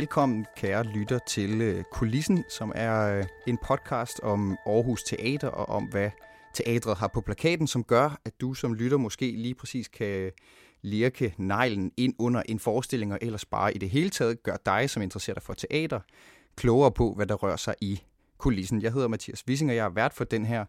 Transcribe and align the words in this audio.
Velkommen, 0.00 0.46
kære 0.56 0.82
lytter, 0.82 1.18
til 1.26 1.60
øh, 1.60 1.84
Kulissen, 1.92 2.44
som 2.48 2.72
er 2.74 3.18
øh, 3.18 3.24
en 3.46 3.58
podcast 3.66 4.20
om 4.22 4.56
Aarhus 4.66 5.02
Teater 5.02 5.48
og 5.48 5.68
om, 5.68 5.84
hvad 5.84 6.10
teatret 6.54 6.96
har 6.96 7.08
på 7.08 7.20
plakaten, 7.20 7.66
som 7.66 7.84
gør, 7.84 8.20
at 8.24 8.40
du 8.40 8.54
som 8.54 8.74
lytter 8.74 8.96
måske 8.96 9.30
lige 9.30 9.54
præcis 9.54 9.88
kan 9.88 10.30
lirke 10.82 11.34
neglen 11.38 11.92
ind 11.96 12.14
under 12.18 12.42
en 12.48 12.58
forestilling, 12.58 13.12
og 13.12 13.18
ellers 13.22 13.44
bare 13.44 13.74
i 13.74 13.78
det 13.78 13.90
hele 13.90 14.10
taget 14.10 14.42
gør 14.42 14.56
dig, 14.66 14.90
som 14.90 15.02
interesserer 15.02 15.34
dig 15.34 15.42
for 15.42 15.54
teater, 15.54 16.00
klogere 16.56 16.92
på, 16.92 17.14
hvad 17.14 17.26
der 17.26 17.34
rører 17.34 17.56
sig 17.56 17.74
i 17.80 18.02
kulissen. 18.38 18.82
Jeg 18.82 18.92
hedder 18.92 19.08
Mathias 19.08 19.44
Wissing, 19.48 19.70
og 19.70 19.76
jeg 19.76 19.84
er 19.84 19.90
vært 19.90 20.14
for 20.14 20.24
den 20.24 20.46
her 20.46 20.64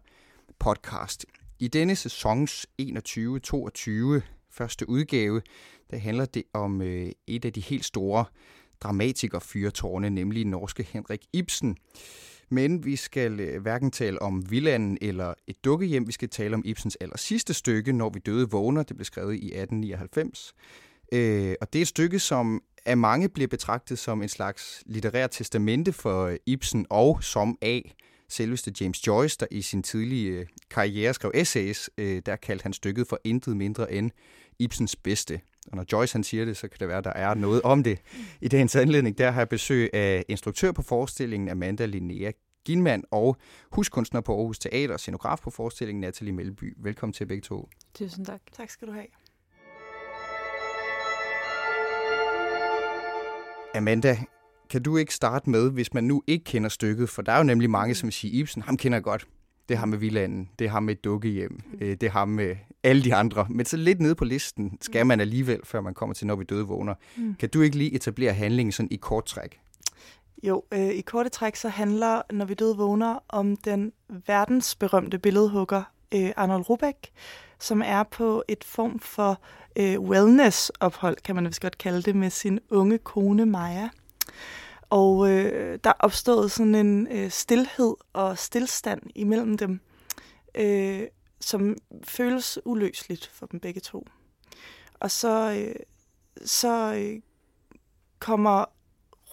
podcast. 0.58 1.26
I 1.58 1.68
denne 1.68 1.96
sæsons 1.96 2.66
21-22 2.82 4.20
første 4.50 4.88
udgave, 4.88 5.42
der 5.90 5.98
handler 5.98 6.24
det 6.24 6.42
om 6.52 6.82
øh, 6.82 7.10
et 7.26 7.44
af 7.44 7.52
de 7.52 7.60
helt 7.60 7.84
store 7.84 8.24
dramatiker 8.82 9.38
fyrtårne, 9.38 10.10
nemlig 10.10 10.44
norske 10.44 10.82
Henrik 10.82 11.20
Ibsen. 11.32 11.76
Men 12.52 12.84
vi 12.84 12.96
skal 12.96 13.40
øh, 13.40 13.62
hverken 13.62 13.90
tale 13.90 14.22
om 14.22 14.50
Villanden 14.50 14.98
eller 15.00 15.34
et 15.46 15.64
dukkehjem. 15.64 16.06
Vi 16.06 16.12
skal 16.12 16.28
tale 16.28 16.54
om 16.54 16.62
Ibsens 16.64 16.96
aller 17.00 17.18
sidste 17.18 17.54
stykke, 17.54 17.92
Når 17.92 18.10
vi 18.10 18.18
døde 18.18 18.50
vågner. 18.50 18.82
Det 18.82 18.96
blev 18.96 19.04
skrevet 19.04 19.34
i 19.34 19.46
1899. 19.46 20.54
Øh, 21.12 21.54
og 21.60 21.72
det 21.72 21.78
er 21.78 21.82
et 21.82 21.88
stykke, 21.88 22.18
som 22.18 22.62
af 22.86 22.96
mange 22.96 23.28
bliver 23.28 23.48
betragtet 23.48 23.98
som 23.98 24.22
en 24.22 24.28
slags 24.28 24.82
litterær 24.86 25.26
testamente 25.26 25.92
for 25.92 26.24
øh, 26.24 26.36
Ibsen 26.46 26.86
og 26.90 27.24
som 27.24 27.58
af 27.62 27.94
selveste 28.28 28.72
James 28.80 29.06
Joyce, 29.06 29.36
der 29.40 29.46
i 29.50 29.62
sin 29.62 29.82
tidlige 29.82 30.30
øh, 30.30 30.46
karriere 30.70 31.14
skrev 31.14 31.30
essays, 31.34 31.90
der 31.98 32.36
kaldte 32.36 32.62
han 32.62 32.72
stykket 32.72 33.06
for 33.08 33.20
intet 33.24 33.56
mindre 33.56 33.92
end 33.92 34.10
Ibsens 34.58 34.96
bedste. 34.96 35.40
Og 35.70 35.76
når 35.76 35.84
Joyce 35.92 36.14
han 36.14 36.24
siger 36.24 36.44
det, 36.44 36.56
så 36.56 36.68
kan 36.68 36.76
det 36.80 36.88
være, 36.88 36.98
at 36.98 37.04
der 37.04 37.12
er 37.12 37.34
noget 37.34 37.62
om 37.62 37.82
det. 37.82 37.98
I 38.40 38.48
dagens 38.48 38.76
anledning, 38.76 39.18
der 39.18 39.30
har 39.30 39.40
jeg 39.40 39.48
besøg 39.48 39.90
af 39.94 40.24
instruktør 40.28 40.72
på 40.72 40.82
forestillingen, 40.82 41.48
Amanda 41.48 41.86
Linnea 41.86 42.30
Ginman, 42.64 43.04
og 43.10 43.36
huskunstner 43.72 44.20
på 44.20 44.36
Aarhus 44.36 44.58
Teater 44.58 44.94
og 44.94 45.00
scenograf 45.00 45.38
på 45.42 45.50
forestillingen, 45.50 46.00
Nathalie 46.00 46.32
Melby. 46.32 46.74
Velkommen 46.76 47.12
til 47.12 47.26
begge 47.26 47.42
to. 47.42 47.68
Tusind 47.94 48.26
tak. 48.26 48.40
Tak 48.52 48.70
skal 48.70 48.88
du 48.88 48.92
have. 48.92 49.06
Amanda, 53.74 54.16
kan 54.70 54.82
du 54.82 54.96
ikke 54.96 55.14
starte 55.14 55.50
med, 55.50 55.70
hvis 55.70 55.94
man 55.94 56.04
nu 56.04 56.22
ikke 56.26 56.44
kender 56.44 56.68
stykket, 56.68 57.08
for 57.08 57.22
der 57.22 57.32
er 57.32 57.38
jo 57.38 57.44
nemlig 57.44 57.70
mange, 57.70 57.94
som 57.94 58.10
siger, 58.10 58.40
Ibsen, 58.40 58.62
ham 58.62 58.76
kender 58.76 58.96
jeg 58.96 59.02
godt. 59.02 59.26
Det 59.68 59.76
har 59.78 59.86
med 59.86 59.98
Villanden, 59.98 60.48
det 60.58 60.70
har 60.70 60.80
med 60.80 60.94
Dukkehjem, 60.94 61.60
mm. 61.72 61.98
det 61.98 62.10
har 62.10 62.24
med 62.24 62.56
alle 62.82 63.04
de 63.04 63.14
andre. 63.14 63.46
Men 63.50 63.66
så 63.66 63.76
lidt 63.76 64.00
nede 64.00 64.14
på 64.14 64.24
listen 64.24 64.78
skal 64.80 65.06
man 65.06 65.20
alligevel, 65.20 65.60
før 65.64 65.80
man 65.80 65.94
kommer 65.94 66.14
til 66.14 66.26
Når 66.26 66.36
vi 66.36 66.44
døde 66.44 66.66
vågner. 66.66 66.94
Mm. 67.16 67.34
Kan 67.34 67.48
du 67.48 67.60
ikke 67.60 67.78
lige 67.78 67.94
etablere 67.94 68.32
handlingen 68.32 68.72
sådan 68.72 68.88
i 68.90 68.96
kort 68.96 69.24
træk? 69.24 69.60
Jo, 70.42 70.64
øh, 70.72 70.88
i 70.88 71.00
korte 71.00 71.28
træk 71.28 71.56
så 71.56 71.68
handler 71.68 72.22
Når 72.30 72.44
vi 72.44 72.54
døde 72.54 72.76
vågner 72.76 73.18
om 73.28 73.56
den 73.56 73.92
verdensberømte 74.26 75.18
billedhugger 75.18 75.82
øh, 76.14 76.30
Arnold 76.36 76.70
Rubeck, 76.70 77.08
som 77.60 77.82
er 77.84 78.02
på 78.02 78.44
et 78.48 78.64
form 78.64 78.98
for 78.98 79.40
øh, 79.76 80.00
wellness-ophold, 80.00 81.16
kan 81.24 81.34
man 81.34 81.46
vist 81.46 81.60
godt 81.60 81.78
kalde 81.78 82.02
det, 82.02 82.16
med 82.16 82.30
sin 82.30 82.60
unge 82.70 82.98
kone 82.98 83.46
Maja. 83.46 83.88
Og 84.92 85.30
øh, 85.30 85.78
der 85.84 85.92
opstod 85.98 86.48
sådan 86.48 86.74
en 86.74 87.06
øh, 87.10 87.30
stillhed 87.30 87.94
og 88.12 88.38
stillstand 88.38 89.02
imellem 89.14 89.56
dem, 89.56 89.80
øh, 90.54 91.06
som 91.40 91.76
føles 92.04 92.58
uløseligt 92.64 93.26
for 93.26 93.46
dem 93.46 93.60
begge 93.60 93.80
to. 93.80 94.06
Og 95.00 95.10
så, 95.10 95.52
øh, 95.52 95.74
så 96.44 96.94
øh, 96.94 97.20
kommer 98.18 98.64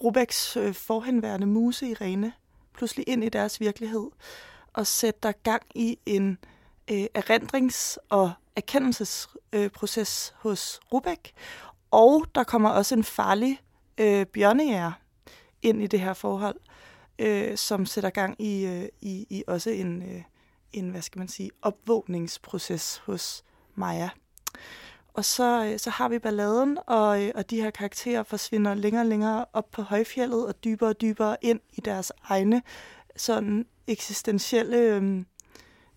Rubeks 0.02 0.56
øh, 0.56 0.74
forhenværende 0.74 1.46
muse 1.46 1.86
Irene 1.88 2.32
pludselig 2.74 3.08
ind 3.08 3.24
i 3.24 3.28
deres 3.28 3.60
virkelighed 3.60 4.10
og 4.72 4.86
sætter 4.86 5.32
gang 5.32 5.62
i 5.74 5.98
en 6.06 6.38
øh, 6.90 7.06
erindrings- 7.18 7.96
og 8.08 8.32
erkendelsesproces 8.56 10.32
øh, 10.34 10.40
hos 10.42 10.80
Rubek. 10.92 11.32
Og 11.90 12.24
der 12.34 12.44
kommer 12.44 12.70
også 12.70 12.94
en 12.94 13.04
farlig 13.04 13.60
øh, 13.98 14.26
bjørnejæger 14.26 14.92
ind 15.62 15.82
i 15.82 15.86
det 15.86 16.00
her 16.00 16.12
forhold, 16.12 16.56
øh, 17.18 17.56
som 17.56 17.86
sætter 17.86 18.10
gang 18.10 18.42
i, 18.42 18.66
øh, 18.66 18.88
i, 19.00 19.26
i 19.30 19.44
også 19.46 19.70
en, 19.70 20.02
øh, 20.02 20.22
en, 20.72 20.90
hvad 20.90 21.02
skal 21.02 21.18
man 21.18 21.28
sige, 21.28 21.50
opvågningsproces 21.62 23.02
hos 23.06 23.44
Maja. 23.74 24.08
Og 25.14 25.24
så, 25.24 25.64
øh, 25.64 25.78
så 25.78 25.90
har 25.90 26.08
vi 26.08 26.18
balladen, 26.18 26.78
og, 26.86 27.24
øh, 27.24 27.32
og 27.34 27.50
de 27.50 27.62
her 27.62 27.70
karakterer 27.70 28.22
forsvinder 28.22 28.74
længere 28.74 29.02
og 29.02 29.06
længere 29.06 29.44
op 29.52 29.70
på 29.70 29.82
højfjellet 29.82 30.46
og 30.46 30.64
dybere 30.64 30.88
og 30.88 31.00
dybere 31.00 31.36
ind 31.42 31.60
i 31.72 31.80
deres 31.80 32.12
egne 32.22 32.62
sådan 33.16 33.66
eksistentielle 33.86 34.76
øh, 34.78 35.24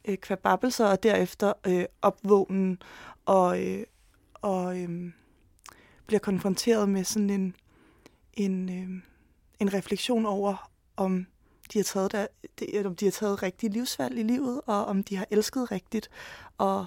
øh, 0.05 0.17
kvababelser, 0.17 0.85
og 0.85 1.03
derefter 1.03 1.53
øh, 1.67 1.85
opvågnen 2.01 2.81
og, 3.25 3.63
øh, 3.65 3.83
og 4.33 4.79
øh, 4.79 5.11
bliver 6.07 6.19
konfronteret 6.19 6.89
med 6.89 7.03
sådan 7.03 7.29
en, 7.29 7.55
en, 8.33 8.69
øh, 8.69 9.12
en 9.63 9.73
refleksion 9.73 10.25
over, 10.25 10.71
om 10.97 11.25
de 11.73 11.79
har 11.79 11.83
taget, 11.83 12.11
der, 12.11 12.27
om 12.85 12.95
de 12.95 13.05
har 13.05 13.11
taget 13.11 13.43
rigtige 13.43 13.69
livsvalg 13.69 14.19
i 14.19 14.23
livet, 14.23 14.61
og 14.65 14.85
om 14.85 15.03
de 15.03 15.15
har 15.15 15.27
elsket 15.31 15.71
rigtigt, 15.71 16.09
og 16.57 16.85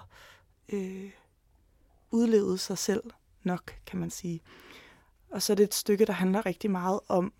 øh, 0.72 1.10
udlevet 2.10 2.60
sig 2.60 2.78
selv 2.78 3.02
nok, 3.42 3.74
kan 3.86 3.98
man 3.98 4.10
sige. 4.10 4.40
Og 5.30 5.42
så 5.42 5.52
er 5.52 5.54
det 5.54 5.64
et 5.64 5.74
stykke, 5.74 6.04
der 6.04 6.12
handler 6.12 6.46
rigtig 6.46 6.70
meget 6.70 7.00
om 7.08 7.32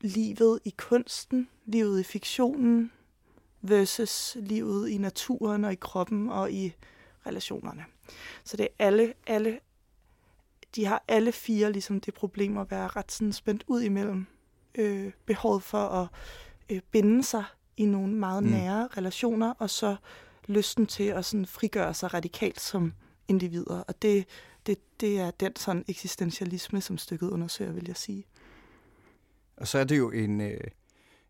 livet 0.00 0.60
i 0.64 0.74
kunsten, 0.76 1.48
livet 1.66 2.00
i 2.00 2.04
fiktionen, 2.04 2.92
versus 3.60 4.36
livet 4.40 4.88
i 4.88 4.98
naturen 4.98 5.64
og 5.64 5.72
i 5.72 5.78
kroppen 5.80 6.30
og 6.30 6.52
i 6.52 6.74
relationerne. 7.26 7.84
Så 8.44 8.56
det 8.56 8.64
er 8.64 8.86
alle, 8.86 9.14
alle 9.26 9.60
de 10.76 10.84
har 10.84 11.04
alle 11.08 11.32
fire 11.32 11.72
ligesom 11.72 12.00
det 12.00 12.14
problem 12.14 12.58
at 12.58 12.70
være 12.70 12.88
ret 12.88 13.12
sådan 13.12 13.32
spændt 13.32 13.64
ud 13.66 13.82
imellem 13.82 14.26
øh, 14.74 15.12
behovet 15.26 15.62
for 15.62 15.88
at 15.88 16.08
øh, 16.70 16.80
binde 16.90 17.22
sig 17.22 17.44
i 17.76 17.84
nogle 17.84 18.14
meget 18.14 18.42
mm. 18.42 18.50
nære 18.50 18.88
relationer, 18.96 19.54
og 19.58 19.70
så 19.70 19.96
lysten 20.46 20.86
til 20.86 21.04
at 21.04 21.24
sådan 21.24 21.46
frigøre 21.46 21.94
sig 21.94 22.14
radikalt 22.14 22.60
som 22.60 22.92
individer. 23.28 23.80
Og 23.80 24.02
det, 24.02 24.26
det, 24.66 25.00
det 25.00 25.20
er 25.20 25.30
den 25.30 25.56
sådan 25.56 25.84
eksistentialisme, 25.88 26.80
som 26.80 26.98
stykket 26.98 27.30
undersøger, 27.30 27.72
vil 27.72 27.84
jeg 27.86 27.96
sige. 27.96 28.26
Og 29.56 29.68
så 29.68 29.78
er 29.78 29.84
det 29.84 29.98
jo 29.98 30.10
en, 30.10 30.40
øh, 30.40 30.60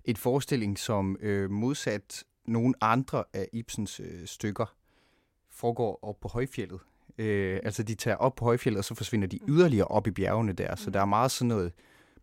en 0.05 0.17
forestilling, 0.17 0.79
som 0.79 1.17
øh, 1.21 1.51
modsat 1.51 2.25
nogle 2.47 2.75
andre 2.81 3.25
af 3.33 3.49
Ibsens 3.53 4.01
øh, 4.01 4.27
stykker 4.27 4.75
foregår 5.51 5.99
op 6.03 6.21
på 6.21 6.29
højfjellet. 6.29 6.81
Øh, 7.19 7.61
altså 7.63 7.83
de 7.83 7.95
tager 7.95 8.17
op 8.17 8.35
på 8.35 8.45
højfjellet, 8.45 8.79
og 8.79 8.85
så 8.85 8.95
forsvinder 8.95 9.29
de 9.29 9.39
yderligere 9.49 9.87
op 9.87 10.07
i 10.07 10.11
bjergene 10.11 10.53
der. 10.53 10.77
Så 10.77 10.91
der 10.91 11.01
er 11.01 11.05
meget 11.05 11.31
sådan 11.31 11.49
noget 11.49 11.73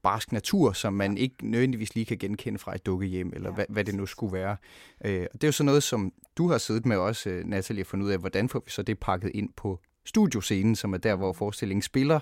barsk 0.04 0.32
natur, 0.32 0.72
som 0.72 0.94
man 0.94 1.18
ikke 1.18 1.36
nødvendigvis 1.44 1.96
lige 1.96 2.06
kan 2.06 2.18
genkende 2.18 2.60
fra 2.60 2.76
et 2.76 2.86
dukkehjem, 2.86 3.32
eller 3.36 3.50
ja. 3.50 3.56
hvad, 3.56 3.66
hvad 3.70 3.84
det 3.84 3.96
nu 3.96 4.06
skulle 4.06 4.34
være. 4.34 4.58
Øh, 5.06 5.28
og 5.34 5.42
det 5.42 5.44
er 5.44 5.48
jo 5.48 5.52
så 5.52 5.64
noget, 5.64 5.84
som 5.84 6.14
du 6.38 6.50
har 6.50 6.58
siddet 6.58 6.86
med 6.86 6.98
også, 6.98 7.30
øh, 7.30 7.46
Natalie, 7.46 7.82
at 7.82 7.88
finde 7.88 8.06
ud 8.06 8.12
af, 8.12 8.20
hvordan 8.20 8.50
får 8.50 8.62
vi 8.66 8.72
så 8.72 8.82
det 8.82 9.00
pakket 9.00 9.32
ind 9.34 9.50
på 9.56 9.80
studioscenen, 10.06 10.76
som 10.76 10.94
er 10.94 10.98
der, 10.98 11.16
hvor 11.16 11.34
forestillingen 11.34 11.82
spiller, 11.82 12.20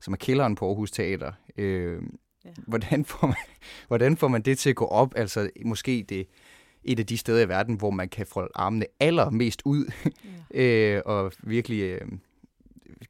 som 0.00 0.12
er 0.12 0.16
kælderen 0.16 0.54
på 0.54 0.66
Aarhus 0.68 0.90
Teater. 0.90 1.32
Øh, 1.56 2.02
ja. 2.44 2.50
hvordan, 2.66 3.04
får 3.04 3.26
man, 3.26 3.36
hvordan 3.88 4.16
får 4.16 4.28
man 4.28 4.42
det 4.42 4.58
til 4.58 4.70
at 4.70 4.76
gå 4.76 4.84
op? 4.84 5.12
Altså 5.16 5.50
måske 5.64 6.04
det 6.08 6.26
et 6.84 6.98
af 6.98 7.06
de 7.06 7.18
steder 7.18 7.44
i 7.44 7.48
verden, 7.48 7.74
hvor 7.74 7.90
man 7.90 8.08
kan 8.08 8.26
folde 8.26 8.50
armene 8.54 8.86
allermest 9.00 9.62
ud 9.64 9.92
ja. 10.54 10.60
øh, 10.96 11.02
og 11.06 11.32
virkelig 11.42 11.80
øh, 11.80 12.00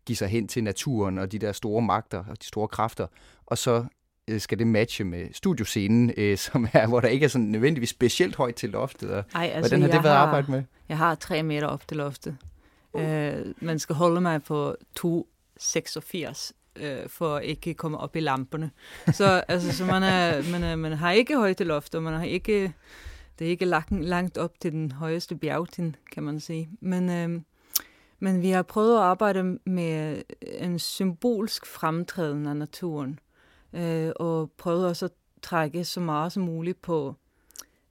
give 0.06 0.16
sig 0.16 0.28
hen 0.28 0.48
til 0.48 0.64
naturen 0.64 1.18
og 1.18 1.32
de 1.32 1.38
der 1.38 1.52
store 1.52 1.82
magter 1.82 2.24
og 2.30 2.40
de 2.42 2.46
store 2.46 2.68
kræfter. 2.68 3.06
Og 3.46 3.58
så 3.58 3.84
øh, 4.28 4.40
skal 4.40 4.58
det 4.58 4.66
matche 4.66 5.04
med 5.04 5.28
studioscenen, 5.32 6.12
øh, 6.16 6.38
som 6.38 6.68
er, 6.72 6.86
hvor 6.86 7.00
der 7.00 7.08
ikke 7.08 7.24
er 7.24 7.28
sådan 7.28 7.46
nødvendigvis 7.46 7.90
specielt 7.90 8.36
højt 8.36 8.54
til 8.54 8.70
loftet. 8.70 9.10
Og 9.10 9.24
Ej, 9.34 9.50
altså, 9.54 9.70
hvordan 9.70 9.82
har 9.82 9.98
det 9.98 10.04
været 10.04 10.14
at 10.14 10.20
arbejde 10.20 10.50
med? 10.50 10.62
Jeg 10.88 10.98
har 10.98 11.14
tre 11.14 11.42
meter 11.42 11.66
op 11.66 11.88
til 11.88 11.96
loftet. 11.96 12.36
Uh. 12.92 13.02
Øh, 13.02 13.46
man 13.60 13.78
skal 13.78 13.94
holde 13.94 14.20
mig 14.20 14.42
på 14.42 14.76
2,86 15.00 16.52
øh, 16.76 17.08
for 17.08 17.36
at 17.36 17.44
ikke 17.44 17.74
komme 17.74 17.98
op 17.98 18.16
i 18.16 18.20
lamperne. 18.20 18.70
Så, 19.12 19.42
altså, 19.48 19.76
så 19.76 19.84
man, 19.84 20.02
er, 20.02 20.50
man, 20.50 20.62
er, 20.62 20.76
man 20.76 20.92
har 20.92 21.12
ikke 21.12 21.36
højt 21.36 21.56
til 21.56 21.66
loftet, 21.66 21.94
og 21.94 22.02
man 22.02 22.14
har 22.14 22.24
ikke 22.24 22.72
det 23.38 23.46
er 23.46 23.50
ikke 23.50 23.64
langt, 23.64 24.04
langt 24.04 24.38
op 24.38 24.60
til 24.60 24.72
den 24.72 24.92
højeste 24.92 25.36
bjergtind, 25.36 25.94
kan 26.12 26.22
man 26.22 26.40
sige. 26.40 26.68
Men, 26.80 27.10
øh, 27.10 27.40
men 28.18 28.42
vi 28.42 28.50
har 28.50 28.62
prøvet 28.62 28.96
at 28.96 29.02
arbejde 29.02 29.58
med 29.66 30.22
en 30.42 30.78
symbolsk 30.78 31.66
fremtræden 31.66 32.46
af 32.46 32.56
naturen, 32.56 33.18
øh, 33.72 34.12
og 34.16 34.50
prøvet 34.50 34.86
også 34.86 35.04
at 35.04 35.12
trække 35.42 35.84
så 35.84 36.00
meget 36.00 36.32
som 36.32 36.42
muligt 36.42 36.82
på 36.82 37.14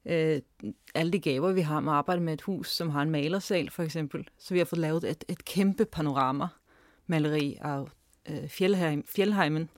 øh, 0.05 0.41
alle 0.95 1.11
de 1.11 1.19
gaver, 1.19 1.51
vi 1.51 1.61
har 1.61 1.79
med 1.79 1.91
at 1.91 1.97
arbejde 1.97 2.21
med 2.21 2.33
et 2.33 2.41
hus, 2.41 2.71
som 2.71 2.89
har 2.89 3.01
en 3.01 3.11
malersal 3.11 3.69
for 3.69 3.83
eksempel. 3.83 4.27
Så 4.37 4.53
vi 4.53 4.57
har 4.57 4.65
fået 4.65 4.79
lavet 4.79 5.03
et, 5.03 5.23
et 5.27 5.45
kæmpe 5.45 5.85
panorama 5.85 6.47
maleri 7.07 7.57
af 7.61 7.85
øh, 8.29 8.47
Fjellheim, 8.49 9.03
Fjellheimen 9.07 9.69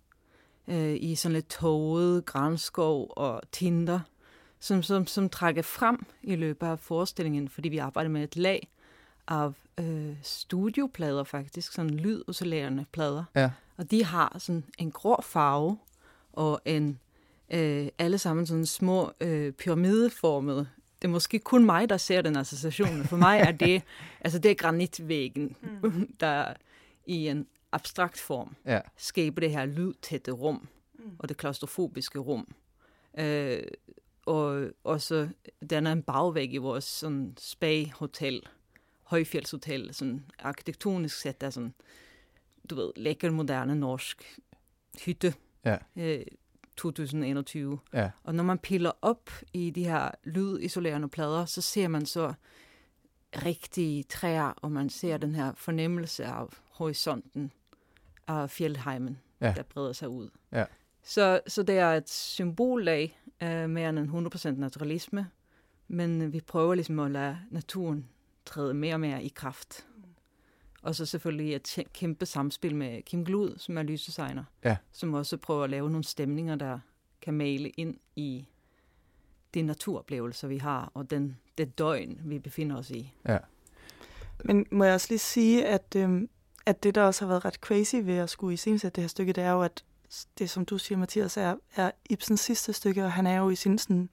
øh, 0.68 0.96
i 1.00 1.16
sådan 1.16 1.34
lidt 1.34 1.50
tåget 1.50 2.26
grænskov 2.26 3.14
og 3.16 3.42
tinder, 3.52 4.00
som, 4.60 4.84
som, 4.84 5.08
som 5.08 5.30
trækker 5.30 5.62
frem 5.62 6.06
i 6.24 6.36
løbet 6.36 6.68
af 6.68 6.80
forestillingen, 6.80 7.50
fordi 7.50 7.70
vi 7.70 7.78
arbejder 7.78 8.10
med 8.10 8.24
et 8.24 8.36
lag 8.36 8.68
af 9.28 9.52
øh, 9.80 10.16
studioplader 10.22 11.24
faktisk, 11.24 11.74
sådan 11.74 11.92
lydisolerende 11.92 12.86
plader. 12.92 13.24
Ja. 13.36 13.52
Og 13.78 13.92
de 13.92 14.04
har 14.06 14.36
sådan 14.40 14.64
en 14.78 14.92
grå 14.92 15.22
farve 15.22 15.78
og 16.34 16.62
en 16.66 17.00
øh, 17.50 17.88
alle 17.98 18.18
sammen 18.18 18.46
sådan 18.46 18.66
små 18.66 19.12
øh, 19.22 19.52
pyramideformede. 19.54 20.68
Det 21.02 21.08
er 21.08 21.12
måske 21.12 21.40
kun 21.40 21.66
mig, 21.66 21.90
der 21.90 21.98
ser 21.98 22.22
den 22.22 22.36
association, 22.36 23.04
for 23.04 23.18
mig 23.18 23.40
er 23.40 23.52
det, 23.52 23.82
altså 24.22 24.40
det 24.40 24.52
er 24.52 24.56
granitvæggen, 24.56 25.56
mm. 25.84 26.14
der 26.20 26.54
i 27.06 27.28
en 27.28 27.48
abstrakt 27.72 28.20
form 28.20 28.56
Ja. 28.66 28.80
skaber 28.98 29.40
det 29.42 29.52
her 29.52 29.66
lydtætte 29.66 30.32
rum, 30.32 30.68
mm. 31.00 31.12
og 31.20 31.30
det 31.30 31.38
klaustrofobiske 31.38 32.20
rum. 32.20 32.48
Øh, 33.18 33.64
og 34.26 34.70
også, 34.84 35.30
den 35.70 35.88
er 35.88 35.92
en 35.92 36.02
bagvæg 36.04 36.54
i 36.54 36.58
vores 36.58 36.84
sådan 36.84 37.34
spa-hotel, 37.40 38.42
højfjeldshotel, 39.04 39.94
sådan 39.94 40.26
arkitektonisk 40.40 41.18
set 41.20 41.44
er 41.44 41.50
sådan, 41.50 41.74
du 42.70 42.76
ved, 42.76 42.92
lækker 42.96 43.32
moderne 43.32 43.76
norsk 43.76 44.40
hytte. 45.06 45.34
Ja. 45.66 45.78
Øh, 45.96 46.26
2021. 46.78 47.80
Ja. 47.94 48.10
Og 48.24 48.36
når 48.36 48.44
man 48.44 48.58
piller 48.60 48.92
op 49.02 49.30
i 49.54 49.70
de 49.70 49.84
her 49.84 50.12
lydisolerende 50.24 51.10
plader, 51.10 51.46
så 51.46 51.62
ser 51.62 51.88
man 51.88 52.06
så 52.06 52.34
rigtige 53.46 54.04
træer, 54.04 54.44
og 54.58 54.72
man 54.72 54.90
ser 54.90 55.18
den 55.18 55.36
her 55.36 55.54
fornemmelse 55.56 56.26
af 56.26 56.46
horisonten 56.70 57.52
af 58.28 58.50
fjeldheimen, 58.50 59.20
Ja. 59.42 59.54
der 59.56 59.64
breder 59.64 59.94
sig 59.94 60.10
ud. 60.10 60.30
Ja. 60.52 60.66
Så, 61.04 61.40
så 61.48 61.64
det 61.64 61.78
er 61.78 61.94
et 61.94 62.10
symbollag 62.10 63.20
uh, 63.42 63.70
mere 63.70 63.90
end 63.90 64.00
en 64.00 64.28
100% 64.28 64.50
naturalisme, 64.50 65.28
men 65.88 66.22
øh, 66.22 66.34
vi 66.34 66.42
prøver 66.42 66.76
ligesom 66.76 67.00
at 67.00 67.12
lade 67.12 67.38
naturen 67.52 68.08
træde 68.46 68.74
mere 68.74 68.94
og 68.94 69.00
mere 69.00 69.24
i 69.24 69.28
kraft. 69.36 69.86
Og 70.82 70.96
så 70.96 71.06
selvfølgelig 71.06 71.56
et 71.56 71.84
kæmpe 71.94 72.26
samspil 72.26 72.76
med 72.76 73.02
Kim 73.02 73.26
Glud, 73.26 73.58
som 73.58 73.78
er 73.78 73.84
lysdesigner, 73.84 74.44
Ja. 74.64 74.78
som 74.92 75.14
også 75.14 75.38
prøver 75.38 75.64
at 75.64 75.70
lave 75.70 75.90
nogle 75.90 76.04
stemninger, 76.04 76.56
der 76.56 76.80
kan 77.22 77.34
male 77.34 77.70
ind 77.70 77.98
i 78.16 78.48
de 79.54 79.62
naturoplevelser, 79.62 80.48
vi 80.48 80.58
har, 80.58 80.92
og 80.94 81.10
den, 81.10 81.38
det 81.58 81.78
døgn, 81.78 82.20
vi 82.24 82.40
befinder 82.40 82.78
os 82.78 82.92
i. 82.92 83.14
Ja. 83.28 83.38
Men 84.44 84.66
må 84.72 84.84
jeg 84.84 84.94
også 84.94 85.08
lige 85.10 85.20
sige, 85.20 85.66
at, 85.68 85.96
øhm, 85.98 86.30
at 86.66 86.84
det, 86.84 86.96
der 86.96 87.02
også 87.02 87.26
har 87.26 87.28
været 87.28 87.46
ret 87.46 87.56
crazy 87.56 87.96
ved 87.96 88.18
at 88.18 88.30
skulle 88.30 88.54
iscenesætte 88.54 88.96
det 88.96 89.04
her 89.04 89.08
stykke, 89.08 89.34
det 89.34 89.44
er 89.44 89.52
jo, 89.52 89.62
at 89.62 89.84
det, 90.40 90.50
som 90.50 90.66
du 90.66 90.78
siger, 90.78 90.98
Mathias, 90.98 91.38
er, 91.38 91.56
er 91.76 91.92
Ibsens 92.10 92.40
sidste 92.40 92.74
stykke, 92.74 93.06
og 93.06 93.12
han 93.12 93.28
er 93.28 93.38
jo 93.38 93.50
i 93.50 93.56
sin 93.56 93.78
sådan, 93.78 94.10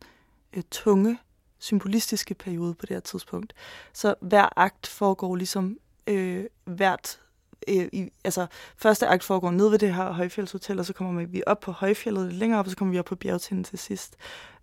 øh, 0.52 0.62
tunge, 0.70 1.18
symbolistiske 1.58 2.34
periode 2.34 2.74
på 2.74 2.86
det 2.86 2.96
her 2.96 3.00
tidspunkt. 3.00 3.54
Så 3.92 4.14
hver 4.20 4.58
akt 4.58 4.86
foregår 4.86 5.36
ligesom 5.36 5.78
øh, 6.06 6.44
hvert... 6.64 7.20
Øh, 7.68 7.88
i, 7.92 8.08
altså, 8.24 8.46
første 8.76 9.06
akt 9.06 9.24
foregår 9.24 9.50
ned 9.50 9.68
ved 9.68 9.78
det 9.78 9.94
her 9.94 10.12
højfjeldshotel, 10.12 10.78
og 10.78 10.86
så 10.86 10.92
kommer 10.92 11.26
vi 11.26 11.42
op 11.46 11.60
på 11.60 11.72
højfjellet 11.72 12.26
lidt 12.26 12.36
længere 12.36 12.60
op, 12.60 12.66
og 12.66 12.70
så 12.70 12.76
kommer 12.76 12.92
vi 12.92 12.98
op 12.98 13.04
på 13.04 13.16
bjergtinden 13.16 13.64
til 13.64 13.78
sidst. 13.78 14.16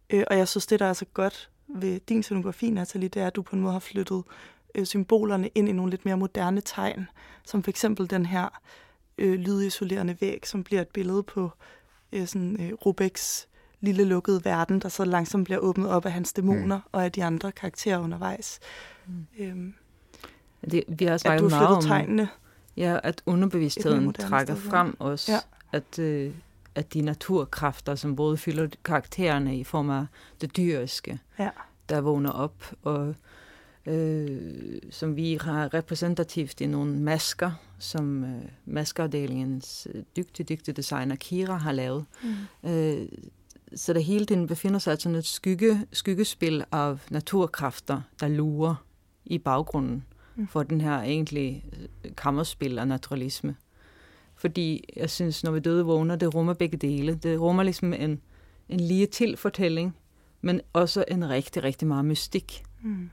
Øh, 0.09 0.23
og 0.27 0.37
jeg 0.37 0.47
synes, 0.47 0.67
det, 0.67 0.79
der 0.79 0.85
er 0.85 0.93
så 0.93 1.05
godt 1.05 1.49
ved 1.67 1.99
din 1.99 2.23
scenografi, 2.23 2.69
Nathalie, 2.69 3.09
det 3.09 3.21
er, 3.21 3.27
at 3.27 3.35
du 3.35 3.41
på 3.41 3.55
en 3.55 3.61
måde 3.61 3.73
har 3.73 3.79
flyttet 3.79 4.23
øh, 4.75 4.85
symbolerne 4.85 5.49
ind 5.55 5.69
i 5.69 5.71
nogle 5.71 5.89
lidt 5.89 6.05
mere 6.05 6.17
moderne 6.17 6.61
tegn, 6.61 7.07
som 7.45 7.63
for 7.63 7.69
eksempel 7.69 8.09
den 8.09 8.25
her 8.25 8.61
øh, 9.19 9.33
lydisolerende 9.39 10.17
væg, 10.21 10.47
som 10.47 10.63
bliver 10.63 10.81
et 10.81 10.87
billede 10.87 11.23
på 11.23 11.51
øh, 12.11 12.27
sådan, 12.27 12.61
øh, 12.61 12.73
Rubeks 12.73 13.47
lille 13.81 14.03
lukkede 14.03 14.41
verden, 14.45 14.79
der 14.79 14.89
så 14.89 15.05
langsomt 15.05 15.45
bliver 15.45 15.59
åbnet 15.59 15.89
op 15.89 16.05
af 16.05 16.11
hans 16.11 16.33
dæmoner 16.33 16.77
mm. 16.77 16.83
og 16.91 17.03
af 17.05 17.11
de 17.11 17.23
andre 17.23 17.51
karakterer 17.51 17.99
undervejs. 17.99 18.59
Mm. 19.07 19.27
Øhm, 19.39 19.73
Det, 20.71 20.83
vi 20.87 21.05
har 21.05 21.17
snakket 21.17 21.49
meget 21.49 21.67
om, 21.67 21.83
tegnene. 21.83 22.29
ja, 22.77 22.99
at 23.03 23.21
underbevidstheden 23.25 24.13
trækker 24.13 24.55
sted, 24.55 24.69
frem 24.69 24.95
også, 24.99 25.31
Ja. 25.31 25.39
at, 25.71 25.99
øh, 25.99 26.31
at 26.75 26.93
de 26.93 27.01
naturkræfter, 27.01 27.95
som 27.95 28.15
både 28.15 28.37
fylder 28.37 28.67
karaktererne 28.85 29.57
i 29.57 29.63
form 29.63 29.89
af 29.89 30.05
det 30.41 30.57
dyriske, 30.57 31.19
Ja. 31.39 31.49
der 31.89 32.01
vågner 32.01 32.31
op, 32.31 32.73
og 32.83 33.15
øh, 33.89 34.81
som 34.91 35.15
vi 35.15 35.37
har 35.41 35.73
repræsentativt 35.73 36.61
i 36.61 36.67
nogle 36.67 36.99
masker, 36.99 37.51
som 37.79 38.23
øh, 38.23 38.41
maskeafdelingens 38.65 39.87
øh, 39.93 40.03
dygtige, 40.17 40.45
dygtige 40.45 40.75
designer 40.75 41.15
Kira 41.15 41.57
har 41.57 41.71
lavet. 41.71 42.05
Mm. 42.63 42.69
Øh, 42.69 43.07
så 43.75 43.93
det 43.93 44.03
hele 44.03 44.25
tiden 44.25 44.47
befinder 44.47 44.79
sig 44.79 45.01
sådan 45.01 45.15
et 45.15 45.25
skygge, 45.25 45.85
skyggespil 45.91 46.63
af 46.71 46.97
naturkræfter, 47.09 48.01
der 48.19 48.27
lurer 48.27 48.75
i 49.25 49.37
baggrunden 49.37 50.03
Mm. 50.35 50.47
for 50.47 50.63
den 50.63 50.81
her 50.81 51.01
egentlig 51.01 51.65
øh, 51.73 52.11
kammerspil 52.17 52.79
af 52.79 52.87
naturalisme. 52.87 53.55
Fordi 54.35 54.83
jeg 54.95 55.09
synes, 55.09 55.43
når 55.43 55.51
vi 55.51 55.59
døde 55.59 55.85
vågner, 55.85 56.15
det 56.15 56.35
rummer 56.35 56.53
begge 56.53 56.77
dele. 56.77 57.15
Det 57.15 57.39
rummer 57.41 57.63
ligesom 57.63 57.93
en, 57.93 58.21
en 58.69 58.79
lige 58.79 59.05
til 59.05 59.37
fortælling, 59.37 59.95
men 60.41 60.61
også 60.73 61.05
en 61.07 61.29
rigtig, 61.29 61.63
rigtig 61.63 61.87
meget 61.87 62.05
mystik, 62.05 62.63
Mm. 62.81 63.09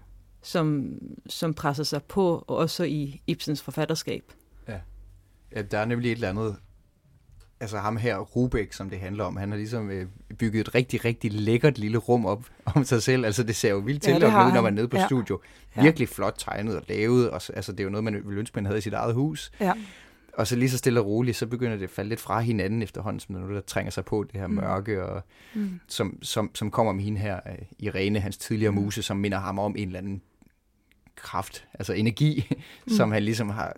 Som, 0.46 0.98
som 1.28 1.54
presser 1.54 1.84
sig 1.84 2.02
på, 2.02 2.44
og 2.46 2.56
også 2.56 2.84
i 2.84 3.22
Ibsens 3.26 3.62
forfatterskab. 3.62 4.32
Ja, 5.54 5.62
der 5.62 5.78
er 5.78 5.84
nemlig 5.84 6.10
et 6.12 6.14
eller 6.16 6.28
andet, 6.28 6.56
altså 7.60 7.78
ham 7.78 7.96
her, 7.96 8.18
Rubek, 8.18 8.72
som 8.72 8.90
det 8.90 8.98
handler 9.00 9.24
om, 9.24 9.36
han 9.36 9.50
har 9.50 9.56
ligesom 9.56 9.90
øh, 9.90 10.06
bygget 10.38 10.60
et 10.60 10.74
rigtig, 10.74 11.04
rigtig 11.04 11.32
lækkert 11.32 11.78
lille 11.78 11.98
rum 11.98 12.26
op 12.26 12.44
om 12.74 12.84
sig 12.84 13.02
selv. 13.02 13.24
Altså 13.24 13.42
det 13.42 13.56
ser 13.56 13.70
jo 13.70 13.78
vildt 13.78 14.06
Ja, 14.08 14.12
til 14.12 14.22
ja, 14.22 14.46
ud, 14.48 14.52
når 14.52 14.62
man 14.62 14.72
er 14.72 14.76
nede 14.76 14.88
på 14.88 14.96
Ja. 14.96 15.06
studio. 15.06 15.40
Ja. 15.76 15.82
Virkelig 15.82 16.08
flot 16.08 16.34
tegnet 16.38 16.76
og 16.76 16.82
lavet, 16.88 17.30
og 17.30 17.42
så, 17.42 17.52
altså 17.52 17.72
det 17.72 17.80
er 17.80 17.84
jo 17.84 17.90
noget, 17.90 18.04
man 18.04 18.14
ville 18.14 18.38
ønske, 18.40 18.54
man 18.54 18.66
havde 18.66 18.78
i 18.78 18.80
sit 18.80 18.92
eget 18.92 19.14
hus. 19.14 19.50
Ja. 19.60 19.72
Og 20.32 20.46
så 20.46 20.56
lige 20.56 20.70
så 20.70 20.78
stille 20.78 21.00
og 21.00 21.06
roligt, 21.06 21.36
så 21.36 21.46
begynder 21.46 21.76
det 21.76 21.84
at 21.84 21.90
falde 21.90 22.08
lidt 22.08 22.20
fra 22.20 22.40
hinanden 22.40 22.82
efterhånden, 22.82 23.20
som 23.20 23.34
noget, 23.34 23.54
der 23.54 23.60
trænger 23.60 23.90
sig 23.90 24.04
på, 24.04 24.24
det 24.32 24.40
her 24.40 24.46
Mm. 24.46 24.54
mørke, 24.54 25.04
og 25.04 25.22
Mm. 25.54 25.80
som, 25.88 26.18
som, 26.22 26.50
som 26.54 26.70
kommer 26.70 26.92
med 26.92 27.04
hende 27.04 27.20
her, 27.20 27.40
øh, 27.46 27.54
Irene, 27.78 28.20
hans 28.20 28.36
tidligere 28.38 28.70
Mm. 28.72 28.76
muse, 28.78 29.02
som 29.02 29.16
minder 29.16 29.38
ham 29.38 29.58
om 29.58 29.74
en 29.78 29.86
eller 29.88 29.98
anden 29.98 30.22
kraft, 31.16 31.66
altså 31.74 31.92
energi, 31.92 32.46
Mm. 32.86 32.92
som 32.92 33.12
han 33.12 33.22
ligesom 33.22 33.48
har 33.48 33.76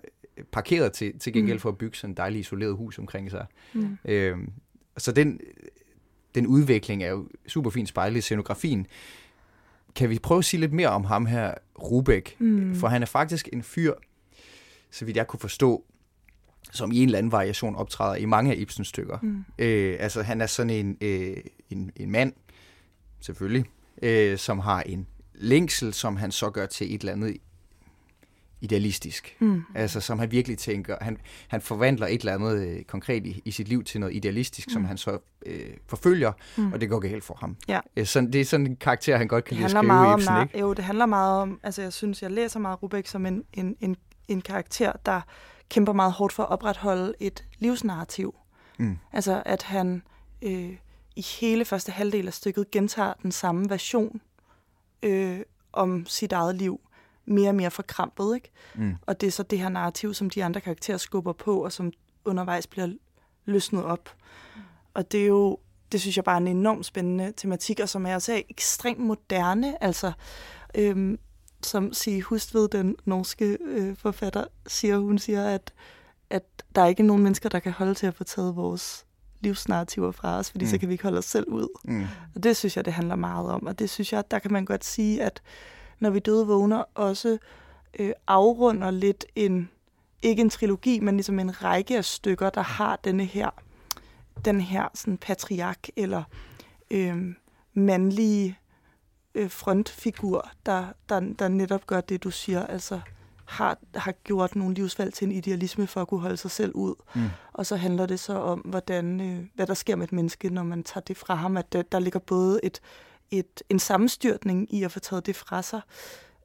parkeret 0.52 0.92
til, 0.92 1.18
til 1.18 1.33
gengæld 1.33 1.57
Mm. 1.57 1.61
for 1.61 1.68
at 1.68 1.78
bygge 1.78 1.97
sådan 1.97 2.11
et 2.12 2.16
dejligt 2.16 2.40
isoleret 2.40 2.76
hus 2.76 2.99
omkring 2.99 3.30
sig. 3.30 3.47
Mm. 3.73 3.99
Øhm, 4.04 4.52
så 4.99 5.12
den, 5.12 5.40
den 6.35 6.47
udvikling 6.47 7.02
er 7.02 7.09
jo 7.11 7.28
super 7.47 7.71
fint 7.71 7.88
spejlet 7.88 8.18
i 8.18 8.21
scenografien. 8.21 8.87
Kan 9.95 10.11
vi 10.11 10.18
prøve 10.18 10.38
at 10.38 10.45
sige 10.45 10.61
lidt 10.61 10.73
mere 10.73 10.88
om 10.88 11.04
ham 11.04 11.26
her, 11.26 11.54
Rubek? 11.83 12.37
Mm. 12.38 12.75
For 12.75 12.88
han 12.88 13.02
er 13.02 13.07
faktisk 13.07 13.49
en 13.52 13.62
fyr, 13.62 13.92
så 14.90 15.04
vidt 15.04 15.16
jeg 15.16 15.26
kunne 15.26 15.40
forstå, 15.40 15.85
som 16.73 16.92
i 16.92 16.99
en 16.99 17.04
eller 17.09 17.18
anden 17.18 17.33
variation 17.33 17.76
optræder 17.76 18.14
i 18.16 18.25
mange 18.25 18.52
af 18.52 18.57
Ibsens 18.59 18.88
stykker. 18.88 19.18
Mm. 19.23 19.45
Øh, 19.59 19.97
altså 20.00 20.23
han 20.23 20.40
er 20.40 20.47
sådan 20.47 20.71
en, 20.71 20.97
øh, 21.00 21.37
en, 21.71 21.90
en 21.97 22.11
mand, 22.11 22.33
selvfølgelig, 23.21 23.64
øh, 24.02 24.38
som 24.38 24.59
har 24.59 24.83
en 24.83 25.07
længsel, 25.40 25.95
som 25.95 26.16
han 26.16 26.33
så 26.33 26.50
gør 26.50 26.66
til 26.66 26.95
et 26.95 27.00
eller 27.00 27.12
andet 27.12 27.37
idealistisk. 28.61 29.37
Mm. 29.40 29.62
Altså 29.75 30.00
som 30.00 30.18
han 30.18 30.30
virkelig 30.30 30.59
tænker, 30.59 30.97
han, 31.00 31.18
han 31.49 31.61
forvandler 31.61 32.07
et 32.07 32.21
eller 32.21 32.35
andet 32.35 32.66
øh, 32.66 32.83
konkret 32.85 33.26
i, 33.26 33.42
i 33.45 33.50
sit 33.50 33.68
liv 33.68 33.85
til 33.85 34.00
noget 34.00 34.14
idealistisk, 34.14 34.68
mm. 34.68 34.73
som 34.73 34.85
han 34.85 34.97
så 34.97 35.18
øh, 35.47 35.66
forfølger, 35.87 36.33
Mm. 36.57 36.73
og 36.73 36.80
det 36.80 36.88
går 36.88 36.99
galt 36.99 37.25
for 37.25 37.35
ham. 37.40 37.57
Ja. 37.68 37.80
Øh, 37.97 38.07
sådan, 38.07 38.33
det 38.33 38.40
er 38.40 38.45
sådan 38.45 38.66
en 38.66 38.76
karakter, 38.76 39.16
han 39.16 39.28
godt 39.28 39.45
kan 39.45 39.54
lide 39.57 39.64
at 39.64 39.71
skrive 39.71 39.83
meget 39.83 40.12
om, 40.12 40.21
Ibsen, 40.21 40.35
nar- 40.35 40.42
ikke? 40.42 40.59
jo, 40.59 40.73
det 40.73 40.85
handler 40.85 41.07
meget 41.07 41.42
om, 41.42 41.61
altså 41.62 41.83
jeg 41.83 41.92
synes, 41.92 42.23
jeg 42.23 42.30
læser 42.30 42.61
meget 42.61 42.83
Rubik 42.83 43.07
som 43.07 43.26
en, 43.26 43.45
en, 43.54 43.76
en, 43.80 43.97
en 44.28 44.40
karakter, 44.40 44.92
der 45.07 45.21
kæmper 45.68 45.92
meget 45.92 46.12
hårdt 46.12 46.33
for 46.33 46.42
at 46.42 46.49
opretholde 46.49 47.14
et 47.21 47.45
livsnarrativ. 47.59 48.35
Mm. 48.78 48.99
Altså 49.12 49.42
at 49.47 49.62
han 49.62 50.02
øh, 50.42 50.71
i 51.16 51.26
hele 51.40 51.64
første 51.64 51.92
halvdel 51.92 52.26
af 52.26 52.35
stykket 52.35 52.71
gentager 52.71 53.12
den 53.23 53.33
samme 53.33 53.71
version 53.71 54.21
øh, 55.02 55.40
om 55.73 56.07
sit 56.07 56.33
eget 56.33 56.55
liv, 56.55 56.81
mere 57.26 57.49
og 57.49 57.55
mere 57.55 57.71
forkrampet, 57.71 58.35
ikke? 58.35 58.50
Mm. 58.75 58.95
Og 59.07 59.21
det 59.21 59.26
er 59.26 59.31
så 59.31 59.43
det 59.43 59.59
her 59.59 59.69
narrativ, 59.69 60.14
som 60.14 60.31
de 60.31 60.45
andre 60.45 60.61
karakterer 60.61 60.97
skubber 60.97 61.33
på, 61.33 61.64
og 61.64 61.73
som 61.73 61.93
undervejs 62.25 62.67
bliver 62.67 62.88
løsnet 63.45 63.85
op. 63.85 64.14
Og 64.95 65.12
det 65.12 65.23
er 65.23 65.26
jo, 65.26 65.59
det 65.93 66.00
synes 66.00 66.17
jeg 66.17 66.25
bare 66.25 66.37
er 66.37 66.40
en 66.40 66.47
enormt 66.47 66.87
spændende 66.87 67.33
tematik, 67.37 67.81
og 67.81 67.88
som 67.88 68.07
er 68.07 68.14
også 68.14 68.43
ekstremt 68.49 69.00
moderne. 69.00 69.83
Altså, 69.83 70.12
øhm, 70.75 71.19
som 71.62 71.93
Sige 71.93 72.23
Hustved, 72.23 72.69
den 72.69 72.97
norske 73.05 73.59
øh, 73.61 73.97
forfatter, 73.97 74.45
siger, 74.67 74.99
hun 74.99 75.19
siger, 75.19 75.49
at, 75.49 75.73
at 76.31 76.45
der 76.75 76.83
er 76.83 76.87
ikke 76.87 77.02
nogen 77.02 77.23
mennesker, 77.23 77.49
der 77.49 77.59
kan 77.59 77.73
holde 77.73 77.95
til 77.95 78.07
at 78.07 78.14
få 78.14 78.25
taget 78.25 78.57
vores 78.57 79.07
livsnarrativer 79.40 80.12
fra 80.12 80.38
os, 80.38 80.50
fordi 80.50 80.64
mm. 80.64 80.71
så 80.71 80.78
kan 80.78 80.88
vi 80.88 80.95
ikke 80.95 81.04
holde 81.04 81.18
os 81.18 81.25
selv 81.25 81.49
ud. 81.49 81.68
Mm. 81.85 82.07
Og 82.35 82.42
det 82.42 82.57
synes 82.57 82.76
jeg, 82.76 82.85
det 82.85 82.92
handler 82.92 83.16
meget 83.16 83.50
om. 83.50 83.66
Og 83.66 83.78
det 83.78 83.90
synes 83.90 84.12
jeg, 84.12 84.30
der 84.30 84.38
kan 84.38 84.52
man 84.52 84.64
godt 84.64 84.85
sige, 84.85 85.23
at 85.23 85.42
når 86.00 86.11
vi 86.11 86.18
døde 86.18 86.47
vågner, 86.47 86.85
også 86.95 87.38
øh, 87.99 88.12
afrunder 88.26 88.90
lidt 88.90 89.25
en, 89.37 89.71
ikke 90.23 90.40
en 90.40 90.50
trilogi, 90.50 91.00
men 91.00 91.16
ligesom 91.16 91.38
en 91.38 91.62
række 91.64 91.97
af 91.97 92.04
stykker, 92.04 92.50
der 92.50 92.62
har 92.62 92.97
denne 93.04 93.25
her 93.25 93.50
den 94.45 94.61
her 94.61 94.88
sådan 94.95 95.18
patriark 95.18 95.88
eller 95.97 96.23
øh, 96.90 97.35
mandlige 97.75 98.59
øh, 99.35 99.50
frontfigur, 99.50 100.50
der, 100.66 100.87
der, 101.09 101.21
der 101.38 101.49
netop 101.49 101.87
gør 101.87 102.00
det, 102.00 102.25
du 102.25 102.30
siger, 102.30 102.66
altså 102.66 103.00
har, 103.49 103.78
har 103.95 104.12
gjort 104.12 104.57
nogle 104.57 104.75
livsvalg 104.75 105.14
til 105.14 105.26
en 105.26 105.33
idealisme 105.33 105.87
for 105.87 106.00
at 106.00 106.09
kunne 106.09 106.21
holde 106.21 106.37
sig 106.37 106.50
selv 106.50 106.73
ud. 106.75 106.95
Mm. 107.14 107.23
Og 107.52 107.67
så 107.67 107.76
handler 107.76 108.07
det 108.07 108.21
så 108.21 108.33
om, 108.33 108.59
hvordan, 108.59 109.21
øh, 109.21 109.45
hvad 109.55 109.67
der 109.67 109.75
sker 109.75 109.97
med 109.97 110.05
et 110.05 110.12
menneske, 110.12 110.50
når 110.50 110.62
man 110.62 110.83
tager 110.83 111.00
det 111.00 111.17
fra 111.17 111.35
ham. 111.35 111.57
At 111.57 111.73
der, 111.73 111.83
der 111.83 111.99
ligger 111.99 112.19
både 112.19 112.61
et, 112.62 112.81
et, 113.31 113.62
en 113.69 113.78
sammenstyrtning 113.78 114.75
i 114.75 114.83
at 114.83 114.93
få 114.93 115.00
taget 115.00 115.26
det 115.26 115.37
fra 115.37 115.62
sig, 115.62 115.81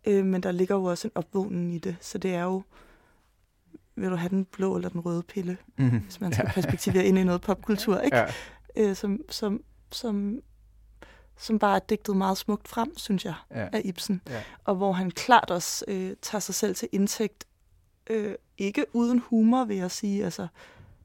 øh, 0.06 0.26
men 0.26 0.44
der 0.44 0.52
ligger 0.52 0.76
jo 0.76 0.84
også 0.84 1.08
en 1.08 1.12
opvågning 1.16 1.76
i 1.76 1.78
det. 1.78 1.96
Så 2.02 2.18
det 2.18 2.36
er 2.36 2.44
jo, 2.44 2.64
vil 3.96 4.10
du 4.10 4.16
have 4.16 4.30
den 4.30 4.46
blå 4.46 4.76
eller 4.76 4.90
den 4.90 5.00
røde 5.00 5.24
pille, 5.24 5.58
mm. 5.78 5.90
hvis 5.90 6.22
man 6.22 6.34
skal 6.34 6.46
ja. 6.48 6.52
perspektivere 6.54 7.06
ind 7.06 7.18
i 7.18 7.24
noget 7.24 7.42
popkultur, 7.42 8.00
ikke? 8.06 8.18
Ja. 8.18 8.26
Øh, 8.78 8.96
som, 8.96 9.20
som, 9.30 9.62
som 9.92 10.40
som 11.38 11.60
bare 11.60 11.76
er 11.76 11.80
digtet 11.80 12.18
meget 12.18 12.38
smukt 12.38 12.68
frem, 12.68 12.98
synes 12.98 13.26
jeg, 13.26 13.34
ja. 13.52 13.68
af 13.74 13.82
Ibsen. 13.86 14.22
Ja. 14.30 14.44
Og 14.64 14.76
hvor 14.76 14.92
han 14.92 15.12
klart 15.12 15.52
også 15.52 15.86
øh, 15.88 16.16
tager 16.22 16.40
sig 16.40 16.56
selv 16.56 16.76
til 16.76 16.90
indtægt. 16.92 17.46
Øh, 18.10 18.36
ikke 18.58 18.86
uden 18.94 19.20
humor, 19.20 19.66
vil 19.66 19.78
jeg 19.78 19.92
sige. 19.92 20.26
Altså, 20.26 20.48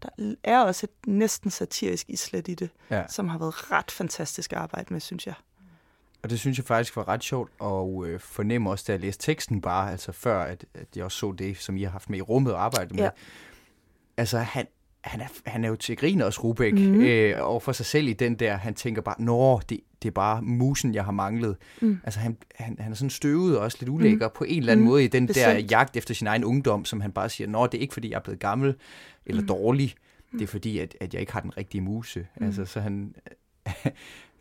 der 0.02 0.34
er 0.44 0.60
også 0.60 0.86
et 0.86 1.08
næsten 1.12 1.50
satirisk 1.50 2.10
islet 2.10 2.48
i 2.48 2.54
det, 2.54 2.70
ja. 2.90 3.04
som 3.08 3.28
har 3.28 3.38
været 3.38 3.72
ret 3.72 3.90
fantastisk 3.90 4.52
at 4.52 4.58
arbejde 4.58 4.92
med, 4.92 5.00
synes 5.00 5.26
jeg. 5.26 5.34
Og 6.22 6.30
det 6.30 6.40
synes 6.40 6.58
jeg 6.58 6.64
faktisk 6.64 6.96
var 6.96 7.08
ret 7.08 7.24
sjovt 7.24 7.52
at 7.62 8.06
øh, 8.06 8.20
fornemme 8.20 8.70
også, 8.70 8.84
da 8.86 8.92
jeg 8.92 9.00
læste 9.00 9.26
teksten 9.26 9.60
bare, 9.60 9.92
altså 9.92 10.12
før, 10.12 10.42
at, 10.42 10.64
at 10.74 10.86
jeg 10.96 11.04
også 11.04 11.18
så 11.18 11.32
det, 11.32 11.56
som 11.56 11.76
I 11.76 11.82
har 11.82 11.90
haft 11.90 12.10
med 12.10 12.18
i 12.18 12.22
rummet 12.22 12.52
og 12.52 12.64
arbejdet 12.64 12.94
med. 12.94 13.02
Ja. 13.02 13.10
Altså, 14.16 14.38
han, 14.38 14.66
han, 15.00 15.20
er, 15.20 15.26
han 15.46 15.64
er 15.64 15.68
jo 15.68 15.76
til 15.76 15.96
grin 15.96 16.20
også, 16.20 16.40
Rubik, 16.40 16.74
mm. 16.74 17.00
øh, 17.00 17.36
over 17.40 17.60
for 17.60 17.72
sig 17.72 17.86
selv 17.86 18.08
i 18.08 18.12
den 18.12 18.34
der, 18.34 18.56
han 18.56 18.74
tænker 18.74 19.02
bare, 19.02 19.22
nå, 19.22 19.60
det, 19.68 19.80
det 20.02 20.08
er 20.08 20.12
bare 20.12 20.42
musen, 20.42 20.94
jeg 20.94 21.04
har 21.04 21.12
manglet. 21.12 21.56
Mm. 21.80 21.98
Altså, 22.04 22.20
han, 22.20 22.36
han, 22.54 22.76
han 22.80 22.92
er 22.92 22.96
sådan 22.96 23.10
støvet 23.10 23.58
og 23.58 23.64
også 23.64 23.76
lidt 23.80 23.90
ulækker 23.90 24.28
mm. 24.28 24.32
på 24.36 24.44
en 24.44 24.58
eller 24.58 24.72
anden 24.72 24.84
mm. 24.84 24.90
måde 24.90 25.04
i 25.04 25.08
den 25.08 25.26
Bestemt. 25.26 25.46
der 25.46 25.66
jagt 25.70 25.96
efter 25.96 26.14
sin 26.14 26.26
egen 26.26 26.44
ungdom, 26.44 26.84
som 26.84 27.00
han 27.00 27.12
bare 27.12 27.28
siger, 27.28 27.48
nå, 27.48 27.66
det 27.66 27.74
er 27.74 27.82
ikke, 27.82 27.94
fordi 27.94 28.10
jeg 28.10 28.16
er 28.16 28.20
blevet 28.20 28.40
gammel 28.40 28.74
eller 29.26 29.42
mm. 29.42 29.48
dårlig, 29.48 29.94
det 30.32 30.42
er 30.42 30.46
fordi, 30.46 30.78
at, 30.78 30.96
at 31.00 31.14
jeg 31.14 31.20
ikke 31.20 31.32
har 31.32 31.40
den 31.40 31.56
rigtige 31.56 31.80
muse. 31.80 32.26
Mm. 32.36 32.46
Altså, 32.46 32.64
så 32.64 32.80
han... 32.80 33.14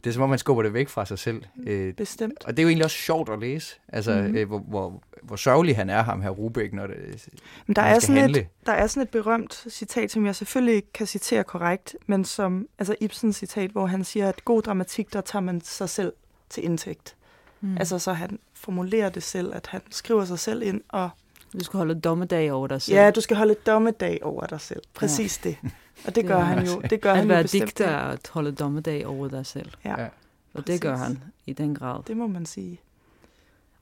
det 0.04 0.10
er 0.10 0.14
som 0.14 0.24
om, 0.24 0.30
man 0.30 0.40
skubber 0.40 0.64
det 0.64 0.74
væk 0.74 0.90
fra 0.90 1.06
sig 1.06 1.20
selv. 1.20 1.44
Øh, 1.64 1.94
Bestemt. 1.94 2.46
Og 2.46 2.58
det 2.58 2.60
er 2.60 2.64
jo 2.64 2.70
egentlig 2.70 2.86
også 2.86 2.98
sjovt 2.98 3.30
at 3.30 3.40
læse, 3.40 3.76
altså, 3.88 4.12
mm. 4.12 4.36
øh, 4.36 4.48
hvor, 4.48 4.60
hvor, 4.60 5.04
hvor 5.24 5.36
sørgelig 5.36 5.76
han 5.76 5.90
er, 5.90 6.04
ham 6.04 6.22
her 6.22 6.30
Rubik, 6.30 6.74
når 6.74 6.88
det 6.88 7.28
men 7.68 7.76
der 7.76 7.82
er 7.82 8.00
sådan 8.00 8.18
handle. 8.18 8.40
Et, 8.40 8.48
der 8.66 8.72
er 8.72 8.88
sådan 8.88 9.04
et 9.04 9.10
berømt 9.10 9.66
citat, 9.70 10.12
som 10.12 10.26
jeg 10.26 10.36
selvfølgelig 10.36 10.76
ikke 10.76 10.94
kan 10.94 11.08
citere 11.08 11.44
korrekt, 11.44 11.96
men 12.06 12.26
som 12.26 12.68
altså 12.80 12.96
Ibsens 13.02 13.36
citat, 13.36 13.72
hvor 13.72 13.86
han 13.86 14.04
siger, 14.04 14.30
at 14.30 14.46
god 14.46 14.62
dramatik, 14.62 15.14
der 15.14 15.22
tager 15.22 15.44
man 15.44 15.62
sig 15.62 15.90
selv 15.90 16.14
til 16.50 16.64
indtægt. 16.66 17.16
Mm. 17.62 17.78
Altså, 17.78 18.00
så 18.00 18.14
han 18.14 18.40
formulerer 18.54 19.10
det 19.10 19.24
selv, 19.24 19.56
at 19.56 19.68
han 19.68 19.82
skriver 19.90 20.26
sig 20.26 20.40
selv 20.40 20.62
ind 20.62 20.82
og 20.90 21.10
du 21.54 21.64
skal 21.64 21.78
holde 21.78 22.00
dommedag 22.00 22.52
over 22.52 22.68
dig 22.68 22.82
selv. 22.82 22.98
Ja, 22.98 23.12
du 23.12 23.22
skal 23.22 23.38
holde 23.38 23.56
dommedag 23.66 24.20
over 24.22 24.46
dig 24.46 24.62
selv. 24.62 24.82
Præcis 24.94 25.42
ja. 25.46 25.50
det. 25.50 25.58
Og 26.06 26.16
det 26.16 26.26
gør 26.26 26.40
han 26.40 26.66
jo. 26.66 26.82
Det 26.90 27.02
gør 27.02 27.12
at 27.12 27.18
han 27.18 27.30
være 27.30 27.44
digter 27.44 27.88
er 27.88 27.98
at 27.98 28.30
holde 28.34 28.52
dommedag 28.52 29.08
over 29.08 29.28
dig 29.28 29.46
selv. 29.46 29.72
Ja. 29.86 30.02
ja. 30.02 30.08
Og 30.54 30.68
det 30.68 30.82
gør 30.82 30.96
han 30.96 31.24
i 31.46 31.54
den 31.54 31.76
grad. 31.76 32.04
Det 32.08 32.18
må 32.18 32.28
man 32.28 32.46
sige. 32.46 32.80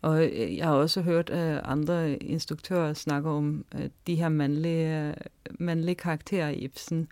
Og 0.01 0.25
øh, 0.25 0.57
jeg 0.57 0.65
har 0.65 0.74
også 0.74 1.01
hørt 1.01 1.29
at 1.29 1.62
andre 1.63 2.15
instruktører 2.15 2.93
snakke 2.93 3.29
om 3.29 3.65
at 3.72 3.91
de 4.07 4.15
her 4.15 4.29
mandlige, 4.29 5.15
mandlige 5.60 5.95
karakterer 5.95 6.50
i 6.50 6.55
Ibsen, 6.55 7.07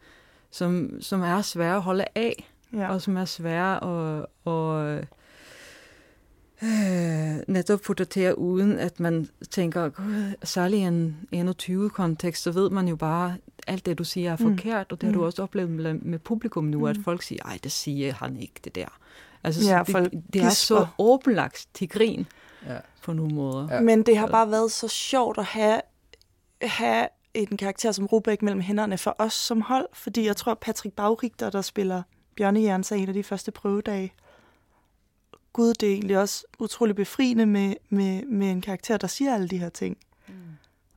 som, 0.51 1.01
som 1.01 1.21
er 1.21 1.41
svære 1.41 1.75
at 1.75 1.81
holde 1.81 2.05
af, 2.15 2.49
ja. 2.73 2.89
og 2.89 3.01
som 3.01 3.17
er 3.17 3.25
svære 3.25 3.83
at, 3.83 4.25
at 4.47 5.07
øh, 6.63 7.53
netop 7.53 7.79
portrættere, 7.81 8.37
uden 8.37 8.79
at 8.79 8.99
man 8.99 9.29
tænker, 9.51 9.89
særlig 10.43 10.79
i 10.79 10.83
en 10.83 11.49
21-kontekst, 11.49 12.43
så 12.43 12.51
ved 12.51 12.69
man 12.69 12.87
jo 12.87 12.95
bare, 12.95 13.37
alt 13.67 13.85
det, 13.85 13.97
du 13.97 14.03
siger, 14.03 14.31
er 14.31 14.37
mm. 14.39 14.49
forkert, 14.49 14.91
og 14.91 15.01
det 15.01 15.07
har 15.07 15.13
du 15.13 15.19
mm. 15.19 15.25
også 15.25 15.43
oplevet 15.43 15.69
med, 15.69 15.93
med 15.93 16.19
publikum 16.19 16.63
nu, 16.63 16.79
mm. 16.79 16.85
at 16.85 16.97
folk 17.03 17.21
siger, 17.21 17.43
ej, 17.45 17.59
det 17.63 17.71
siger 17.71 18.13
han 18.13 18.37
ikke, 18.37 18.59
det 18.63 18.75
der. 18.75 18.99
Altså, 19.43 19.69
ja, 19.69 19.83
det, 19.87 20.23
det 20.33 20.41
er 20.41 20.49
så 20.49 20.87
åbenlagt 20.97 21.67
til 21.73 21.89
grin 21.89 22.27
ja. 22.67 22.77
på 23.03 23.13
nogle 23.13 23.35
måder. 23.35 23.67
Ja. 23.71 23.81
Men 23.81 24.03
det 24.03 24.17
har 24.17 24.27
bare 24.27 24.51
været 24.51 24.71
så 24.71 24.87
sjovt 24.87 25.37
at 25.37 25.45
have, 25.45 25.81
have 26.61 27.07
en 27.33 27.57
karakter 27.57 27.91
som 27.91 28.05
Rubæk 28.05 28.41
mellem 28.41 28.61
hænderne 28.61 28.97
for 28.97 29.15
os 29.17 29.33
som 29.33 29.61
hold, 29.61 29.87
fordi 29.93 30.25
jeg 30.25 30.35
tror, 30.35 30.53
Patrick 30.53 30.95
Baurigter, 30.95 31.49
der 31.49 31.61
spiller 31.61 32.03
Bjørnejern, 32.37 32.83
en 32.93 33.07
af 33.07 33.13
de 33.13 33.23
første 33.23 33.51
prøvedage, 33.51 34.13
gud, 35.53 35.73
det 35.73 35.89
er 35.89 35.93
egentlig 35.93 36.19
også 36.19 36.45
utrolig 36.59 36.95
befriende 36.95 37.45
med, 37.45 37.75
med, 37.89 38.25
med 38.25 38.51
en 38.51 38.61
karakter, 38.61 38.97
der 38.97 39.07
siger 39.07 39.33
alle 39.33 39.47
de 39.47 39.57
her 39.57 39.69
ting. 39.69 39.97
Mm. 40.27 40.33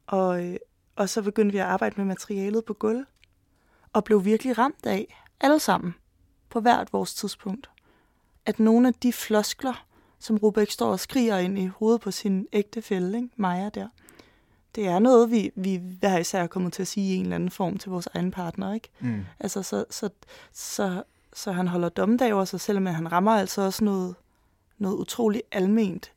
Og, 0.06 0.44
øh, 0.44 0.56
og 0.96 1.08
så 1.08 1.22
begyndte 1.22 1.52
vi 1.52 1.58
at 1.58 1.64
arbejde 1.64 1.94
med 1.96 2.04
materialet 2.04 2.64
på 2.64 2.74
gulv, 2.74 3.04
og 3.92 4.04
blev 4.04 4.24
virkelig 4.24 4.58
ramt 4.58 4.86
af, 4.86 5.22
alle 5.40 5.58
sammen, 5.58 5.94
på 6.50 6.60
hvert 6.60 6.92
vores 6.92 7.14
tidspunkt, 7.14 7.70
at 8.46 8.58
nogle 8.58 8.88
af 8.88 8.94
de 8.94 9.12
floskler, 9.12 9.86
som 10.18 10.36
Rubik 10.36 10.70
står 10.70 10.90
og 10.90 11.00
skriger 11.00 11.38
ind 11.38 11.58
i 11.58 11.66
hovedet 11.66 12.00
på 12.00 12.10
sin 12.10 12.46
ægtefælle, 12.52 13.16
ikke? 13.16 13.28
Maja 13.36 13.68
der, 13.68 13.88
det 14.74 14.86
er 14.86 14.98
noget, 14.98 15.30
vi, 15.30 15.50
vi 15.56 15.76
hver 15.76 16.18
især 16.18 16.42
er 16.42 16.46
kommet 16.46 16.72
til 16.72 16.82
at 16.82 16.88
sige 16.88 17.14
i 17.14 17.16
en 17.16 17.22
eller 17.22 17.34
anden 17.34 17.50
form 17.50 17.78
til 17.78 17.90
vores 17.90 18.08
egen 18.14 18.30
partner, 18.30 18.72
ikke? 18.72 18.88
Mm. 19.00 19.24
Altså, 19.40 19.62
så, 19.62 19.84
så, 19.90 20.08
så, 20.52 21.02
så 21.34 21.52
han 21.52 21.68
holder 21.68 21.88
dommedag 21.88 22.34
over 22.34 22.44
sig 22.44 22.60
selv, 22.60 22.82
men 22.82 22.94
han 22.94 23.12
rammer 23.12 23.32
altså 23.32 23.62
også 23.62 23.84
noget, 23.84 24.14
noget 24.78 24.96
utroligt 24.96 25.42
alment 25.52 26.12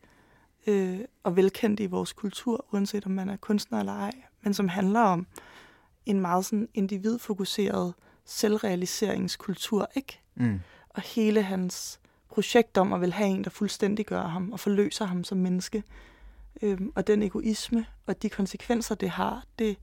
øh, 0.67 0.99
og 1.23 1.35
velkendt 1.35 1.79
i 1.79 1.85
vores 1.85 2.13
kultur, 2.13 2.65
uanset 2.71 3.05
om 3.05 3.11
man 3.11 3.29
er 3.29 3.37
kunstner 3.37 3.79
eller 3.79 3.93
ej, 3.93 4.11
men 4.41 4.53
som 4.53 4.67
handler 4.67 4.99
om 4.99 5.27
en 6.05 6.21
meget 6.21 6.45
sådan 6.45 6.69
individfokuseret 6.73 7.93
selvrealiseringskultur, 8.25 9.89
ikke? 9.95 10.19
Mm. 10.35 10.59
Og 10.89 11.01
hele 11.01 11.41
hans 11.41 11.99
projekt 12.29 12.77
om 12.77 12.93
at 12.93 13.01
vil 13.01 13.13
have 13.13 13.29
en, 13.29 13.43
der 13.43 13.49
fuldstændig 13.49 14.05
gør 14.05 14.23
ham 14.23 14.51
og 14.51 14.59
forløser 14.59 15.05
ham 15.05 15.23
som 15.23 15.37
menneske. 15.37 15.83
Øhm, 16.61 16.91
og 16.95 17.07
den 17.07 17.23
egoisme 17.23 17.85
og 18.05 18.21
de 18.21 18.29
konsekvenser, 18.29 18.95
det 18.95 19.09
har, 19.09 19.43
det, 19.59 19.77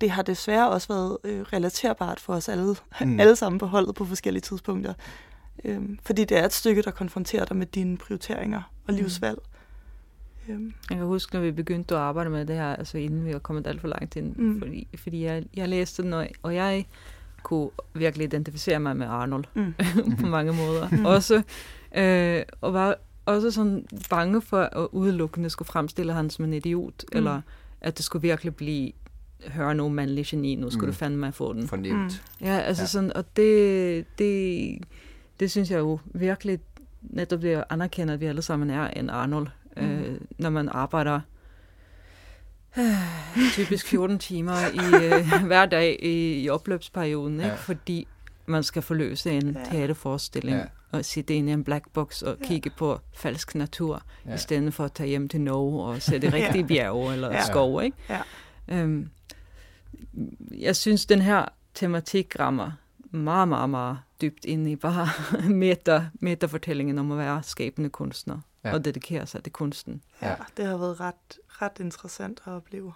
det 0.00 0.10
har 0.10 0.22
desværre 0.22 0.70
også 0.70 0.88
været 0.88 1.18
øh, 1.24 1.40
relaterbart 1.40 2.20
for 2.20 2.34
os 2.34 2.48
alle, 2.48 2.76
mm. 3.00 3.20
alle 3.20 3.36
sammen 3.36 3.58
på 3.58 3.66
holdet 3.66 3.94
på 3.94 4.04
forskellige 4.04 4.40
tidspunkter. 4.40 4.94
Øhm, 5.64 5.98
fordi 6.02 6.24
det 6.24 6.38
er 6.38 6.44
et 6.44 6.52
stykke, 6.52 6.82
der 6.82 6.90
konfronterer 6.90 7.44
dig 7.44 7.56
med 7.56 7.66
dine 7.66 7.96
prioriteringer 7.96 8.62
og 8.86 8.94
mm. 8.94 8.96
livsvalg. 8.96 9.38
Mm. 9.38 10.54
Øhm. 10.54 10.72
Jeg 10.90 10.98
kan 10.98 11.06
huske, 11.06 11.34
når 11.34 11.40
vi 11.40 11.50
begyndte 11.50 11.94
at 11.94 12.00
arbejde 12.00 12.30
med 12.30 12.46
det 12.46 12.56
her, 12.56 12.76
altså 12.76 12.98
inden 12.98 13.24
vi 13.24 13.32
var 13.32 13.38
kommet 13.38 13.66
alt 13.66 13.80
for 13.80 13.88
langt 13.88 14.16
ind, 14.16 14.36
mm. 14.36 14.58
fordi, 14.58 14.88
fordi 14.96 15.24
jeg, 15.24 15.44
jeg 15.54 15.68
læste 15.68 16.02
den, 16.02 16.12
og, 16.12 16.28
og 16.42 16.54
jeg 16.54 16.86
kunne 17.42 17.70
virkelig 17.94 18.24
identificere 18.24 18.80
mig 18.80 18.96
med 18.96 19.06
Arnold 19.06 19.44
mm. 19.54 19.74
på 20.20 20.26
mange 20.26 20.52
måder. 20.52 20.88
Mm. 20.92 21.04
Også, 21.04 21.42
øh, 21.96 22.42
og 22.60 22.74
var 22.74 22.96
også 23.26 23.50
sådan 23.50 23.86
bange 24.10 24.42
for 24.42 24.62
at 24.62 24.88
udelukkende 24.92 25.50
skulle 25.50 25.66
fremstille 25.66 26.12
ham 26.12 26.30
som 26.30 26.44
en 26.44 26.52
idiot, 26.52 27.04
mm. 27.12 27.18
eller 27.18 27.40
at 27.80 27.96
det 27.96 28.04
skulle 28.04 28.22
virkelig 28.22 28.56
blive 28.56 28.92
høre 29.48 29.74
nogen 29.74 29.94
mandlig 29.94 30.26
geni, 30.26 30.54
nu 30.54 30.70
skulle 30.70 30.86
mm. 30.86 30.92
du 30.92 30.98
fandme 30.98 31.32
få 31.32 31.52
den. 31.52 31.68
Fornemt. 31.68 32.22
Mm. 32.40 32.46
Ja, 32.46 32.58
altså 32.58 32.82
ja. 32.82 32.86
sådan, 32.86 33.12
og 33.16 33.24
det, 33.36 34.04
det, 34.18 34.78
det 35.42 35.50
synes 35.50 35.70
jeg 35.70 35.78
jo 35.78 35.98
virkelig 36.04 36.58
netop 37.02 37.42
det 37.42 37.54
at 37.54 37.64
anerkende, 37.70 38.12
at 38.12 38.20
vi 38.20 38.26
alle 38.26 38.42
sammen 38.42 38.70
er 38.70 38.88
en 38.88 39.10
Arnold, 39.10 39.46
mm. 39.76 39.82
øh, 39.82 40.20
når 40.38 40.50
man 40.50 40.68
arbejder 40.68 41.20
øh, 42.78 42.84
typisk 43.52 43.86
14 43.86 44.18
timer 44.18 44.52
i 44.74 45.04
øh, 45.04 45.42
hver 45.50 45.66
dag 45.66 45.98
i, 46.02 46.42
i 46.42 46.48
opløbsperioden, 46.48 47.40
ikke? 47.40 47.46
Ja. 47.46 47.54
fordi 47.54 48.08
man 48.46 48.62
skal 48.62 48.82
forløse 48.82 49.30
en 49.30 49.50
ja. 49.50 49.64
teaterforestilling 49.64 50.56
ja. 50.56 50.64
og 50.90 51.04
sidde 51.04 51.34
inde 51.34 51.50
i 51.50 51.52
en 51.52 51.64
black 51.64 51.84
box 51.92 52.22
og 52.22 52.36
ja. 52.40 52.46
kigge 52.46 52.70
på 52.70 53.00
falsk 53.14 53.54
natur, 53.54 54.02
ja. 54.26 54.34
i 54.34 54.38
stedet 54.38 54.74
for 54.74 54.84
at 54.84 54.92
tage 54.92 55.08
hjem 55.08 55.28
til 55.28 55.40
Norge 55.40 55.84
og 55.84 56.02
se 56.02 56.18
det 56.18 56.32
rigtige 56.38 56.60
ja. 56.60 56.66
bjerg 56.66 57.12
eller 57.12 57.32
ja. 57.32 57.44
skov. 57.44 57.82
Ikke? 57.82 57.96
Ja. 58.08 58.20
Øhm, 58.68 59.10
jeg 60.58 60.76
synes, 60.76 61.06
den 61.06 61.22
her 61.22 61.44
tematik 61.74 62.40
rammer 62.40 62.70
meget, 63.12 63.48
meget, 63.48 63.70
meget 63.70 63.98
dybt 64.20 64.44
ind 64.44 64.68
i 64.68 64.76
bare 64.76 65.08
meta, 65.64 66.06
metafortællingen 66.20 66.98
om 66.98 67.12
at 67.12 67.18
være 67.18 67.42
skabende 67.42 67.90
kunstner 67.90 68.40
ja. 68.64 68.72
og 68.72 68.84
dedikere 68.84 69.26
sig 69.26 69.44
til 69.44 69.52
kunsten. 69.52 70.02
Ja, 70.22 70.34
det 70.56 70.66
har 70.66 70.76
været 70.76 71.00
ret, 71.00 71.38
ret 71.48 71.80
interessant 71.80 72.42
at 72.46 72.52
opleve. 72.52 72.92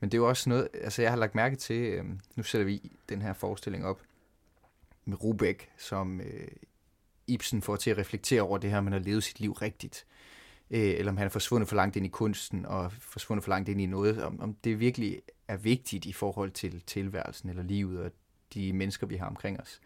Men 0.00 0.10
det 0.10 0.18
er 0.18 0.22
jo 0.22 0.28
også 0.28 0.48
noget, 0.48 0.68
altså 0.74 1.02
jeg 1.02 1.10
har 1.10 1.18
lagt 1.18 1.34
mærke 1.34 1.56
til, 1.56 1.80
øh, 1.80 2.04
nu 2.36 2.42
sætter 2.42 2.64
vi 2.64 2.92
den 3.08 3.22
her 3.22 3.32
forestilling 3.32 3.84
op 3.84 4.00
med 5.04 5.24
Rubek, 5.24 5.70
som 5.78 6.20
øh, 6.20 6.48
Ibsen 7.26 7.62
får 7.62 7.76
til 7.76 7.90
at 7.90 7.98
reflektere 7.98 8.42
over 8.42 8.58
det 8.58 8.70
her, 8.70 8.80
man 8.80 8.92
har 8.92 9.00
levet 9.00 9.24
sit 9.24 9.40
liv 9.40 9.52
rigtigt. 9.52 10.06
Øh, 10.70 10.80
eller 10.80 11.12
om 11.12 11.16
han 11.16 11.26
er 11.26 11.30
forsvundet 11.30 11.68
for 11.68 11.76
langt 11.76 11.96
ind 11.96 12.06
i 12.06 12.08
kunsten, 12.08 12.66
og 12.66 12.92
forsvundet 12.92 13.44
for 13.44 13.50
langt 13.50 13.68
ind 13.68 13.80
i 13.80 13.86
noget, 13.86 14.22
om, 14.22 14.40
om 14.40 14.54
det 14.54 14.80
virkelig 14.80 15.22
er 15.48 15.56
vigtigt 15.56 16.06
i 16.06 16.12
forhold 16.12 16.50
til 16.50 16.80
tilværelsen 16.80 17.48
eller 17.48 17.62
livet, 17.62 18.00
og 18.00 18.10
de 18.54 18.72
mennesker, 18.72 19.06
vi 19.06 19.16
har 19.16 19.26
omkring 19.26 19.60
os. 19.60 19.80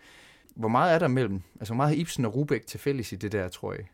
Hvor 0.54 0.68
meget 0.68 0.94
er 0.94 0.98
der 0.98 1.08
mellem? 1.08 1.42
Altså, 1.60 1.74
hvor 1.74 1.76
meget 1.76 1.96
har 1.96 2.00
Ibsen 2.00 2.24
og 2.24 2.34
Rubæk 2.34 2.66
til 2.66 2.80
fælles 2.80 3.12
i 3.12 3.16
det 3.16 3.32
der, 3.32 3.48
tror 3.48 3.72
jeg? 3.72 3.84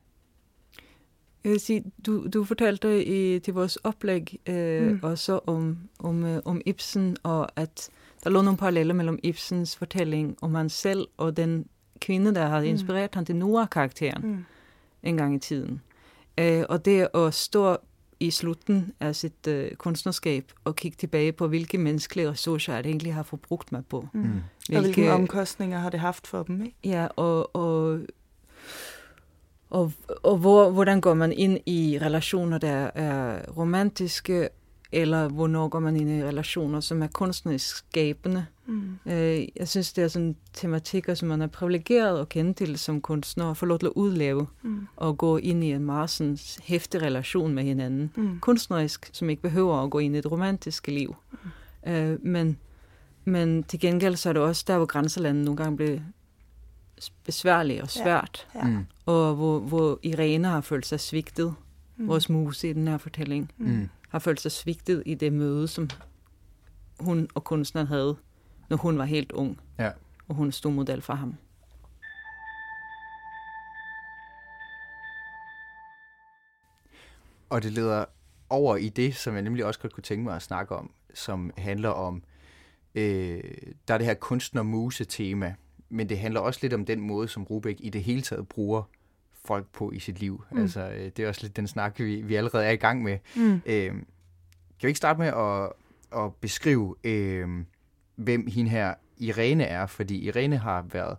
Jeg 1.45 1.53
vil 1.53 1.61
sige, 1.61 1.85
du, 2.07 2.27
du 2.27 2.45
fortalte 2.45 3.05
i, 3.05 3.39
til 3.39 3.55
vores 3.55 3.77
oplæg 3.77 4.41
øh, 4.47 4.93
mm. 4.93 5.01
også 5.03 5.41
om, 5.47 5.79
om, 5.99 6.25
øh, 6.25 6.43
om 6.45 6.61
Ibsen, 6.67 7.17
og 7.23 7.61
at 7.61 7.91
der 8.25 8.31
lå 8.31 8.43
nogle 8.43 8.59
paralleller 8.59 8.95
mellem 8.95 9.19
Ibsens 9.23 9.77
fortælling 9.77 10.37
om 10.43 10.55
han 10.55 10.69
selv 10.69 11.09
og 11.17 11.37
den 11.37 11.69
kvinde, 12.01 12.35
der 12.35 12.47
havde 12.47 12.63
mm. 12.63 12.69
inspireret 12.69 13.11
mm. 13.11 13.17
ham 13.17 13.25
til 13.25 13.37
Nora-karakteren 13.37 14.27
mm. 14.27 14.45
en 15.03 15.17
gang 15.17 15.35
i 15.35 15.39
tiden. 15.39 15.83
Øh, 16.39 16.65
og 16.69 16.85
det 16.85 17.09
at 17.15 17.35
stå 17.35 17.77
i 18.21 18.31
slutten 18.31 18.93
af 19.01 19.17
sit 19.17 19.47
øh, 19.49 19.75
kunstnerskab 19.75 20.53
og 20.65 20.77
kigge 20.77 20.97
tilbage 20.97 21.33
på, 21.33 21.49
hvilke 21.49 21.79
menneskelige 21.79 22.31
ressourcer 22.31 22.75
jeg 22.75 22.87
egentlig 22.87 23.15
har 23.15 23.23
forbrugt 23.23 23.73
mig 23.73 23.87
på. 23.87 24.09
Mm. 24.13 24.23
Hvilke, 24.23 24.79
og 24.79 24.81
hvilke 24.83 25.13
omkostninger 25.13 25.79
har 25.79 25.91
det 25.91 26.01
haft 26.01 26.27
for 26.27 26.43
dem, 26.43 26.63
ikke? 26.63 26.77
Ja, 26.85 27.07
og, 27.17 27.57
og 27.57 28.01
og, 29.71 29.93
og 30.23 30.37
hvor, 30.37 30.71
hvordan 30.71 31.01
går 31.01 31.15
man 31.15 31.33
ind 31.33 31.59
i 31.67 31.99
relationer, 32.03 32.59
der 32.59 32.91
er 32.95 33.51
romantiske, 33.57 34.49
eller 34.93 35.29
hvornår 35.29 35.69
går 35.69 35.79
man 35.79 35.97
ind 35.97 36.11
i 36.11 36.25
relationer, 36.25 36.81
som 36.81 37.03
er 37.03 37.07
kunstnerisk 37.07 37.77
skabende. 37.77 38.47
Mm. 38.67 38.99
Øh, 39.07 39.47
jeg 39.57 39.69
synes, 39.69 39.93
det 39.93 40.05
er 40.05 40.09
sådan 40.09 40.37
tematikker, 40.53 41.15
som 41.15 41.29
man 41.29 41.43
er 41.43 41.47
privilegeret 41.47 42.21
at 42.21 42.29
kende 42.29 42.53
til 42.53 42.79
som 42.79 43.01
kunstner, 43.01 43.45
og 43.45 43.57
få 43.57 43.67
lov 43.67 43.79
til 43.79 43.87
at 43.87 43.93
udleve, 43.97 44.47
mm. 44.63 44.87
og 44.97 45.19
gå 45.19 45.37
ind 45.37 45.65
i 45.65 45.73
en 45.73 45.85
meget 45.85 46.11
sådan 46.11 46.39
hæftig 46.63 47.03
relation 47.03 47.55
med 47.55 47.65
hinanden. 47.65 48.13
Mm. 48.17 48.41
Kunstnerisk, 48.41 49.11
som 49.13 49.31
ikke 49.31 49.43
behøver 49.43 49.83
at 49.85 49.91
gå 49.91 49.99
ind 49.99 50.15
i 50.15 50.19
et 50.19 50.31
romantisk 50.31 50.87
liv. 50.87 51.17
Mm. 51.87 51.93
Øh, 51.93 52.25
men, 52.25 52.59
men 53.25 53.63
til 53.63 53.81
gengæld 53.81 54.17
så 54.17 54.29
er 54.29 54.33
det 54.33 54.43
også 54.43 54.65
der, 54.67 54.77
hvor 54.77 54.87
grænselandet 54.87 55.45
nogle 55.45 55.57
gange 55.57 55.77
bliver 55.77 55.99
besværligt 57.25 57.83
og 57.83 57.91
svært, 57.91 58.47
ja. 58.55 58.59
Ja. 58.59 58.65
Mm. 58.65 58.87
og 59.07 59.35
hvor, 59.35 59.59
hvor 59.59 59.99
Irene 60.03 60.49
har 60.49 60.61
følt 60.61 60.87
sig 60.87 61.01
svigtet, 61.01 61.55
mm. 61.97 62.09
vores 62.09 62.29
muse 62.29 62.71
i 62.71 62.73
den 62.73 62.89
her 62.89 62.99
fortælling, 62.99 63.53
mm. 63.59 63.89
Har 64.09 64.19
følt 64.19 64.41
sig 64.41 64.53
svigtet 64.53 65.03
i 65.07 65.15
det 65.15 65.33
møde, 65.33 65.69
som 65.69 65.91
hun 67.01 67.29
og 67.35 67.45
kunstneren 67.45 67.87
havde, 67.87 68.17
når 68.69 68.77
hun 68.77 68.99
var 68.99 69.05
helt 69.05 69.33
ung, 69.33 69.61
ja. 69.79 69.91
og 70.29 70.35
hun 70.35 70.53
stod 70.53 70.73
model 70.73 71.03
for 71.03 71.15
ham. 71.15 71.35
Og 77.51 77.63
det 77.63 77.73
leder 77.73 78.05
over 78.51 78.77
i 78.77 78.89
det, 78.89 79.17
som 79.17 79.35
jeg 79.35 79.43
nemlig 79.43 79.65
også 79.65 79.81
godt 79.81 79.93
kunne 79.93 80.03
tænke 80.03 80.25
mig 80.25 80.37
at 80.37 80.43
snakke 80.43 80.77
om, 80.77 80.91
som 81.15 81.51
handler 81.57 81.89
om, 81.89 82.23
øh, 82.95 83.43
der 83.89 83.95
er 83.95 83.99
det 83.99 84.07
her 84.07 84.15
kunstner-muse-tema, 84.15 85.55
men 85.89 86.09
det 86.09 86.19
handler 86.19 86.41
også 86.41 86.61
lidt 86.63 86.73
om 86.73 86.85
den 86.85 87.01
måde, 87.01 87.29
som 87.29 87.45
Rubik 87.45 87.77
i 87.81 87.91
det 87.91 88.05
hele 88.05 88.23
taget 88.23 88.49
bruger 88.49 88.83
folk 89.49 89.67
på 89.73 89.91
i 89.91 89.99
sit 89.99 90.21
liv. 90.21 90.45
Mm. 90.51 90.61
Altså, 90.61 90.81
øh, 90.81 91.11
det 91.17 91.19
er 91.19 91.29
også 91.29 91.43
lidt 91.43 91.57
den 91.57 91.67
snak, 91.67 91.99
vi, 91.99 92.23
vi 92.23 92.35
allerede 92.35 92.65
er 92.65 92.71
i 92.71 92.77
gang 92.77 93.03
med. 93.03 93.19
Mm. 93.37 93.61
Øh, 93.67 93.91
kan 94.81 94.87
vi 94.87 94.89
ikke 94.89 94.99
starte 94.99 95.21
med 95.21 95.27
at, 95.27 95.73
at 96.25 96.35
beskrive, 96.35 96.95
øh, 97.05 97.49
hvem 98.17 98.47
hende 98.47 98.71
her 98.71 98.95
Irene 99.19 99.65
er? 99.65 99.87
Fordi 99.87 100.19
Irene 100.19 100.59
har 100.59 100.85
været 100.93 101.17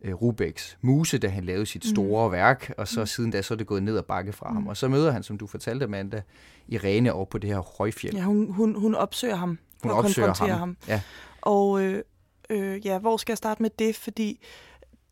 øh, 0.00 0.14
Rubeks 0.14 0.78
muse, 0.80 1.18
da 1.18 1.28
han 1.28 1.44
lavede 1.44 1.66
sit 1.66 1.84
mm. 1.84 1.94
store 1.94 2.28
mm. 2.28 2.32
værk, 2.32 2.72
og 2.78 2.88
så 2.88 3.00
mm. 3.00 3.06
siden 3.06 3.30
da 3.30 3.42
så 3.42 3.54
er 3.54 3.58
det 3.58 3.66
gået 3.66 3.82
ned 3.82 3.98
og 3.98 4.04
bakke 4.04 4.32
fra 4.32 4.50
mm. 4.50 4.56
ham. 4.56 4.66
Og 4.66 4.76
så 4.76 4.88
møder 4.88 5.10
han, 5.10 5.22
som 5.22 5.38
du 5.38 5.46
fortalte, 5.46 5.84
Amanda, 5.84 6.22
Irene 6.68 7.12
over 7.12 7.24
på 7.24 7.38
det 7.38 7.50
her 7.50 7.76
højfjeld. 7.78 8.16
Ja, 8.16 8.22
hun, 8.22 8.52
hun, 8.52 8.74
hun 8.74 8.94
opsøger 8.94 9.36
ham. 9.36 9.58
Hun 9.82 9.92
opsøger 9.92 10.34
ham. 10.34 10.50
ham. 10.50 10.76
Ja. 10.88 11.00
Og 11.40 11.82
øh, 11.82 12.02
øh, 12.50 12.86
ja, 12.86 12.98
hvor 12.98 13.16
skal 13.16 13.32
jeg 13.32 13.38
starte 13.38 13.62
med 13.62 13.70
det? 13.78 13.96
Fordi 13.96 14.40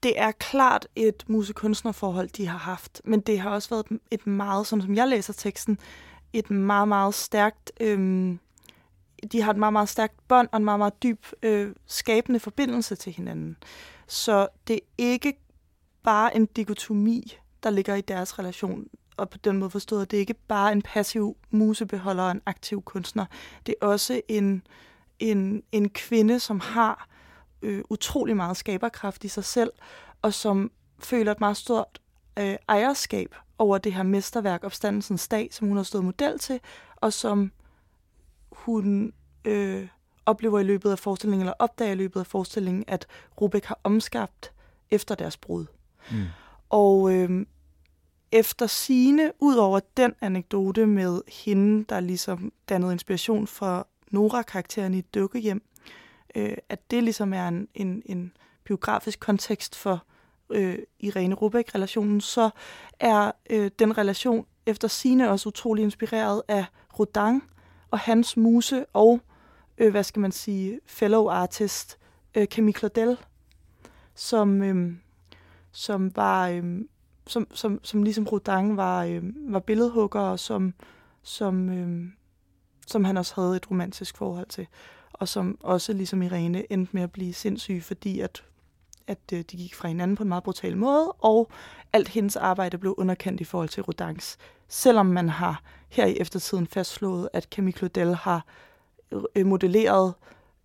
det 0.04 0.20
er 0.20 0.32
klart 0.32 0.88
et 0.96 1.24
musekunstnerforhold, 1.28 2.28
de 2.28 2.46
har 2.46 2.58
haft, 2.58 3.02
men 3.04 3.20
det 3.20 3.40
har 3.40 3.50
også 3.50 3.70
været 3.70 4.00
et 4.10 4.26
meget, 4.26 4.66
som, 4.66 4.80
som 4.80 4.94
jeg 4.94 5.08
læser 5.08 5.32
teksten, 5.32 5.78
et 6.32 6.50
meget, 6.50 6.88
meget 6.88 7.14
stærkt, 7.14 7.72
øh, 7.80 8.36
de 9.32 9.42
har 9.42 9.50
et 9.50 9.56
meget, 9.56 9.72
meget 9.72 9.88
stærkt 9.88 10.28
bånd 10.28 10.48
og 10.52 10.56
en 10.56 10.64
meget, 10.64 10.78
meget 10.78 11.02
dyb 11.02 11.26
øh, 11.42 11.74
skabende 11.86 12.40
forbindelse 12.40 12.94
til 12.94 13.12
hinanden. 13.12 13.56
Så 14.06 14.48
det 14.68 14.74
er 14.74 14.80
ikke 14.98 15.34
bare 16.02 16.36
en 16.36 16.46
dikotomi, 16.46 17.38
der 17.62 17.70
ligger 17.70 17.94
i 17.94 18.00
deres 18.00 18.38
relation, 18.38 18.86
og 19.16 19.30
på 19.30 19.38
den 19.38 19.58
måde 19.58 19.70
forstået, 19.70 20.02
at 20.02 20.10
det 20.10 20.16
er 20.16 20.20
ikke 20.20 20.34
bare 20.48 20.72
en 20.72 20.82
passiv 20.82 21.36
musebeholder 21.50 22.22
og 22.22 22.30
en 22.30 22.42
aktiv 22.46 22.82
kunstner. 22.82 23.26
Det 23.66 23.74
er 23.80 23.86
også 23.86 24.20
en, 24.28 24.66
en, 25.18 25.62
en 25.72 25.88
kvinde, 25.88 26.40
som 26.40 26.60
har 26.60 27.08
øh, 27.64 27.84
utrolig 27.90 28.36
meget 28.36 28.56
skaberkraft 28.56 29.24
i 29.24 29.28
sig 29.28 29.44
selv, 29.44 29.70
og 30.22 30.34
som 30.34 30.70
føler 30.98 31.32
et 31.32 31.40
meget 31.40 31.56
stort 31.56 32.00
øh, 32.38 32.56
ejerskab 32.68 33.34
over 33.58 33.78
det 33.78 33.94
her 33.94 34.02
mesterværk, 34.02 34.64
Opstandelsens 34.64 35.28
Dag, 35.28 35.48
som 35.52 35.68
hun 35.68 35.76
har 35.76 35.84
stået 35.84 36.04
model 36.04 36.38
til, 36.38 36.60
og 36.96 37.12
som 37.12 37.52
hun 38.52 39.12
øh, 39.44 39.88
oplever 40.26 40.58
i 40.58 40.62
løbet 40.62 40.90
af 40.90 40.98
forestillingen, 40.98 41.40
eller 41.40 41.54
opdager 41.58 41.92
i 41.92 41.94
løbet 41.94 42.20
af 42.20 42.26
forestillingen, 42.26 42.84
at 42.86 43.06
Rubik 43.40 43.64
har 43.64 43.78
omskabt 43.84 44.52
efter 44.90 45.14
deres 45.14 45.36
brud. 45.36 45.66
Mm. 46.10 46.24
Og 46.68 47.12
øh, 47.12 47.46
efter 48.32 48.66
sine, 48.66 49.32
ud 49.40 49.56
over 49.56 49.80
den 49.96 50.14
anekdote 50.20 50.86
med 50.86 51.20
hende, 51.44 51.84
der 51.88 52.00
ligesom 52.00 52.52
dannede 52.68 52.92
inspiration 52.92 53.46
for 53.46 53.88
Nora-karakteren 54.10 54.94
i 54.94 55.00
Dukkehjem, 55.00 55.62
øh, 56.34 56.56
at 56.68 56.90
det 56.90 57.02
ligesom 57.02 57.32
er 57.32 57.48
en, 57.48 57.68
en, 57.74 58.02
en 58.06 58.32
biografisk 58.64 59.20
kontekst 59.20 59.76
for 59.76 60.04
øh, 60.50 60.78
Irene 61.00 61.34
Rubæk-relationen, 61.34 62.20
så 62.20 62.50
er 63.00 63.32
øh, 63.50 63.70
den 63.78 63.98
relation 63.98 64.46
efter 64.66 64.88
sine 64.88 65.30
også 65.30 65.48
utrolig 65.48 65.82
inspireret 65.82 66.42
af 66.48 66.64
Rodin 66.98 67.42
og 67.90 67.98
hans 67.98 68.36
muse 68.36 68.86
og, 68.92 69.20
øh, 69.78 69.90
hvad 69.90 70.04
skal 70.04 70.20
man 70.20 70.32
sige, 70.32 70.80
fellow 70.86 71.28
artist 71.28 71.98
øh, 72.34 72.46
Camille 72.46 72.78
Claudel, 72.78 73.18
som, 74.14 74.62
øh, 74.62 74.92
som 75.72 76.16
var... 76.16 76.48
Øh, 76.48 76.80
som, 77.26 77.46
som, 77.54 77.80
som 77.82 78.02
ligesom 78.02 78.24
Rodin 78.24 78.76
var, 78.76 79.04
øh, 79.04 79.22
var 79.52 79.60
billedhugger, 79.60 80.20
og 80.20 80.38
som, 80.38 80.74
som, 81.22 81.68
øh, 81.68 82.08
som 82.86 83.04
han 83.04 83.16
også 83.16 83.34
havde 83.34 83.56
et 83.56 83.70
romantisk 83.70 84.16
forhold 84.16 84.46
til 84.46 84.66
og 85.14 85.28
som 85.28 85.58
også 85.60 85.92
ligesom 85.92 86.22
Irene 86.22 86.72
endte 86.72 86.90
med 86.92 87.02
at 87.02 87.12
blive 87.12 87.34
sindssyg, 87.34 87.82
fordi 87.82 88.20
at, 88.20 88.44
at 89.06 89.18
øh, 89.32 89.38
de 89.38 89.56
gik 89.56 89.74
fra 89.74 89.88
hinanden 89.88 90.16
på 90.16 90.22
en 90.22 90.28
meget 90.28 90.44
brutal 90.44 90.76
måde, 90.76 91.12
og 91.12 91.50
alt 91.92 92.08
hendes 92.08 92.36
arbejde 92.36 92.78
blev 92.78 92.94
underkendt 92.98 93.40
i 93.40 93.44
forhold 93.44 93.68
til 93.68 93.82
Rodans. 93.82 94.38
Selvom 94.68 95.06
man 95.06 95.28
har 95.28 95.62
her 95.88 96.06
i 96.06 96.16
eftertiden 96.16 96.66
fastslået, 96.66 97.28
at 97.32 97.44
Camille 97.44 97.78
Claudel 97.78 98.14
har 98.14 98.46
øh, 99.36 99.46
modelleret 99.46 100.14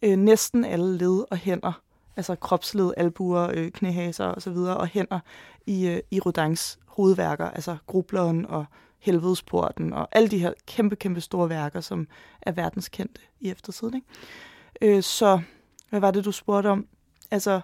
øh, 0.02 0.18
næsten 0.18 0.66
alle 0.66 0.98
led 0.98 1.26
og 1.32 1.38
hænder, 1.38 1.82
altså 2.16 2.36
kropsled, 2.36 2.94
albuer, 2.98 3.52
øh, 3.54 3.72
knæhaser 3.72 4.26
osv., 4.26 4.58
og, 4.58 4.78
og 4.78 4.88
hænder 4.88 5.20
i, 5.66 5.88
øh, 5.88 6.00
i 6.12 6.20
Rodans 6.20 6.80
hovedværker, 6.88 7.52
altså 7.52 7.78
grubleren 7.88 8.46
og 8.46 8.66
Helvedesporten 9.00 9.94
og 9.94 10.08
alle 10.12 10.30
de 10.30 10.40
her 10.40 10.54
kæmpe, 10.68 10.96
kæmpe 10.96 11.22
store 11.22 11.50
værker, 11.50 11.82
som 11.82 12.08
er 12.42 12.52
verdenskendte 12.52 13.22
i 13.40 13.50
eftertiden. 13.50 13.96
Ikke? 13.96 14.98
Øh, 14.98 15.04
så 15.04 15.42
hvad 15.90 16.00
var 16.00 16.12
det, 16.12 16.26
du 16.26 16.32
spurgte 16.32 16.68
om? 16.68 16.88
Altså, 17.32 17.62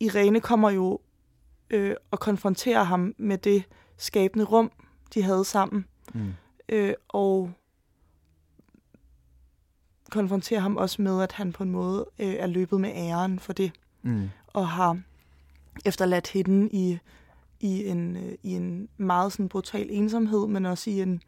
Irene 0.00 0.40
kommer 0.40 0.70
jo 0.70 1.00
øh, 1.70 1.94
og 2.10 2.20
konfronterer 2.20 2.82
ham 2.82 3.14
med 3.18 3.38
det 3.38 3.64
skabende 3.96 4.44
rum, 4.44 4.72
de 5.14 5.22
havde 5.22 5.44
sammen. 5.44 5.86
Mm. 6.14 6.34
Øh, 6.68 6.94
og 7.08 7.52
konfronterer 10.10 10.60
ham 10.60 10.76
også 10.76 11.02
med, 11.02 11.22
at 11.22 11.32
han 11.32 11.52
på 11.52 11.62
en 11.62 11.70
måde 11.70 12.06
øh, 12.18 12.34
er 12.34 12.46
løbet 12.46 12.80
med 12.80 12.90
æren 12.94 13.38
for 13.38 13.52
det, 13.52 13.72
mm. 14.02 14.30
og 14.46 14.68
har 14.68 15.00
efterladt 15.84 16.28
hende 16.28 16.68
i 16.72 16.98
i 17.62 17.88
en, 17.88 18.16
øh, 18.16 18.34
i 18.42 18.52
en 18.52 18.88
meget 18.96 19.32
sådan 19.32 19.48
brutal 19.48 19.86
ensomhed, 19.90 20.46
men 20.46 20.66
også 20.66 20.90
i 20.90 21.02
en, 21.02 21.22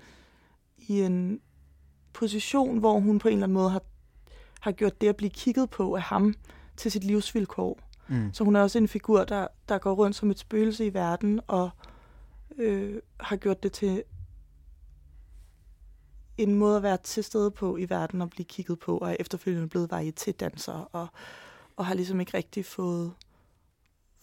i 0.79 1.01
en 1.01 1.41
position, 2.13 2.79
hvor 2.79 3.01
hun 3.01 3.19
på 3.19 3.29
en 3.29 3.35
eller 3.35 3.47
anden 3.47 3.55
måde 3.55 3.71
har, 3.71 3.83
har 4.61 4.73
gjort 4.73 5.01
det 5.01 5.09
at 5.09 5.17
blive 5.17 5.31
kigget 5.31 5.71
på 5.71 5.95
af 5.95 6.03
ham 6.03 6.35
til 6.77 6.91
sit 6.91 7.05
livsvilkår. 7.05 7.81
Mm. 8.09 8.33
Så 8.33 8.45
hun 8.45 8.57
er 8.57 8.61
også 8.61 8.79
en 8.79 8.89
figur, 8.89 9.25
der, 9.25 9.47
der 9.69 9.79
går 9.79 9.93
rundt 9.95 10.17
som 10.17 10.31
et 10.31 10.39
spøgelse 10.39 10.87
i 10.87 10.95
verden, 10.95 11.41
og 11.47 11.71
øh, 12.57 13.01
har 13.21 13.37
gjort 13.37 13.63
det 13.63 13.73
til 13.73 14.03
en 16.39 16.55
måde 16.55 16.77
at 16.77 16.83
være 16.83 16.97
til 16.97 17.25
stede 17.25 17.51
på 17.51 17.77
i 17.77 17.91
verden 17.91 18.23
og 18.23 18.31
blive 18.31 18.45
kigget 18.45 18.79
på, 18.79 18.99
og 18.99 19.11
er 19.11 19.17
efterfølgende 19.21 19.69
blevet 19.69 19.91
vejet 19.91 20.15
til 20.15 20.35
danser, 20.35 20.89
og, 20.93 21.07
og 21.77 21.87
har 21.87 21.95
ligesom 21.95 22.21
ikke 22.21 22.37
rigtig 22.37 22.65
fået, 22.65 23.13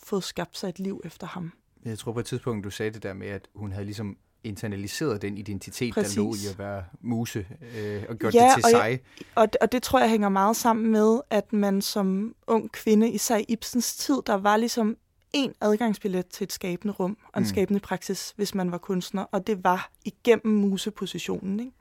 fået 0.04 0.24
skabt 0.24 0.58
sig 0.58 0.70
et 0.70 0.80
liv 0.80 1.02
efter 1.06 1.28
ham 1.28 1.52
jeg 1.86 1.98
tror 1.98 2.12
på 2.12 2.20
et 2.20 2.26
tidspunkt, 2.26 2.64
du 2.64 2.70
sagde 2.70 2.92
det 2.92 3.04
der 3.04 3.14
med, 3.14 3.28
at 3.28 3.48
hun 3.56 3.72
havde 3.72 3.86
ligesom 3.86 4.18
internaliseret 4.44 5.22
den 5.22 5.38
identitet, 5.38 5.94
Præcis. 5.94 6.16
der 6.16 6.22
lå 6.22 6.34
i 6.34 6.52
at 6.52 6.60
være 6.60 6.84
muse, 7.02 7.48
øh, 7.78 8.04
og 8.10 8.18
gjort 8.18 8.36
ja, 8.36 8.44
det 8.44 8.64
til 8.64 8.76
og 8.76 8.82
sig. 8.82 8.90
Jeg, 8.90 9.00
og, 9.36 9.48
og 9.62 9.72
det 9.72 9.84
tror 9.84 10.00
jeg 10.00 10.10
hænger 10.10 10.30
meget 10.30 10.56
sammen 10.56 10.92
med, 10.92 11.20
at 11.30 11.54
man 11.54 11.82
som 11.82 12.36
ung 12.48 12.72
kvinde, 12.72 13.12
især 13.12 13.38
i 13.38 13.46
Ibsens 13.48 13.96
tid, 13.96 14.18
der 14.26 14.34
var 14.34 14.58
ligesom 14.58 14.98
en 15.34 15.54
adgangsbillet 15.62 16.28
til 16.28 16.44
et 16.44 16.54
skabende 16.54 16.94
rum 16.94 17.18
og 17.34 17.38
en 17.38 17.44
mm. 17.44 17.48
skabende 17.50 17.80
praksis, 17.80 18.34
hvis 18.36 18.56
man 18.56 18.72
var 18.72 18.78
kunstner, 18.78 19.26
og 19.32 19.48
det 19.48 19.64
var 19.64 19.92
igennem 20.06 20.56
musepositionen. 20.56 21.60
Ikke? 21.60 21.72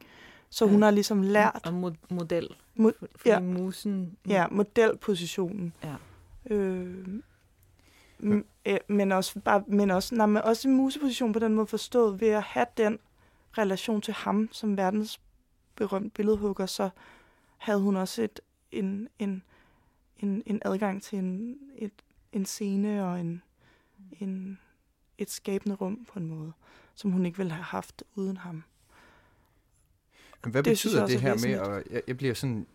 Så 0.51 0.67
hun 0.67 0.83
har 0.83 0.91
ligesom 0.91 1.23
lært... 1.23 1.61
Og 1.65 1.75
mod- 1.75 1.95
model. 2.11 2.49
Mod, 2.75 2.93
Fordi 3.17 3.31
ja, 3.31 3.41
musen... 3.41 4.17
ja, 4.29 4.47
modelpositionen. 4.51 5.73
Ja. 5.85 5.95
Øh, 6.55 7.07
m- 8.23 8.45
øh, 8.67 8.79
men 8.89 9.13
også, 9.13 9.41
bare, 9.41 9.65
men 9.67 9.91
også, 9.91 10.15
nej, 10.15 10.27
men 10.27 10.43
også 10.43 10.69
en 10.69 10.77
museposition 10.77 11.33
på 11.33 11.39
den 11.39 11.55
måde 11.55 11.67
forstået 11.67 12.21
ved 12.21 12.29
at 12.29 12.43
have 12.43 12.67
den 12.77 12.99
relation 13.59 14.01
til 14.01 14.15
ham 14.15 14.49
som 14.53 14.77
verdens 14.77 15.21
berømt 15.77 16.15
billedhugger, 16.15 16.67
så 16.67 16.91
havde 17.57 17.81
hun 17.81 17.97
også 17.97 18.23
et, 18.23 18.41
en, 18.73 19.09
en, 19.19 19.43
en, 20.19 20.43
en 20.47 20.63
adgang 20.65 21.03
til 21.03 21.19
en, 21.19 21.59
et, 21.77 21.93
en 22.33 22.47
scene 22.47 23.05
og 23.05 23.21
en, 23.21 23.43
en, 24.21 24.59
et 25.19 25.31
skabende 25.31 25.77
rum 25.77 26.07
på 26.13 26.19
en 26.19 26.27
måde, 26.27 26.53
som 26.95 27.11
hun 27.11 27.27
ikke 27.27 27.39
ville 27.39 27.53
have 27.53 27.65
haft 27.65 28.05
uden 28.15 28.37
ham. 28.37 28.63
Men 30.45 30.51
hvad 30.53 30.63
Det 30.63 30.71
betyder 30.71 31.07
det 31.07 31.15
er 31.15 31.19
her 31.19 31.35
med, 31.35 31.55
at 31.55 31.83
jeg, 31.91 32.03
jeg 32.07 32.17
bliver 32.17 32.35
sådan, 32.35 32.67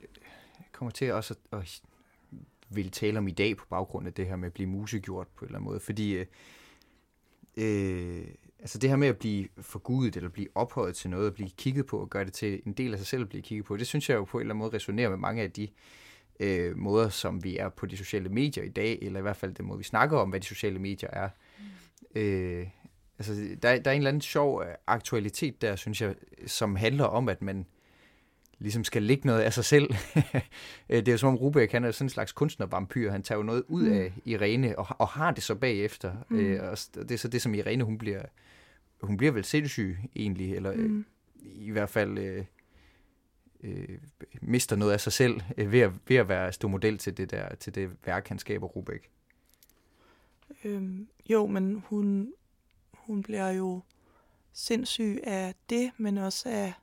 jeg 0.58 0.66
kommer 0.72 0.92
til 0.92 1.14
også 1.14 1.36
at, 1.52 1.60
at 1.60 1.82
vil 2.70 2.92
tale 2.92 3.18
om 3.18 3.28
i 3.28 3.32
dag 3.32 3.58
på 3.58 3.66
baggrund 3.70 4.08
af 4.08 4.14
det 4.14 4.28
her 4.28 4.36
med 4.36 4.48
at 4.48 4.54
blive 4.54 4.70
musegjort 4.70 5.28
på 5.28 5.46
en 5.46 5.48
eller 5.48 5.60
anden 5.60 5.70
måde, 5.70 5.80
fordi 5.80 6.14
øh, 6.14 6.26
øh, 7.58 8.28
altså 8.60 8.78
det 8.78 8.90
her 8.90 8.98
med 8.98 9.08
at 9.08 9.18
blive 9.18 9.48
forgudet 9.62 10.16
eller 10.16 10.30
blive 10.30 10.48
ophøjet 10.56 10.96
til 10.96 11.10
noget, 11.10 11.28
at 11.28 11.34
blive 11.34 11.50
kigget 11.58 11.86
på 11.86 12.00
og 12.00 12.10
gøre 12.10 12.26
det 12.26 12.34
til 12.34 12.62
en 12.66 12.74
del 12.74 12.94
af 12.94 13.00
sig 13.00 13.08
selv 13.08 13.22
at 13.22 13.30
blive 13.30 13.42
kigget 13.42 13.66
på, 13.66 13.78
det 13.78 13.88
synes 13.88 14.10
jeg 14.10 14.16
jo 14.16 14.24
på 14.24 14.38
en 14.38 14.42
eller 14.42 14.54
anden 14.54 14.60
måde 14.60 14.76
resonerer 14.76 15.10
med 15.10 15.18
mange 15.18 15.44
af 15.44 15.52
de 15.52 15.68
øh, 16.40 16.78
måder, 16.78 17.10
som 17.10 17.44
vi 17.44 17.58
er 17.58 17.70
på 17.70 17.86
de 17.86 17.98
sociale 17.98 18.30
medier 18.30 18.64
i 18.64 18.70
dag, 18.70 19.00
eller 19.02 19.20
i 19.20 19.22
hvert 19.22 19.38
fald 19.38 19.54
den 19.54 19.66
måde, 19.66 19.78
vi 19.78 19.84
snakker 19.84 20.18
om, 20.18 20.30
hvad 20.30 20.40
de 20.40 20.46
sociale 20.46 20.80
medier 20.80 21.10
er. 21.10 21.30
Øh, 22.16 22.68
altså, 23.20 23.34
der, 23.34 23.80
der 23.80 23.92
er 23.92 23.96
en 23.96 23.98
eller 23.98 24.10
anden 24.10 24.22
sjov 24.22 24.62
øh, 24.62 24.68
aktualitet 24.88 25.62
der, 25.62 25.76
synes 25.76 26.02
jeg, 26.02 26.16
som 26.46 26.76
handler 26.76 27.06
om, 27.06 27.30
at 27.30 27.42
man 27.42 27.66
ligesom 28.60 28.84
skal 28.84 29.04
lægge 29.04 29.28
noget 29.28 29.42
af 29.42 29.54
sig 29.54 29.66
selv. 29.66 29.90
Øh, 30.90 30.98
det 30.98 31.08
er 31.08 31.12
jo 31.12 31.18
som 31.18 31.30
om 31.30 31.36
Rubik, 31.36 31.72
han 31.72 31.84
er 31.84 31.92
sådan 31.92 32.06
en 32.06 32.10
slags 32.10 32.32
kunstnervampyr. 32.32 33.12
Han 33.12 33.24
tager 33.24 33.40
jo 33.40 33.44
noget 33.44 33.64
ud 33.68 33.88
af 33.88 34.14
Irene, 34.26 34.80
og, 34.80 34.88
og 35.00 35.08
har 35.08 35.32
det 35.32 35.44
så 35.44 35.56
bagefter. 35.56 36.16
Mm. 36.30 36.40
Øh, 36.40 36.72
og 36.72 36.78
det 36.96 37.12
er 37.12 37.18
så 37.18 37.28
det, 37.28 37.42
som 37.42 37.54
Irene, 37.54 37.84
hun 37.84 37.98
bliver, 37.98 38.22
hun 39.02 39.18
bliver 39.18 39.32
vel 39.32 39.44
sindssyg 39.44 39.98
egentlig, 40.16 40.56
eller 40.56 40.74
mm. 40.74 40.82
Mm. 40.82 41.06
i 41.44 41.72
hvert 41.72 41.90
fald 41.90 42.18
øh, 42.18 42.46
øh, 43.64 43.98
mister 44.42 44.76
noget 44.76 44.94
af 44.94 45.02
sig 45.02 45.14
selv 45.14 45.42
øh, 45.58 45.72
ved, 45.72 45.80
at, 45.80 45.92
ved 46.08 46.18
at 46.18 46.30
være 46.30 46.54
stå 46.54 46.68
model 46.68 46.98
til 46.98 47.18
det, 47.18 47.32
der, 47.32 47.56
til 47.56 47.76
det 47.76 47.90
værk, 48.06 48.28
han 48.28 48.40
skaber, 48.40 48.68
Rubik. 48.68 49.10
Øhm, 50.64 51.08
jo, 51.30 51.46
men 51.46 51.84
hun, 51.88 52.34
hun 52.94 53.24
bliver 53.24 53.50
jo 53.50 53.82
sindssyg 54.54 55.20
af 55.24 55.56
det, 55.70 55.92
men 55.98 56.18
også 56.18 56.50
af 56.50 56.74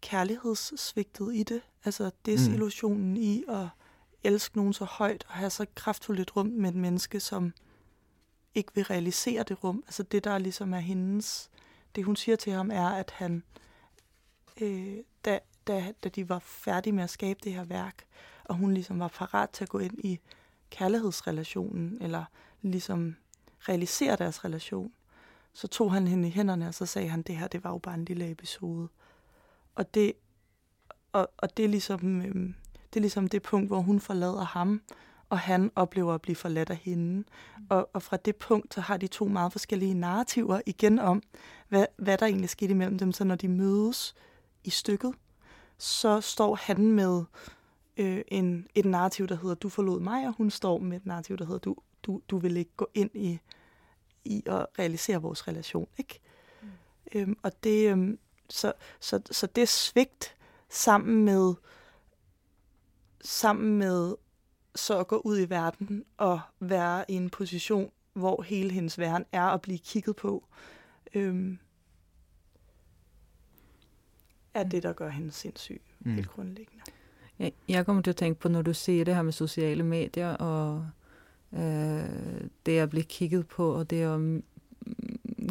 kærlighedssvigtet 0.00 1.34
i 1.34 1.42
det. 1.42 1.62
Altså 1.84 2.10
desillusionen 2.26 3.10
mm. 3.10 3.16
i 3.16 3.44
at 3.48 3.66
elske 4.24 4.56
nogen 4.56 4.72
så 4.72 4.84
højt 4.84 5.24
og 5.28 5.34
have 5.34 5.50
så 5.50 5.66
kraftfuldt 5.74 6.20
et 6.20 6.36
rum 6.36 6.46
med 6.46 6.68
et 6.68 6.76
menneske, 6.76 7.20
som 7.20 7.52
ikke 8.54 8.74
vil 8.74 8.84
realisere 8.84 9.42
det 9.42 9.64
rum. 9.64 9.82
Altså 9.86 10.02
det, 10.02 10.24
der 10.24 10.38
ligesom 10.38 10.74
er 10.74 10.78
hendes... 10.78 11.50
Det, 11.94 12.04
hun 12.04 12.16
siger 12.16 12.36
til 12.36 12.52
ham, 12.52 12.70
er, 12.70 12.88
at 12.88 13.10
han, 13.10 13.42
øh, 14.60 14.96
da, 15.24 15.38
da, 15.66 15.92
da 16.04 16.08
de 16.08 16.28
var 16.28 16.38
færdige 16.38 16.92
med 16.92 17.04
at 17.04 17.10
skabe 17.10 17.40
det 17.44 17.54
her 17.54 17.64
værk, 17.64 18.04
og 18.44 18.54
hun 18.54 18.74
ligesom 18.74 18.98
var 18.98 19.08
parat 19.08 19.50
til 19.50 19.64
at 19.64 19.68
gå 19.68 19.78
ind 19.78 19.98
i 20.04 20.20
kærlighedsrelationen, 20.70 21.98
eller 22.00 22.24
ligesom 22.62 23.16
realisere 23.60 24.16
deres 24.16 24.44
relation, 24.44 24.92
så 25.52 25.68
tog 25.68 25.92
han 25.92 26.08
hende 26.08 26.28
i 26.28 26.30
hænderne, 26.30 26.68
og 26.68 26.74
så 26.74 26.86
sagde 26.86 27.08
han, 27.08 27.22
det 27.22 27.36
her, 27.36 27.48
det 27.48 27.64
var 27.64 27.70
jo 27.70 27.78
bare 27.78 27.94
en 27.94 28.04
lille 28.04 28.30
episode. 28.30 28.88
Og 29.78 29.94
det, 29.94 30.12
og, 31.12 31.30
og 31.36 31.56
det, 31.56 31.64
er 31.64 31.68
ligesom, 31.68 32.22
øhm, 32.22 32.54
det 32.74 32.96
er 32.96 33.00
ligesom 33.00 33.28
det 33.28 33.42
punkt, 33.42 33.68
hvor 33.68 33.80
hun 33.80 34.00
forlader 34.00 34.44
ham, 34.44 34.82
og 35.28 35.38
han 35.38 35.70
oplever 35.76 36.14
at 36.14 36.22
blive 36.22 36.36
forladt 36.36 36.70
af 36.70 36.76
hende. 36.76 37.24
Og, 37.68 37.90
og 37.92 38.02
fra 38.02 38.16
det 38.16 38.36
punkt, 38.36 38.74
så 38.74 38.80
har 38.80 38.96
de 38.96 39.06
to 39.06 39.24
meget 39.24 39.52
forskellige 39.52 39.94
narrativer 39.94 40.60
igen 40.66 40.98
om, 40.98 41.22
hvad, 41.68 41.86
hvad 41.96 42.18
der 42.18 42.26
egentlig 42.26 42.50
skete 42.50 42.70
imellem 42.70 42.98
dem. 42.98 43.12
Så 43.12 43.24
når 43.24 43.34
de 43.34 43.48
mødes 43.48 44.14
i 44.64 44.70
stykket, 44.70 45.14
så 45.78 46.20
står 46.20 46.54
han 46.54 46.92
med 46.92 47.24
øh, 47.96 48.20
en, 48.28 48.66
et 48.74 48.84
narrativ, 48.84 49.26
der 49.26 49.36
hedder, 49.36 49.54
du 49.54 49.68
forlod 49.68 50.00
mig, 50.00 50.26
og 50.26 50.34
hun 50.36 50.50
står 50.50 50.78
med 50.78 50.96
et 50.96 51.06
narrativ, 51.06 51.38
der 51.38 51.44
hedder, 51.44 51.58
du, 51.58 51.76
du, 52.02 52.20
du 52.28 52.38
vil 52.38 52.56
ikke 52.56 52.76
gå 52.76 52.88
ind 52.94 53.10
i, 53.14 53.38
i 54.24 54.42
at 54.46 54.66
realisere 54.78 55.22
vores 55.22 55.48
relation. 55.48 55.88
Ikke? 55.98 56.20
Mm. 56.62 56.68
Øhm, 57.14 57.38
og 57.42 57.64
det, 57.64 57.90
øhm, 57.90 58.18
så, 58.48 58.72
så, 59.00 59.20
så 59.30 59.46
det 59.46 59.68
svigt 59.68 60.36
sammen 60.68 61.24
med 61.24 61.54
sammen 63.20 63.78
med 63.78 64.14
så 64.74 64.98
at 64.98 65.08
gå 65.08 65.16
ud 65.16 65.40
i 65.40 65.50
verden 65.50 66.04
og 66.16 66.40
være 66.60 67.04
i 67.08 67.14
en 67.14 67.30
position, 67.30 67.90
hvor 68.12 68.42
hele 68.42 68.70
hendes 68.70 68.98
verden 68.98 69.26
er 69.32 69.44
at 69.44 69.60
blive 69.60 69.78
kigget 69.78 70.16
på, 70.16 70.46
øhm, 71.14 71.58
er 74.54 74.64
det, 74.64 74.82
der 74.82 74.92
gør 74.92 75.08
hende 75.08 75.32
sindssyg, 75.32 75.82
mm. 76.00 76.14
helt 76.14 76.28
grundlæggende. 76.28 76.84
Jeg, 77.38 77.52
jeg 77.68 77.86
kommer 77.86 78.02
til 78.02 78.10
at 78.10 78.16
tænke 78.16 78.40
på, 78.40 78.48
når 78.48 78.62
du 78.62 78.74
siger 78.74 79.04
det 79.04 79.14
her 79.14 79.22
med 79.22 79.32
sociale 79.32 79.82
medier, 79.82 80.30
og 80.30 80.86
øh, 81.52 82.40
det 82.66 82.78
at 82.78 82.90
blive 82.90 83.04
kigget 83.04 83.48
på, 83.48 83.74
og 83.74 83.90
det 83.90 84.02
at 84.02 84.20
mm, 84.20 84.44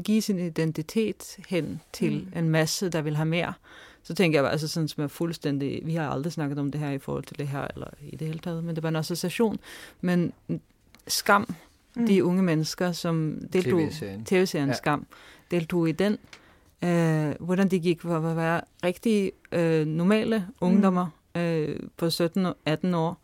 give 0.03 0.21
sin 0.21 0.39
identitet 0.39 1.37
hen 1.47 1.81
til 1.93 2.13
Mm. 2.13 2.27
mm. 2.33 2.37
en 2.39 2.49
masse, 2.49 2.89
der 2.89 3.01
vil 3.01 3.15
have 3.15 3.25
mere, 3.25 3.53
så 4.03 4.13
tænker 4.13 4.37
jeg 4.37 4.43
bare, 4.43 4.51
altså 4.51 4.67
sådan 4.67 4.87
som 4.87 5.03
er 5.03 5.07
fuldstændig, 5.07 5.81
vi 5.83 5.95
har 5.95 6.09
aldrig 6.09 6.33
snakket 6.33 6.59
om 6.59 6.71
det 6.71 6.81
her 6.81 6.91
i 6.91 6.97
forhold 6.97 7.23
til 7.23 7.39
det 7.39 7.47
her, 7.47 7.67
eller 7.75 7.87
i 8.01 8.15
det 8.15 8.27
hele 8.27 8.39
taget, 8.39 8.63
men 8.63 8.75
det 8.75 8.83
var 8.83 8.89
en 8.89 8.95
association. 8.95 9.59
Men 10.01 10.33
skam, 11.07 11.55
mm. 11.95 12.07
de 12.07 12.23
unge 12.23 12.43
mennesker, 12.43 12.91
som 12.91 13.37
deltog, 13.53 13.79
TV-serien. 13.79 14.25
tv-serien 14.25 14.69
Ja. 14.69 14.75
Skam, 14.75 15.07
deltog 15.51 15.89
i 15.89 15.91
den, 15.91 16.17
øh, 16.83 17.35
hvordan 17.39 17.67
de 17.71 17.79
gik 17.79 18.01
for 18.01 18.29
at 18.29 18.35
være 18.35 18.61
rigtig 18.83 19.31
øh, 19.51 19.87
normale 19.87 20.47
ungdommer 20.61 21.07
øh, 21.35 21.79
på 21.97 22.05
17-18 22.05 22.95
år, 22.95 23.21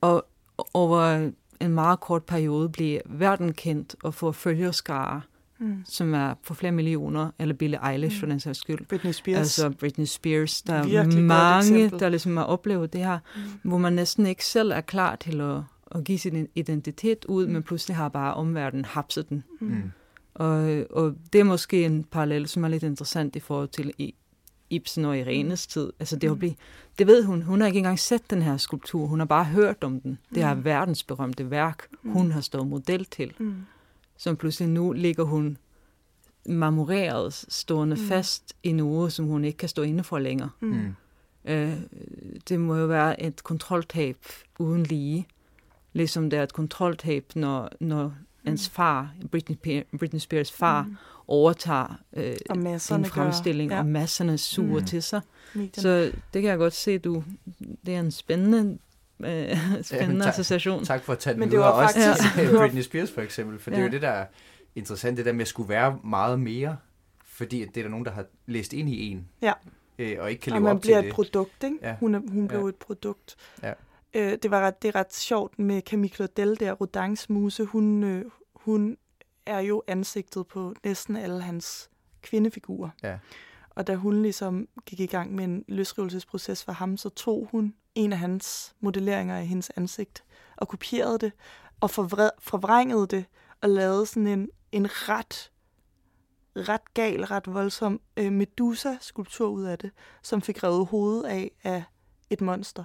og 0.00 0.26
over 0.74 1.30
en 1.60 1.70
meget 1.74 2.00
kort 2.00 2.24
periode 2.24 2.68
blive 2.68 3.00
verdenkendt 3.04 3.96
og 4.02 4.14
få 4.14 4.32
følgerskare, 4.32 5.20
Mm. 5.60 5.82
som 5.84 6.14
er 6.14 6.34
på 6.46 6.54
flere 6.54 6.72
millioner, 6.72 7.30
eller 7.38 7.54
Billie 7.54 7.90
Eilish 7.92 8.16
Mm. 8.16 8.20
for 8.20 8.26
den 8.26 8.40
sags 8.40 8.58
skyld. 8.58 8.86
Britney 8.86 9.12
Spears. 9.12 9.38
Altså 9.38 9.70
Britney 9.78 10.04
Spears. 10.04 10.62
Der 10.62 10.82
Virkelig 10.84 11.18
er 11.18 11.22
mange, 11.26 11.90
der 11.90 12.08
ligesom 12.08 12.36
har 12.36 12.44
oplevet 12.44 12.92
det 12.92 13.00
her, 13.00 13.18
mm. 13.36 13.42
hvor 13.70 13.78
man 13.78 13.92
næsten 13.92 14.26
ikke 14.26 14.44
selv 14.44 14.70
er 14.70 14.80
klar 14.80 15.16
til 15.16 15.40
at, 15.40 15.56
at 15.94 16.04
give 16.04 16.18
sin 16.18 16.48
identitet 16.54 17.24
ud, 17.24 17.46
Mm. 17.46 17.52
men 17.52 17.62
pludselig 17.62 17.96
har 17.96 18.08
bare 18.08 18.34
omverdenen 18.34 18.84
hapset 18.84 19.28
den. 19.28 19.44
Mm. 19.60 19.66
Mm. 19.68 19.82
Og, 20.34 20.84
og 20.90 21.14
det 21.32 21.40
er 21.40 21.44
måske 21.44 21.84
en 21.84 22.04
parallel, 22.04 22.48
som 22.48 22.64
er 22.64 22.68
lidt 22.68 22.82
interessant 22.82 23.36
i 23.36 23.40
forhold 23.40 23.68
til 23.68 23.92
i 23.98 24.14
Ibsen 24.70 25.04
og 25.04 25.18
Irenes 25.18 25.66
tid. 25.66 25.92
Altså 26.00 26.16
det, 26.16 26.28
Mm. 26.30 26.34
mm. 26.34 26.38
blive, 26.38 26.54
det 26.98 27.06
ved 27.06 27.24
hun. 27.24 27.42
Hun 27.42 27.60
har 27.60 27.66
ikke 27.66 27.78
engang 27.78 27.98
set 27.98 28.30
den 28.30 28.42
her 28.42 28.56
skulptur. 28.56 29.06
Hun 29.06 29.18
har 29.18 29.26
bare 29.26 29.44
hørt 29.44 29.84
om 29.84 30.00
den. 30.00 30.18
Det 30.34 30.44
her 30.44 30.54
Mm. 30.54 30.64
verdensberømte 30.64 31.50
værk, 31.50 31.86
Mm. 32.02 32.10
hun 32.12 32.32
har 32.32 32.40
stået 32.40 32.66
model 32.66 33.04
til. 33.04 33.32
Mm. 33.38 33.54
Som 34.22 34.36
pludselig 34.36 34.68
nu 34.68 34.92
ligger 34.92 35.24
hun 35.24 35.56
marmoreret, 36.46 37.34
stående 37.48 37.96
Mm. 37.96 38.02
mm. 38.02 38.08
fast 38.08 38.54
i 38.62 38.72
noget, 38.72 39.12
som 39.12 39.26
hun 39.26 39.44
ikke 39.44 39.56
kan 39.56 39.68
stå 39.68 39.82
inde 39.82 40.04
for 40.04 40.18
længere. 40.18 40.50
Mm. 40.60 40.68
Mm. 40.68 40.94
Øh, 41.52 41.76
det 42.48 42.60
må 42.60 42.76
jo 42.76 42.86
være 42.86 43.22
et 43.22 43.42
kontroltab 43.42 44.16
uden 44.58 44.82
lige. 44.82 45.26
Ligesom 45.92 46.30
det 46.30 46.38
er 46.38 46.42
et 46.42 46.52
kontroltab, 46.52 47.24
når, 47.34 47.68
når 47.80 48.14
ens 48.46 48.68
far, 48.68 49.10
Britney, 49.30 49.82
Britney 49.98 50.20
Spears 50.20 50.52
far, 50.52 50.82
Mm. 50.82 50.96
overtager 51.26 51.94
øh, 52.12 52.36
masserne 52.56 53.04
fremstilling, 53.04 53.70
gør, 53.70 53.78
og 53.78 53.86
masserne 53.86 54.38
suger 54.38 54.80
Mm. 54.80 54.86
til 54.86 55.02
sig. 55.02 55.20
medierne. 55.54 55.70
Så 55.82 56.12
det 56.34 56.42
kan 56.42 56.50
jeg 56.50 56.58
godt 56.58 56.74
se, 56.74 56.98
du. 56.98 57.24
Det 57.86 57.94
er 57.94 58.00
en 58.00 58.10
spændende, 58.10 58.78
øh, 59.24 59.82
spændende 59.82 60.22
tak. 60.24 60.28
association. 60.32 60.84
Tak 60.84 61.02
for 61.04 61.12
at 61.12 61.18
tage 61.18 61.34
den 61.34 61.40
Men 61.40 61.50
det 61.50 61.58
var 61.58 61.70
Også 61.70 61.94
faktisk- 62.00 62.34
til 62.34 62.44
det 62.46 62.52
var- 62.54 62.58
Britney 62.60 62.82
Spears 62.82 63.10
for 63.12 63.20
eksempel, 63.20 63.58
for 63.58 63.70
det 63.70 63.76
er 63.76 63.80
jo 63.80 63.86
Ja. 63.86 63.92
det, 63.92 64.02
der 64.02 64.08
er 64.08 64.26
interessant, 64.74 65.16
det 65.16 65.26
der 65.26 65.32
med 65.32 65.40
at 65.40 65.48
skulle 65.48 65.68
være 65.68 65.98
meget 66.04 66.40
mere, 66.40 66.76
fordi 67.24 67.62
at 67.62 67.68
det 67.68 67.76
er 67.76 67.82
der 67.84 67.90
nogen, 67.90 68.04
der 68.04 68.10
har 68.12 68.24
læst 68.46 68.72
ind 68.72 68.88
i 68.88 69.06
en, 69.10 69.28
Ja. 69.42 69.52
øh, 69.98 70.16
og 70.20 70.30
ikke 70.30 70.40
kan 70.42 70.52
og 70.52 70.58
leve 70.58 70.64
man 70.64 70.76
op 70.76 70.80
bliver 70.80 70.96
til 70.96 70.98
et 70.98 71.04
det. 71.04 71.14
produkt, 71.14 71.64
ikke? 71.64 71.76
Ja. 71.82 71.96
Hun, 72.00 72.14
er, 72.14 72.20
hun 72.32 72.48
blev 72.48 72.60
Ja. 72.60 72.66
et 72.68 72.76
produkt. 72.76 73.36
Ja. 73.62 73.72
Øh, 74.14 74.38
det, 74.42 74.50
var 74.50 74.60
ret, 74.60 74.82
det 74.82 74.88
er 74.88 74.94
ret 74.94 75.14
sjovt 75.14 75.58
med 75.58 75.82
Camille 75.82 76.14
Claudel 76.14 76.60
der, 76.60 76.72
Rodins 76.72 77.30
muse. 77.30 77.64
Hun, 77.64 78.04
øh, 78.04 78.24
hun 78.54 78.96
er 79.46 79.60
jo 79.60 79.82
ansigtet 79.86 80.46
på 80.46 80.74
næsten 80.84 81.16
alle 81.16 81.42
hans 81.42 81.90
kvindefigurer. 82.22 82.90
Ja. 83.02 83.18
Og 83.70 83.86
da 83.86 83.94
hun 83.94 84.22
ligesom 84.22 84.68
gik 84.86 85.00
i 85.00 85.06
gang 85.06 85.34
med 85.34 85.44
en 85.44 85.64
løsrivelsesproces 85.68 86.64
for 86.64 86.72
ham, 86.72 86.96
så 86.96 87.08
tog 87.08 87.48
hun 87.50 87.74
en 87.94 88.12
af 88.12 88.18
hans 88.18 88.74
modelleringer 88.80 89.36
af 89.36 89.46
hendes 89.46 89.70
ansigt 89.76 90.24
og 90.56 90.68
kopierede 90.68 91.18
det 91.18 91.32
og 91.80 91.90
forvrængede 92.38 93.06
det 93.06 93.24
og 93.60 93.70
lavede 93.70 94.06
sådan 94.06 94.26
en, 94.26 94.48
en 94.72 94.86
ret 95.08 95.50
ret 96.56 96.94
gal, 96.94 97.24
ret 97.24 97.54
voldsom 97.54 98.00
øh, 98.16 98.32
Medusa-skulptur 98.32 99.48
ud 99.48 99.64
af 99.64 99.78
det, 99.78 99.90
som 100.22 100.42
fik 100.42 100.64
revet 100.64 100.86
hovedet 100.86 101.24
af 101.24 101.50
af 101.64 101.84
et 102.30 102.40
monster. 102.40 102.84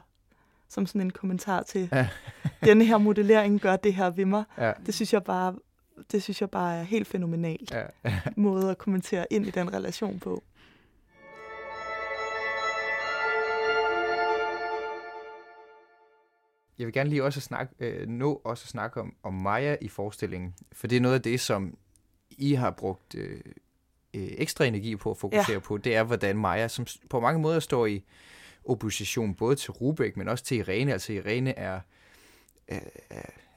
Som 0.70 0.86
sådan 0.86 1.02
en 1.02 1.12
kommentar 1.12 1.63
til, 1.63 1.89
ja. 1.91 2.08
denne 2.65 2.86
her 2.86 2.98
modellering 2.98 3.62
gør 3.62 3.76
det 3.76 3.94
her 3.94 4.10
ved 4.10 4.26
mig. 4.26 4.44
Ja. 4.58 4.72
Det 4.86 4.94
synes 4.94 5.13
jeg 5.13 5.24
bare 5.24 5.56
det 6.12 6.24
synes 6.24 6.41
jeg 6.41 6.50
bare 6.50 6.78
er 6.78 6.84
helt 6.84 7.08
fænomenalt 7.08 7.72
ja. 7.72 7.84
måde 8.36 8.72
at 8.72 8.78
kommentere 8.78 9.26
ind 9.32 9.46
i 9.48 9.52
den 9.52 9.74
relation 9.74 10.20
på. 10.20 10.44
Jeg 16.80 16.86
vil 16.86 16.94
gerne 16.94 17.10
lige 17.10 17.24
også 17.24 17.42
snakke, 17.42 17.74
øh, 17.80 18.08
nå 18.08 18.42
også 18.44 18.64
at 18.66 18.70
snakke 18.70 19.02
om, 19.02 19.16
om 19.24 19.34
Maja 19.34 19.76
i 19.82 19.88
forestillingen, 19.88 20.56
for 20.72 20.88
det 20.88 20.96
er 20.96 21.02
noget 21.02 21.16
af 21.16 21.22
det, 21.22 21.40
som 21.40 21.78
I 22.30 22.54
har 22.54 22.72
brugt 22.72 23.16
øh, 23.16 23.40
øh, 24.14 24.28
ekstra 24.38 24.66
energi 24.66 24.96
på 24.96 25.12
at 25.12 25.18
fokusere 25.18 25.54
ja. 25.54 25.60
på, 25.60 25.78
det 25.78 25.96
er, 25.96 26.04
hvordan 26.04 26.38
Maja, 26.38 26.68
som 26.68 26.86
på 27.10 27.20
mange 27.20 27.42
måder 27.42 27.60
står 27.60 27.86
i 27.86 28.04
opposition 28.66 29.36
både 29.36 29.56
til 29.56 29.72
Rubik, 29.72 30.18
men 30.18 30.28
også 30.28 30.44
til 30.44 30.58
Irene. 30.58 30.92
Altså 30.92 31.14
Irene 31.14 31.58
er, 31.58 31.80
er, 32.68 32.80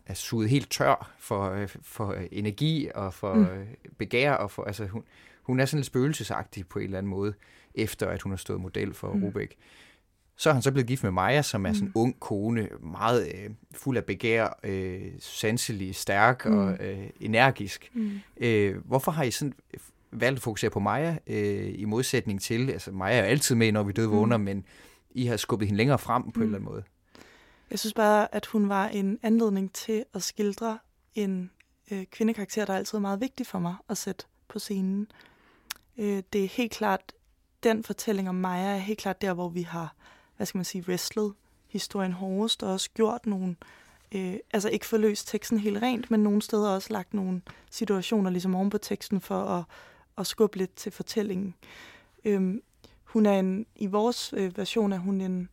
er 0.06 0.14
suget 0.14 0.50
helt 0.50 0.70
tør 0.70 1.14
for, 1.18 1.66
for 1.82 2.14
energi 2.32 2.90
og 2.94 3.14
for 3.14 3.34
mm. 3.34 3.66
begær. 3.98 4.32
Og 4.32 4.50
for, 4.50 4.64
altså 4.64 4.86
hun, 4.86 5.04
hun 5.42 5.60
er 5.60 5.64
sådan 5.64 5.78
lidt 5.78 5.86
spøgelsesagtig 5.86 6.68
på 6.68 6.78
en 6.78 6.84
eller 6.84 6.98
anden 6.98 7.10
måde, 7.10 7.34
efter 7.74 8.06
at 8.08 8.22
hun 8.22 8.32
har 8.32 8.36
stået 8.36 8.60
model 8.60 8.94
for 8.94 9.12
mm. 9.12 9.24
Rubik. 9.24 9.58
Så 10.38 10.48
er 10.48 10.52
han 10.52 10.62
så 10.62 10.72
blevet 10.72 10.86
gift 10.86 11.02
med 11.02 11.10
Maja, 11.10 11.42
som 11.42 11.66
er 11.66 11.72
sådan 11.72 11.88
en 11.88 11.92
mm. 11.94 12.00
ung 12.00 12.20
kone, 12.20 12.68
meget 12.80 13.26
øh, 13.34 13.50
fuld 13.74 13.96
af 13.96 14.04
begær, 14.04 14.58
øh, 14.64 15.02
sanselig, 15.20 15.94
stærk 15.94 16.46
mm. 16.46 16.58
og 16.58 16.76
øh, 16.80 17.10
energisk. 17.20 17.90
Mm. 17.94 18.20
Øh, 18.36 18.76
hvorfor 18.84 19.12
har 19.12 19.22
I 19.22 19.30
sådan 19.30 19.54
valgt 20.10 20.36
at 20.36 20.42
fokusere 20.42 20.70
på 20.70 20.80
Maja, 20.80 21.16
øh, 21.26 21.74
i 21.74 21.84
modsætning 21.84 22.42
til, 22.42 22.70
altså 22.70 22.90
Maja 22.92 23.16
er 23.16 23.20
jo 23.20 23.24
altid 23.24 23.54
med, 23.54 23.72
når 23.72 23.82
vi 23.82 23.92
døde 23.92 24.08
vågner, 24.08 24.36
mm. 24.36 24.44
men 24.44 24.64
I 25.10 25.26
har 25.26 25.36
skubbet 25.36 25.68
hende 25.68 25.76
længere 25.76 25.98
frem 25.98 26.22
på 26.22 26.30
mm. 26.34 26.40
en 26.40 26.46
eller 26.46 26.58
anden 26.58 26.70
måde. 26.70 26.82
Jeg 27.70 27.78
synes 27.78 27.94
bare, 27.94 28.34
at 28.34 28.46
hun 28.46 28.68
var 28.68 28.88
en 28.88 29.18
anledning 29.22 29.72
til 29.72 30.04
at 30.14 30.22
skildre 30.22 30.78
en 31.14 31.50
øh, 31.90 32.04
kvindekarakter, 32.04 32.64
der 32.64 32.72
er 32.72 32.78
altid 32.78 32.98
meget 32.98 33.20
vigtig 33.20 33.46
for 33.46 33.58
mig 33.58 33.74
at 33.88 33.98
sætte 33.98 34.24
på 34.48 34.58
scenen. 34.58 35.10
Øh, 35.98 36.22
det 36.32 36.44
er 36.44 36.48
helt 36.48 36.72
klart, 36.72 37.12
den 37.62 37.84
fortælling 37.84 38.28
om 38.28 38.34
Maja 38.34 38.74
er 38.74 38.78
helt 38.78 38.98
klart 38.98 39.22
der, 39.22 39.32
hvor 39.32 39.48
vi 39.48 39.62
har, 39.62 39.94
hvad 40.38 40.46
skal 40.46 40.58
man 40.58 40.64
sige, 40.64 40.84
wrestlet 40.88 41.34
historien 41.68 42.12
hårdest, 42.12 42.62
og 42.62 42.72
også 42.72 42.90
gjort 42.94 43.26
nogle, 43.26 43.56
øh, 44.12 44.34
altså 44.52 44.68
ikke 44.68 44.86
forløst 44.86 45.28
teksten 45.28 45.58
helt 45.58 45.82
rent, 45.82 46.10
men 46.10 46.22
nogle 46.22 46.42
steder 46.42 46.70
også 46.70 46.92
lagt 46.92 47.14
nogle 47.14 47.42
situationer 47.70 48.30
ligesom 48.30 48.54
oven 48.54 48.70
på 48.70 48.78
teksten 48.78 49.20
for 49.20 49.44
at, 49.44 49.64
at 50.18 50.26
skubbe 50.26 50.56
lidt 50.56 50.74
til 50.74 50.92
fortællingen. 50.92 51.54
Øhm, 52.24 52.62
hun 53.04 53.26
er 53.26 53.38
en, 53.38 53.66
i 53.76 53.86
vores 53.86 54.34
øh, 54.36 54.56
version 54.56 54.92
er 54.92 54.98
hun 54.98 55.20
en, 55.20 55.48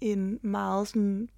en 0.00 0.38
meget 0.42 0.88
sådan 0.88 1.28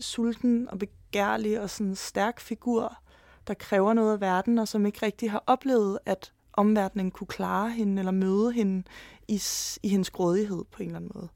sulten 0.00 0.68
og 0.70 0.78
begærlig 0.78 1.60
og 1.60 1.70
sådan 1.70 1.94
stærk 1.94 2.40
figur, 2.40 2.98
der 3.46 3.54
kræver 3.54 3.92
noget 3.92 4.12
af 4.12 4.20
verden, 4.20 4.58
og 4.58 4.68
som 4.68 4.86
ikke 4.86 5.06
rigtig 5.06 5.30
har 5.30 5.44
oplevet, 5.46 5.98
at 6.06 6.32
omverdenen 6.52 7.10
kunne 7.10 7.26
klare 7.26 7.70
hende 7.70 8.00
eller 8.00 8.12
møde 8.12 8.52
hende 8.52 8.82
i, 9.28 9.42
i 9.82 9.88
hendes 9.88 10.10
grådighed 10.10 10.64
på 10.70 10.82
en 10.82 10.88
eller 10.88 10.96
anden 10.96 11.10
måde. 11.14 11.28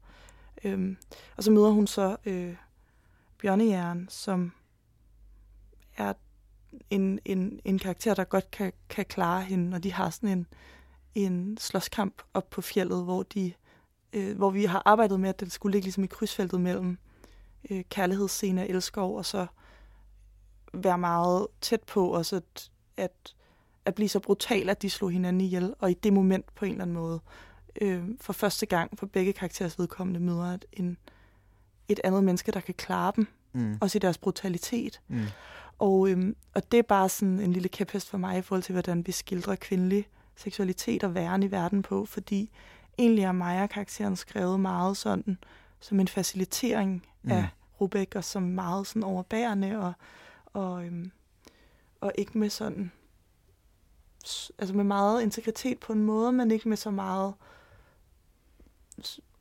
Øhm, 0.63 0.97
og 1.37 1.43
så 1.43 1.51
møder 1.51 1.69
hun 1.69 1.87
så 1.87 2.17
øh, 2.25 2.55
Bjørnejern, 3.37 4.07
som 4.09 4.51
er 5.97 6.13
en, 6.89 7.19
en, 7.25 7.59
en 7.65 7.79
karakter, 7.79 8.13
der 8.13 8.23
godt 8.23 8.51
kan, 8.51 8.73
kan 8.89 9.05
klare 9.05 9.41
hende, 9.41 9.75
og 9.75 9.83
de 9.83 9.93
har 9.93 10.09
sådan 10.09 10.29
en, 10.29 10.47
en 11.15 11.57
slåskamp 11.57 12.21
op 12.33 12.49
på 12.49 12.61
fjellet, 12.61 13.03
hvor 13.03 13.23
de 13.23 13.53
øh, 14.13 14.37
hvor 14.37 14.49
vi 14.49 14.65
har 14.65 14.81
arbejdet 14.85 15.19
med, 15.19 15.29
at 15.29 15.39
den 15.39 15.49
skulle 15.49 15.71
ligge 15.71 15.85
ligesom 15.85 16.03
i 16.03 16.07
krydsfeltet 16.07 16.61
mellem 16.61 16.97
øh, 17.69 17.83
kærlighedsscene 17.89 18.61
og 18.61 18.69
elskov, 18.69 19.17
og 19.17 19.25
så 19.25 19.47
være 20.73 20.97
meget 20.97 21.47
tæt 21.61 21.83
på 21.83 22.09
også 22.09 22.35
at, 22.35 22.71
at, 22.97 23.35
at 23.85 23.95
blive 23.95 24.09
så 24.09 24.19
brutal, 24.19 24.69
at 24.69 24.81
de 24.81 24.89
slog 24.89 25.11
hinanden 25.11 25.41
ihjel, 25.41 25.73
og 25.79 25.91
i 25.91 25.93
det 25.93 26.13
moment 26.13 26.55
på 26.55 26.65
en 26.65 26.71
eller 26.71 26.83
anden 26.83 26.93
måde, 26.93 27.19
øh, 27.81 28.03
for 28.21 28.33
første 28.33 28.65
gang 28.65 28.99
for 28.99 29.05
begge 29.05 29.33
karakterers 29.33 29.79
vedkommende 29.79 30.19
møder 30.19 30.53
et, 30.53 30.65
en, 30.73 30.97
et 31.87 31.99
andet 32.03 32.23
menneske, 32.23 32.51
der 32.51 32.59
kan 32.59 32.73
klare 32.73 33.11
dem, 33.15 33.27
mm. 33.53 33.77
også 33.81 33.97
i 33.97 33.99
deres 33.99 34.17
brutalitet. 34.17 35.01
Mm. 35.07 35.25
Og, 35.79 36.09
øhm, 36.09 36.35
og 36.53 36.71
det 36.71 36.77
er 36.77 36.83
bare 36.83 37.09
sådan 37.09 37.39
en 37.39 37.53
lille 37.53 37.69
kæphest 37.69 38.09
for 38.09 38.17
mig 38.17 38.37
i 38.37 38.41
forhold 38.41 38.63
til, 38.63 38.73
hvordan 38.73 39.07
vi 39.07 39.11
skildrer 39.11 39.55
kvindelig 39.55 40.07
seksualitet 40.35 41.03
og 41.03 41.15
væren 41.15 41.43
i 41.43 41.51
verden 41.51 41.81
på, 41.81 42.05
fordi 42.05 42.51
egentlig 42.97 43.23
er 43.23 43.31
Maja-karakteren 43.31 44.15
skrevet 44.15 44.59
meget 44.59 44.97
sådan, 44.97 45.37
som 45.79 45.99
en 45.99 46.07
facilitering 46.07 47.05
mm. 47.21 47.31
af 47.31 47.47
Rubek, 47.81 48.15
og 48.15 48.23
som 48.23 48.43
meget 48.43 48.87
sådan 48.87 49.03
overbærende, 49.03 49.79
og, 49.79 49.93
og, 50.53 50.85
øhm, 50.85 51.11
og 52.01 52.11
ikke 52.15 52.37
med 52.37 52.49
sådan, 52.49 52.91
altså 54.59 54.75
med 54.75 54.83
meget 54.83 55.21
integritet 55.21 55.79
på 55.79 55.93
en 55.93 56.03
måde, 56.03 56.31
men 56.31 56.51
ikke 56.51 56.69
med 56.69 56.77
så 56.77 56.91
meget 56.91 57.33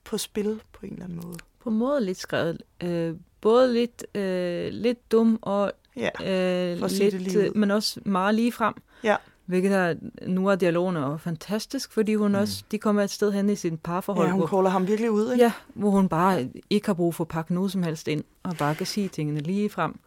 på 0.04 0.18
spil 0.18 0.60
på 0.72 0.86
en 0.86 0.92
eller 0.92 1.04
anden 1.04 1.20
måde. 1.24 1.38
På 1.60 1.70
en 1.70 1.78
måde 1.78 2.04
lidt 2.04 2.18
skrevet. 2.18 2.62
Øh, 2.82 3.14
både 3.40 3.72
lidt, 3.72 4.16
øh, 4.16 4.72
lidt 4.72 5.12
dum 5.12 5.38
og 5.42 5.72
ja, 5.96 6.72
øh, 6.72 6.90
lidt, 7.00 7.56
men 7.56 7.70
også 7.70 8.00
meget 8.04 8.34
lige 8.34 8.52
frem. 8.52 8.74
Ja. 9.04 9.16
Hvilket 9.46 9.72
er, 9.72 9.94
nu 10.26 10.46
er 10.46 10.54
dialogen 10.54 10.96
er 10.96 11.16
fantastisk, 11.16 11.92
fordi 11.92 12.14
hun 12.14 12.28
mm. 12.28 12.38
også, 12.38 12.64
de 12.70 12.78
kommer 12.78 13.02
et 13.02 13.10
sted 13.10 13.32
hen 13.32 13.50
i 13.50 13.56
sin 13.56 13.78
parforhold. 13.78 14.26
Ja, 14.26 14.32
hun 14.32 14.48
hvor, 14.48 14.68
ham 14.68 14.86
virkelig 14.86 15.10
ud, 15.10 15.32
ikke? 15.32 15.44
Ja, 15.44 15.52
hvor 15.74 15.90
hun 15.90 16.08
bare 16.08 16.48
ikke 16.70 16.86
har 16.86 16.94
brug 16.94 17.14
for 17.14 17.24
at 17.24 17.28
pakke 17.28 17.54
noget 17.54 17.72
som 17.72 17.82
helst 17.82 18.08
ind, 18.08 18.24
og 18.42 18.56
bare 18.56 18.74
kan 18.74 18.86
sige 18.86 19.08
tingene 19.08 19.40
lige 19.40 19.70
frem. 19.70 19.98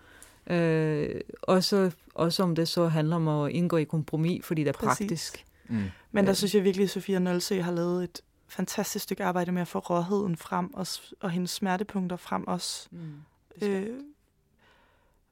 Øh, 0.48 1.22
også, 1.42 1.92
også 2.14 2.44
om 2.44 2.56
det 2.56 2.68
så 2.68 2.88
handler 2.88 3.16
om 3.16 3.28
at 3.28 3.52
indgå 3.52 3.78
i 3.78 3.84
kompromis, 3.84 4.46
fordi 4.46 4.64
det 4.64 4.70
er 4.70 4.74
Præcis. 4.74 5.08
praktisk. 5.08 5.46
Mm. 5.70 5.84
Men 6.12 6.28
der 6.28 6.34
synes 6.34 6.56
jeg 6.56 6.64
virkelig, 6.64 6.84
at 6.84 6.90
Sofia 6.90 7.20
Nølse 7.20 7.62
har 7.62 7.72
lavet 7.72 8.04
et 8.04 8.22
fantastisk 8.52 9.04
stykke 9.04 9.24
arbejde 9.24 9.52
med 9.52 9.62
at 9.62 9.68
få 9.68 9.80
råheden 9.80 10.38
frem, 10.38 10.74
og, 10.74 10.88
og 11.20 11.32
hendes 11.32 11.52
smertepunkter 11.52 12.18
frem 12.18 12.48
også. 12.48 12.88
Mm. 12.92 13.22
Øh, 13.62 14.00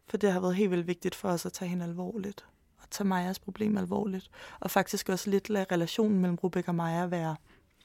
for 0.08 0.18
det 0.18 0.32
har 0.32 0.40
været 0.40 0.56
helt 0.56 0.72
vildt 0.72 0.88
vigtigt 0.88 1.16
for 1.16 1.30
os 1.30 1.46
at 1.46 1.54
tage 1.54 1.70
hende 1.70 1.86
alvorligt 1.86 2.46
tage 2.92 3.08
Majas 3.08 3.40
problem 3.40 3.78
alvorligt, 3.78 4.32
og 4.60 4.72
faktisk 4.72 5.10
også 5.10 5.30
lidt 5.30 5.50
lade 5.50 5.66
relationen 5.72 6.20
mellem 6.20 6.36
Rubik 6.36 6.68
og 6.68 6.76
Maja 6.76 7.06
være 7.06 7.36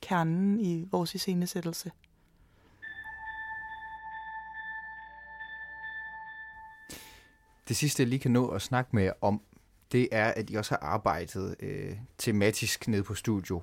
kernen 0.02 0.60
i 0.60 0.86
vores 0.90 1.14
iscenesættelse. 1.14 1.92
Det 7.68 7.76
sidste, 7.76 8.02
jeg 8.02 8.08
lige 8.08 8.18
kan 8.18 8.30
nå 8.30 8.48
at 8.48 8.62
snakke 8.62 8.90
med 8.92 9.02
jer 9.02 9.12
om, 9.20 9.40
det 9.92 10.08
er, 10.12 10.32
at 10.32 10.50
I 10.50 10.54
også 10.54 10.70
har 10.70 10.88
arbejdet 10.88 11.56
øh, 11.60 11.96
tematisk 12.18 12.88
ned 12.88 13.02
på 13.02 13.14
studio 13.14 13.62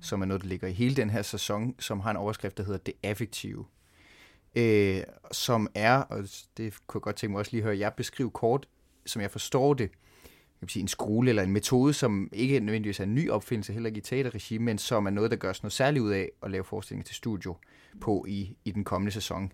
som 0.00 0.22
er 0.22 0.26
noget, 0.26 0.42
der 0.42 0.48
ligger 0.48 0.68
i 0.68 0.72
hele 0.72 0.96
den 0.96 1.10
her 1.10 1.22
sæson, 1.22 1.74
som 1.78 2.00
har 2.00 2.10
en 2.10 2.16
overskrift, 2.16 2.56
der 2.56 2.64
hedder 2.64 2.78
Det 2.78 2.94
Affektive. 3.02 3.64
Øh, 4.56 5.02
som 5.32 5.68
er, 5.74 5.96
og 5.96 6.24
det 6.56 6.74
kunne 6.86 6.98
jeg 6.98 7.02
godt 7.02 7.16
tænke 7.16 7.32
mig 7.32 7.38
også 7.38 7.52
lige 7.52 7.62
at 7.62 7.64
høre 7.64 7.78
jer 7.78 7.90
beskrive 7.90 8.30
kort, 8.30 8.68
som 9.06 9.22
jeg 9.22 9.30
forstår 9.30 9.74
det, 9.74 9.90
kan 10.60 10.68
sige, 10.68 10.80
en 10.82 10.88
skrue 10.88 11.28
eller 11.28 11.42
en 11.42 11.52
metode, 11.52 11.92
som 11.92 12.28
ikke 12.32 12.60
nødvendigvis 12.60 13.00
er 13.00 13.04
en 13.04 13.14
ny 13.14 13.30
opfindelse, 13.30 13.72
heller 13.72 13.86
ikke 13.86 13.98
i 13.98 14.00
teaterregime, 14.00 14.64
men 14.64 14.78
som 14.78 15.06
er 15.06 15.10
noget, 15.10 15.30
der 15.30 15.36
gør 15.36 15.52
noget 15.62 15.72
særligt 15.72 16.02
ud 16.02 16.10
af 16.10 16.30
at 16.42 16.50
lave 16.50 16.64
forestillinger 16.64 17.04
til 17.04 17.16
studio 17.16 17.56
på 18.00 18.24
i, 18.28 18.56
i 18.64 18.70
den 18.70 18.84
kommende 18.84 19.12
sæson. 19.12 19.52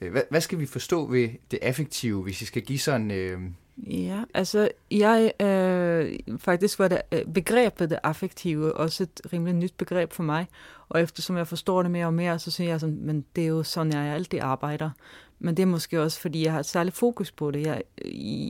Øh, 0.00 0.10
hvad, 0.10 0.22
hvad 0.30 0.40
skal 0.40 0.58
vi 0.58 0.66
forstå 0.66 1.06
ved 1.06 1.28
det 1.50 1.58
affektive, 1.62 2.22
hvis 2.22 2.42
I 2.42 2.44
skal 2.44 2.62
give 2.62 2.78
sådan... 2.78 3.10
Øh... 3.10 3.40
Ja, 3.78 4.24
altså 4.34 4.68
jeg 4.90 5.32
øh, 5.40 6.38
faktisk 6.38 6.78
var 6.78 6.88
det 6.88 7.02
øh, 7.12 7.24
begrebet 7.34 7.90
det 7.90 7.98
affektive 8.02 8.76
også 8.76 9.02
et 9.02 9.20
rimelig 9.32 9.54
nyt 9.54 9.74
begreb 9.78 10.12
for 10.12 10.22
mig, 10.22 10.46
og 10.88 11.02
eftersom 11.02 11.36
jeg 11.36 11.46
forstår 11.46 11.82
det 11.82 11.90
mere 11.90 12.06
og 12.06 12.14
mere, 12.14 12.38
så 12.38 12.50
synes 12.50 12.68
jeg 12.68 12.80
sådan, 12.80 12.98
men 13.00 13.24
det 13.36 13.44
er 13.44 13.48
jo 13.48 13.62
sådan, 13.62 13.92
jeg 13.92 14.14
altid 14.14 14.38
arbejder. 14.42 14.90
Men 15.38 15.56
det 15.56 15.62
er 15.62 15.66
måske 15.66 16.02
også, 16.02 16.20
fordi 16.20 16.44
jeg 16.44 16.52
har 16.52 16.60
et 16.60 16.66
særligt 16.66 16.96
fokus 16.96 17.32
på 17.32 17.50
det. 17.50 17.66
Jeg, 17.66 17.82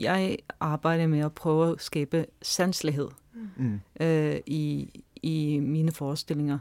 jeg 0.01 0.37
arbejder 0.59 1.07
med 1.07 1.19
at 1.19 1.33
prøve 1.33 1.71
at 1.71 1.81
skabe 1.81 2.25
sanselighed 2.41 3.07
mm. 3.57 3.79
øh, 3.99 4.35
i, 4.45 4.89
i 5.23 5.59
mine 5.59 5.91
forestillinger. 5.91 6.59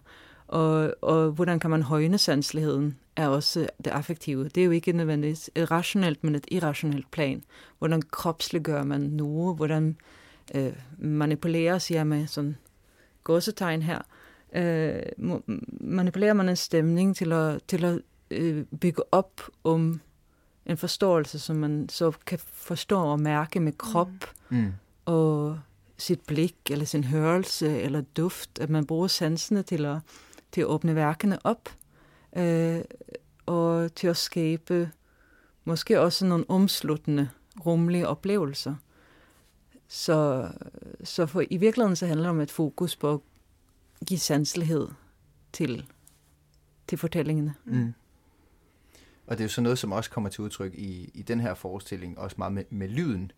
Og, 0.48 0.94
og 1.02 1.30
hvordan 1.30 1.60
kan 1.60 1.70
man 1.70 1.82
højne 1.82 2.18
sanseligheden, 2.18 2.98
er 3.16 3.28
også 3.28 3.68
det 3.84 3.90
affektive. 3.90 4.44
Det 4.44 4.60
er 4.60 4.64
jo 4.64 4.70
ikke 4.70 4.92
nødvendigvis 4.92 5.50
et 5.54 5.70
rationelt, 5.70 6.24
men 6.24 6.34
et 6.34 6.46
irrationelt 6.50 7.10
plan. 7.10 7.42
Hvordan 7.78 8.02
kropsliggør 8.02 8.82
man 8.82 9.00
noget? 9.00 9.56
Hvordan 9.56 9.96
øh, 10.54 10.72
manipulere, 10.98 11.80
siger 11.80 11.98
jeg 11.98 12.06
med 12.06 12.26
sådan 12.26 12.56
gåsetegn 13.24 13.82
her, 13.82 13.98
øh, 14.54 15.02
manipulerer 15.80 16.32
man 16.32 16.48
en 16.48 16.56
stemning 16.56 17.16
til 17.16 17.32
at, 17.32 17.62
til 17.68 17.84
at 17.84 18.00
øh, 18.30 18.64
bygge 18.80 19.02
op 19.12 19.40
om 19.64 20.00
en 20.66 20.76
forståelse, 20.76 21.38
som 21.38 21.56
man 21.56 21.88
så 21.88 22.12
kan 22.26 22.38
forstå 22.52 23.00
og 23.00 23.20
mærke 23.20 23.60
med 23.60 23.72
krop 23.72 24.08
mm. 24.50 24.56
mm. 24.56 24.72
og 25.04 25.58
sit 25.98 26.20
blik, 26.20 26.56
eller 26.70 26.84
sin 26.84 27.04
hørelse, 27.04 27.80
eller 27.80 28.00
duft, 28.00 28.58
at 28.60 28.70
man 28.70 28.86
bruger 28.86 29.06
sansene 29.06 29.62
til 29.62 29.84
at, 29.84 29.98
til 30.52 30.60
at 30.60 30.66
åbne 30.66 30.94
værkerne 30.94 31.46
op, 31.46 31.68
øh, 32.36 32.80
og 33.46 33.94
til 33.94 34.06
at 34.06 34.16
skabe 34.16 34.90
måske 35.64 36.00
også 36.00 36.26
nogle 36.26 36.44
omsluttende, 36.48 37.28
rumlige 37.66 38.08
oplevelser. 38.08 38.74
Så, 39.88 40.48
så 41.04 41.26
for, 41.26 41.42
i 41.50 41.56
virkeligheden 41.56 41.96
så 41.96 42.06
handler 42.06 42.24
det 42.24 42.30
om 42.30 42.40
et 42.40 42.50
fokus 42.50 42.96
på 42.96 43.12
at 43.12 43.20
give 44.06 44.18
sanselighed 44.18 44.88
til, 45.52 45.86
til 46.88 46.98
fortællingene. 46.98 47.54
Mm. 47.64 47.94
Og 49.26 49.38
det 49.38 49.40
er 49.40 49.44
jo 49.44 49.48
sådan 49.48 49.62
noget, 49.62 49.78
som 49.78 49.92
også 49.92 50.10
kommer 50.10 50.30
til 50.30 50.44
udtryk 50.44 50.74
i, 50.74 51.10
i 51.14 51.22
den 51.22 51.40
her 51.40 51.54
forestilling, 51.54 52.18
også 52.18 52.34
meget 52.38 52.52
med, 52.52 52.64
med 52.70 52.88
lyden, 52.88 53.32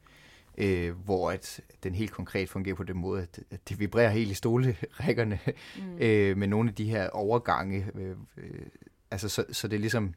øh, 0.59 1.05
hvor 1.05 1.31
at 1.31 1.61
den 1.83 1.95
helt 1.95 2.11
konkret 2.11 2.49
fungerer 2.49 2.75
på 2.75 2.83
den 2.83 2.97
måde, 2.97 3.23
at, 3.23 3.41
at 3.51 3.69
det 3.69 3.81
vibrerer 3.81 4.11
helt 4.11 4.31
i 4.31 4.35
stolerækkerne 4.35 5.39
mm. 5.77 5.99
øh, 5.99 6.37
med 6.37 6.49
nogle 6.49 6.69
af 6.69 6.75
de 6.75 6.85
her 6.85 7.09
overgange. 7.09 7.87
Øh, 7.95 8.17
øh, 8.37 8.67
altså, 9.11 9.29
så, 9.29 9.45
så 9.53 9.69
det 9.69 9.77
er 9.77 9.81
ligesom 9.81 10.15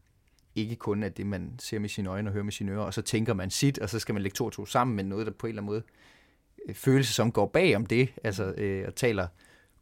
ikke 0.56 0.76
kun 0.76 1.04
at 1.04 1.18
det, 1.18 1.28
man 1.28 1.54
ser 1.60 1.80
med 1.80 1.90
sine 1.90 2.10
øjne 2.10 2.30
og 2.30 2.34
hører 2.34 2.44
med 2.44 2.52
sine 2.52 2.72
ører, 2.72 2.82
og 2.82 2.94
så 2.94 3.02
tænker 3.02 3.34
man 3.34 3.50
sit, 3.50 3.80
og 3.80 3.90
så 3.90 4.00
skal 4.00 4.14
man 4.14 4.22
lægge 4.22 4.36
to 4.36 4.46
og 4.46 4.52
to 4.52 4.66
sammen 4.66 4.96
med 4.96 5.04
noget, 5.04 5.28
der 5.28 5.34
på 5.40 5.48
en 5.48 5.50
eller 5.50 5.62
anden 5.62 5.74
måde 5.74 5.84
øh, 6.70 6.76
følelse, 6.76 7.14
som 7.14 7.32
går 7.32 7.46
bag 7.46 7.76
om 7.76 7.86
det, 7.86 8.10
altså 8.24 8.54
øh, 8.58 8.84
og 8.88 8.96
taler 8.96 9.28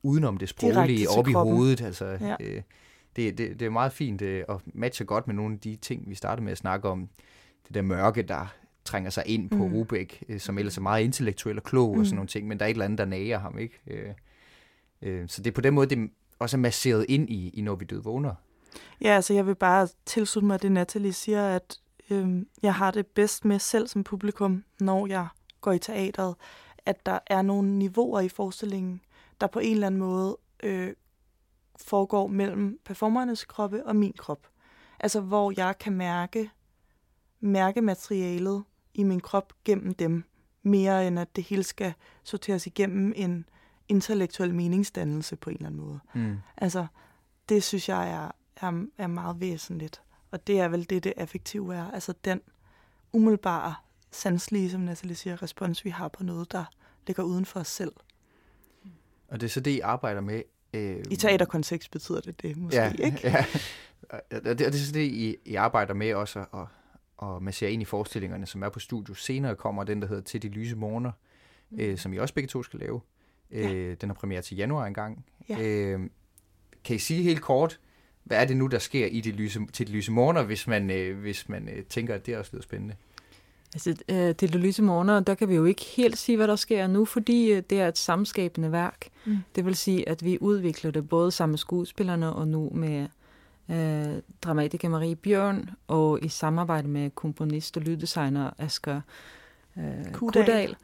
udenom 0.03 0.37
det 0.37 0.49
sproglige 0.49 1.09
op 1.09 1.27
i 1.27 1.31
hovedet. 1.31 1.81
Altså, 1.81 2.05
ja. 2.05 2.35
øh, 2.39 2.61
det, 3.15 3.37
det, 3.37 3.59
det 3.59 3.65
er 3.65 3.69
meget 3.69 3.93
fint 3.93 4.21
øh, 4.21 4.43
og 4.47 4.61
matcher 4.65 5.05
godt 5.05 5.27
med 5.27 5.35
nogle 5.35 5.53
af 5.53 5.59
de 5.59 5.75
ting, 5.75 6.09
vi 6.09 6.15
startede 6.15 6.43
med 6.43 6.51
at 6.51 6.57
snakke 6.57 6.89
om. 6.89 7.09
Det 7.67 7.75
der 7.75 7.81
mørke, 7.81 8.21
der 8.21 8.55
trænger 8.89 9.09
sig 9.09 9.23
ind 9.25 9.49
på 9.49 9.67
mm. 9.67 9.73
Rubik, 9.73 10.23
øh, 10.29 10.39
som 10.39 10.57
ellers 10.57 10.77
er 10.77 10.81
meget 10.81 11.03
intellektuel 11.03 11.57
og 11.57 11.63
klog 11.63 11.93
mm. 11.93 11.99
og 11.99 12.05
sådan 12.05 12.15
nogle 12.15 12.27
ting, 12.27 12.47
men 12.47 12.59
der 12.59 12.65
er 12.65 12.69
et 12.69 12.73
eller 12.73 12.85
andet, 12.85 12.97
der 12.97 13.05
nager 13.05 13.39
ham. 13.39 13.57
ikke. 13.57 13.79
Øh, 13.87 14.09
øh, 15.01 15.29
så 15.29 15.41
det 15.41 15.49
er 15.49 15.55
på 15.55 15.61
den 15.61 15.73
måde, 15.73 15.95
det 15.95 16.09
også 16.39 16.57
er 16.57 16.59
masseret 16.59 17.05
ind 17.09 17.29
i, 17.29 17.49
i 17.49 17.61
Når 17.61 17.75
vi 17.75 17.85
døde 17.85 18.03
vågner. 18.03 18.35
Ja, 19.01 19.09
altså 19.09 19.33
jeg 19.33 19.47
vil 19.47 19.55
bare 19.55 19.87
tilslutte 20.05 20.47
mig 20.47 20.61
det, 20.61 20.71
Natalie 20.71 21.13
siger, 21.13 21.47
at 21.47 21.77
øh, 22.09 22.45
jeg 22.63 22.75
har 22.75 22.91
det 22.91 23.07
bedst 23.07 23.45
med 23.45 23.59
selv 23.59 23.87
som 23.87 24.03
publikum, 24.03 24.63
når 24.79 25.07
jeg 25.07 25.27
går 25.61 25.71
i 25.71 25.79
teateret, 25.79 26.35
at 26.85 27.05
der 27.05 27.19
er 27.27 27.41
nogle 27.41 27.69
niveauer 27.69 28.19
i 28.19 28.29
forestillingen, 28.29 29.01
der 29.41 29.47
på 29.47 29.59
en 29.59 29.73
eller 29.73 29.87
anden 29.87 29.99
måde 29.99 30.37
øh, 30.63 30.93
foregår 31.75 32.27
mellem 32.27 32.79
performernes 32.85 33.45
kroppe 33.45 33.85
og 33.85 33.95
min 33.95 34.13
krop. 34.17 34.47
Altså 34.99 35.21
hvor 35.21 35.53
jeg 35.57 35.77
kan 35.79 35.93
mærke, 35.93 36.49
mærke 37.39 37.81
materialet 37.81 38.63
i 38.93 39.03
min 39.03 39.19
krop 39.19 39.53
gennem 39.65 39.93
dem, 39.93 40.23
mere 40.63 41.07
end 41.07 41.19
at 41.19 41.35
det 41.35 41.43
hele 41.43 41.63
skal 41.63 41.93
sorteres 42.23 42.67
igennem 42.67 43.13
en 43.15 43.45
intellektuel 43.87 44.55
meningsdannelse 44.55 45.35
på 45.35 45.49
en 45.49 45.55
eller 45.55 45.67
anden 45.67 45.81
måde. 45.81 45.99
Mm. 46.13 46.37
Altså, 46.57 46.87
det 47.49 47.63
synes 47.63 47.89
jeg 47.89 48.09
er, 48.11 48.31
er, 48.55 48.85
er 48.97 49.07
meget 49.07 49.39
væsentligt. 49.39 50.01
Og 50.31 50.47
det 50.47 50.59
er 50.59 50.67
vel 50.67 50.89
det, 50.89 51.03
det 51.03 51.13
effektive 51.17 51.75
er. 51.75 51.91
Altså 51.91 52.13
den 52.25 52.41
umiddelbare, 53.13 53.75
sanselige, 54.11 54.69
som 54.69 54.81
Natalie 54.81 55.15
siger, 55.15 55.43
respons, 55.43 55.85
vi 55.85 55.89
har 55.89 56.07
på 56.07 56.23
noget, 56.23 56.51
der 56.51 56.65
ligger 57.07 57.23
uden 57.23 57.45
for 57.45 57.59
os 57.59 57.67
selv. 57.67 57.91
Og 59.27 59.41
det 59.41 59.47
er 59.47 59.49
så 59.49 59.59
det, 59.59 59.71
I 59.71 59.79
arbejder 59.79 60.21
med? 60.21 60.41
Øh, 60.73 61.03
I 61.11 61.15
teaterkontekst 61.15 61.91
betyder 61.91 62.21
det 62.21 62.41
det 62.41 62.57
måske, 62.57 62.77
ja, 62.77 62.91
ikke? 62.91 63.19
Ja, 63.29 63.45
og 64.11 64.43
det, 64.43 64.61
er 64.61 64.71
så 64.71 64.91
det, 64.91 65.01
I, 65.01 65.35
I 65.45 65.55
arbejder 65.55 65.93
med 65.93 66.13
også, 66.13 66.45
og, 66.51 66.67
og 67.19 67.43
man 67.43 67.53
ser 67.53 67.67
ind 67.67 67.81
i 67.81 67.85
forestillingerne, 67.85 68.45
som 68.45 68.63
er 68.63 68.69
på 68.69 68.79
studio. 68.79 69.13
Senere 69.13 69.55
kommer 69.55 69.83
den, 69.83 70.01
der 70.01 70.07
hedder 70.07 70.23
Til 70.23 70.41
de 70.41 70.47
lyse 70.47 70.75
morgener, 70.75 71.11
mm. 71.69 71.79
øh, 71.79 71.97
som 71.97 72.13
I 72.13 72.17
også 72.17 72.33
begge 72.33 72.47
to 72.47 72.63
skal 72.63 72.79
lave. 72.79 73.01
Ja. 73.51 73.73
Øh, 73.73 73.97
den 74.01 74.09
har 74.09 74.13
premiere 74.13 74.41
til 74.41 74.57
januar 74.57 74.85
engang. 74.85 75.25
Ja. 75.49 75.61
Øh, 75.61 75.99
kan 76.83 76.95
I 76.95 76.99
sige 76.99 77.23
helt 77.23 77.41
kort, 77.41 77.79
hvad 78.23 78.41
er 78.41 78.45
det 78.45 78.57
nu, 78.57 78.67
der 78.67 78.79
sker 78.79 79.05
i 79.05 79.21
de 79.21 79.31
lyse, 79.31 79.59
til 79.73 79.87
de 79.87 79.91
lyse 79.91 80.11
morgener, 80.11 80.43
hvis 80.43 80.67
man, 80.67 80.91
øh, 80.91 81.19
hvis 81.19 81.49
man 81.49 81.69
øh, 81.69 81.83
tænker, 81.83 82.15
at 82.15 82.25
det 82.25 82.37
også 82.37 82.51
lyder 82.53 82.63
spændende? 82.63 82.95
Altså, 83.73 83.95
øh, 84.09 84.35
til 84.35 84.53
de 84.53 84.57
lyse 84.57 84.83
morgener, 84.83 85.19
der 85.19 85.35
kan 85.35 85.49
vi 85.49 85.55
jo 85.55 85.65
ikke 85.65 85.83
helt 85.83 86.17
sige, 86.17 86.35
hvad 86.35 86.47
der 86.47 86.55
sker 86.55 86.87
nu, 86.87 87.05
fordi 87.05 87.51
øh, 87.51 87.63
det 87.69 87.79
er 87.79 87.87
et 87.87 87.97
samskabende 87.97 88.71
værk. 88.71 89.09
Mm. 89.25 89.37
Det 89.55 89.65
vil 89.65 89.75
sige, 89.75 90.09
at 90.09 90.25
vi 90.25 90.37
udvikler 90.41 90.91
det 90.91 91.09
både 91.09 91.31
sammen 91.31 91.51
med 91.51 91.57
skuespillerne 91.57 92.33
og 92.33 92.47
nu 92.47 92.69
med 92.73 93.07
øh, 93.71 94.21
dramatiker 94.41 94.89
Marie 94.89 95.15
Bjørn, 95.15 95.69
og 95.87 96.19
i 96.23 96.27
samarbejde 96.27 96.87
med 96.87 97.09
komponist 97.09 97.77
og 97.77 97.83
lyddesigner 97.83 98.49
Asger 98.57 99.01
øh, 99.77 100.11
Kudal. 100.13 100.75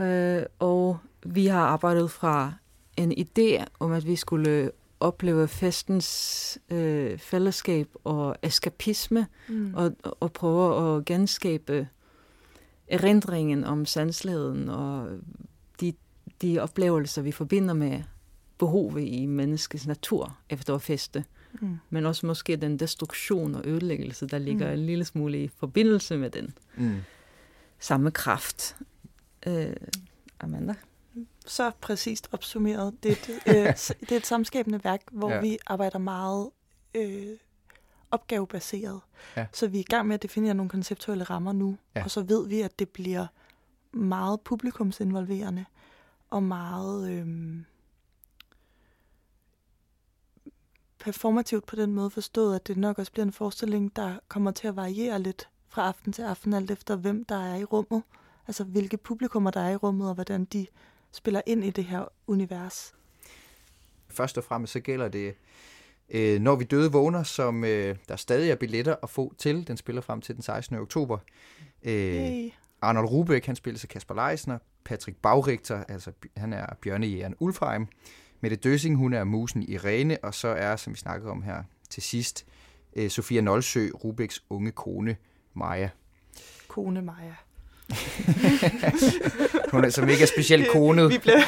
Øh, 0.00 0.42
og 0.58 0.98
vi 1.26 1.46
har 1.46 1.60
arbejdet 1.60 2.10
fra 2.10 2.52
en 2.96 3.12
idé 3.12 3.64
om, 3.80 3.92
at 3.92 4.06
vi 4.06 4.16
skulle 4.16 4.70
opleve 5.00 5.48
festens 5.48 6.58
øh, 6.70 7.18
fællesskab 7.18 7.88
og 8.04 8.36
eskapisme, 8.42 9.26
mm. 9.48 9.74
og, 9.74 9.96
og 10.20 10.32
prøve 10.32 10.96
at 10.96 11.04
genskabe 11.04 11.88
erindringen 12.88 13.64
om 13.64 13.86
sanseligheden 13.86 14.68
og 14.68 15.08
de, 15.80 15.92
de 16.42 16.58
oplevelser, 16.58 17.22
vi 17.22 17.32
forbinder 17.32 17.74
med 17.74 18.02
behovet 18.58 19.02
i 19.02 19.26
menneskets 19.26 19.86
natur 19.86 20.36
efter 20.50 20.74
at 20.74 20.82
feste. 20.82 21.18
Mm. 21.18 21.39
Men 21.90 22.06
også 22.06 22.26
måske 22.26 22.56
den 22.56 22.78
destruktion 22.78 23.54
og 23.54 23.62
ødelæggelse, 23.66 24.26
der 24.26 24.38
ligger 24.38 24.66
mm. 24.66 24.72
en 24.72 24.86
lille 24.86 25.04
smule 25.04 25.44
i 25.44 25.48
forbindelse 25.48 26.16
med 26.16 26.30
den 26.30 26.54
mm. 26.76 26.96
samme 27.78 28.10
kraft. 28.10 28.76
Øh, 29.46 29.72
Amanda? 30.40 30.74
Så 31.46 31.70
præcist 31.80 32.28
opsummeret. 32.32 32.94
Det 33.02 33.10
er 33.10 33.14
et, 33.14 33.28
øh, 33.56 33.96
det 34.00 34.12
er 34.12 34.16
et 34.16 34.26
samskabende 34.26 34.84
værk, 34.84 35.00
hvor 35.10 35.30
ja. 35.30 35.40
vi 35.40 35.58
arbejder 35.66 35.98
meget 35.98 36.50
øh, 36.94 37.36
opgavebaseret. 38.10 39.00
Ja. 39.36 39.46
Så 39.52 39.68
vi 39.68 39.76
er 39.76 39.80
i 39.80 39.90
gang 39.90 40.08
med 40.08 40.14
at 40.14 40.22
definere 40.22 40.54
nogle 40.54 40.70
konceptuelle 40.70 41.24
rammer 41.24 41.52
nu, 41.52 41.76
ja. 41.96 42.04
og 42.04 42.10
så 42.10 42.22
ved 42.22 42.48
vi, 42.48 42.60
at 42.60 42.78
det 42.78 42.88
bliver 42.88 43.26
meget 43.92 44.40
publikumsinvolverende 44.40 45.64
og 46.30 46.42
meget 46.42 47.10
øh, 47.10 47.26
performativt 51.00 51.66
på 51.66 51.76
den 51.76 51.92
måde 51.92 52.10
forstået, 52.10 52.56
at 52.56 52.66
det 52.66 52.76
nok 52.76 52.98
også 52.98 53.12
bliver 53.12 53.26
en 53.26 53.32
forestilling, 53.32 53.96
der 53.96 54.14
kommer 54.28 54.50
til 54.50 54.68
at 54.68 54.76
variere 54.76 55.18
lidt 55.18 55.48
fra 55.68 55.88
aften 55.88 56.12
til 56.12 56.22
aften, 56.22 56.52
alt 56.52 56.70
efter 56.70 56.96
hvem 56.96 57.24
der 57.24 57.52
er 57.52 57.56
i 57.56 57.64
rummet. 57.64 58.02
Altså 58.46 58.64
hvilke 58.64 58.96
publikummer 58.96 59.50
der 59.50 59.60
er 59.60 59.70
i 59.70 59.76
rummet, 59.76 60.08
og 60.08 60.14
hvordan 60.14 60.44
de 60.44 60.66
spiller 61.12 61.40
ind 61.46 61.64
i 61.64 61.70
det 61.70 61.84
her 61.84 62.04
univers. 62.26 62.94
Først 64.08 64.38
og 64.38 64.44
fremmest 64.44 64.72
så 64.72 64.80
gælder 64.80 65.08
det 65.08 65.34
øh, 66.08 66.40
Når 66.40 66.56
vi 66.56 66.64
døde 66.64 66.92
vågner, 66.92 67.22
som 67.22 67.64
øh, 67.64 67.96
der 68.08 68.16
stadig 68.16 68.50
er 68.50 68.56
billetter 68.56 68.96
at 69.02 69.10
få 69.10 69.34
til. 69.38 69.68
Den 69.68 69.76
spiller 69.76 70.02
frem 70.02 70.20
til 70.20 70.34
den 70.34 70.42
16. 70.42 70.76
oktober. 70.76 71.18
Øh, 71.82 72.12
hey. 72.12 72.50
Arnold 72.82 73.08
Rubæk, 73.08 73.46
han 73.46 73.56
spiller 73.56 73.78
sig 73.78 73.88
Kasper 73.88 74.14
Leisner. 74.14 74.58
Patrick 74.84 75.16
Baurigter, 75.16 75.84
altså 75.88 76.12
han 76.36 76.52
er 76.52 76.66
bjørnejægeren 76.82 77.34
Ulfheim. 77.38 77.86
Mette 78.40 78.56
Døsing, 78.56 78.96
hun 78.96 79.12
er 79.12 79.24
musen 79.24 79.62
Irene, 79.62 80.18
og 80.22 80.34
så 80.34 80.48
er, 80.48 80.76
som 80.76 80.92
vi 80.92 80.98
snakkede 80.98 81.30
om 81.30 81.42
her 81.42 81.62
til 81.90 82.02
sidst, 82.02 82.46
øh, 82.96 83.10
Sofia 83.10 83.40
Nolsø, 83.40 83.88
Rubæks 84.04 84.44
unge 84.50 84.70
kone, 84.70 85.16
Maja. 85.54 85.88
Kone 86.68 87.02
Maja. 87.02 87.34
hun 89.72 89.84
er 89.84 89.88
som 89.90 90.08
ikke 90.08 90.22
er 90.22 90.26
specielt 90.26 90.68
konet. 90.72 91.10
Vi 91.10 91.18
bliver, 91.18 91.40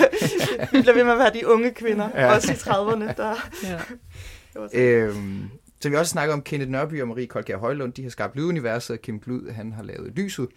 vi 0.73 0.81
bliver 0.81 0.95
ved 0.95 1.05
med 1.05 1.13
at 1.13 1.19
være 1.19 1.33
de 1.35 1.49
unge 1.49 1.71
kvinder, 1.71 2.11
ja. 2.15 2.35
også 2.35 2.53
i 2.53 2.55
30'erne. 2.55 3.17
Der. 3.17 3.35
Ja. 3.65 4.81
Øhm, 4.81 5.51
så 5.81 5.89
vi 5.89 5.97
også 5.97 6.11
snakker 6.11 6.35
om 6.35 6.43
Kenneth 6.43 6.71
Nørby 6.71 7.03
og 7.03 7.09
Marie 7.09 7.27
Kolkjær 7.27 7.57
Højlund. 7.57 7.93
De 7.93 8.03
har 8.03 8.11
skabt 8.11 8.37
Lyduniverset, 8.37 8.97
og 8.97 9.03
Kim 9.03 9.21
Glud, 9.21 9.51
han 9.51 9.73
har 9.73 9.83
lavet 9.83 10.13
Lyset. 10.17 10.49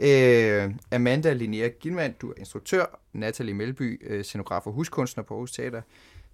Øh, 0.00 0.74
Amanda 0.92 1.32
Linnea 1.32 1.68
Gilman, 1.68 2.14
du 2.20 2.30
er 2.30 2.34
instruktør. 2.38 3.00
Natalie 3.12 3.54
Melby, 3.54 4.06
øh, 4.06 4.24
scenograf 4.24 4.66
og 4.66 4.72
huskunstner 4.72 5.24
på 5.24 5.34
Aarhus 5.34 5.52
Teater. 5.52 5.82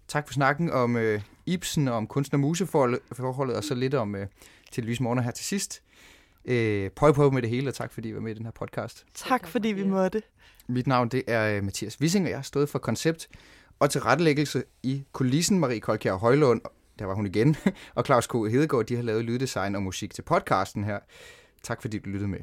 Tak 0.09 0.27
for 0.27 0.35
snakken 0.35 0.71
om 0.71 0.97
øh, 0.97 1.21
Ibsen 1.47 1.89
og 1.89 1.95
om 1.95 2.07
kunstner-museforholdet, 2.07 3.57
og 3.57 3.65
så 3.65 3.75
lidt 3.75 3.95
om 3.95 4.15
øh, 4.15 4.27
til 4.73 4.85
Lys 4.85 5.01
Morgen 5.01 5.25
her 5.25 5.31
til 5.31 5.45
sidst. 5.45 5.83
Øh, 6.45 6.91
prøv 6.91 7.15
på 7.15 7.31
med 7.31 7.43
det 7.43 7.51
hele, 7.51 7.69
og 7.71 7.75
tak 7.75 7.93
fordi 7.93 8.09
I 8.09 8.15
var 8.15 8.21
med 8.21 8.31
i 8.31 8.35
den 8.35 8.45
her 8.45 8.53
podcast. 8.53 9.05
Tak 9.15 9.47
fordi 9.47 9.69
vi 9.69 9.85
måtte. 9.85 10.23
Mit 10.69 10.87
navn 10.87 11.09
det 11.09 11.23
er 11.27 11.57
øh, 11.57 11.65
Mathias 11.65 12.01
Wissing, 12.01 12.25
og 12.25 12.31
jeg 12.31 12.39
har 12.39 12.43
stået 12.43 12.69
for 12.69 12.79
koncept 12.79 13.29
og 13.79 13.91
tilrettelæggelse 13.91 14.65
i 14.83 15.05
kulissen. 15.13 15.59
Marie 15.59 15.81
Kolkjær 15.81 16.15
Højlund 16.15 16.61
der 16.99 17.05
var 17.07 17.15
hun 17.15 17.27
igen, 17.27 17.57
og 17.95 18.05
Claus 18.05 18.27
K. 18.27 18.33
Hedegaard, 18.33 18.87
de 18.87 18.97
har 18.97 19.03
lavet 19.03 19.25
lyddesign 19.25 19.75
og 19.75 19.83
musik 19.83 20.15
til 20.15 20.23
podcasten 20.23 20.85
her. 20.85 20.99
Tak 21.63 21.83
fordi 21.83 21.99
du 21.99 22.11
lyttede 22.11 22.31
med. 22.31 22.41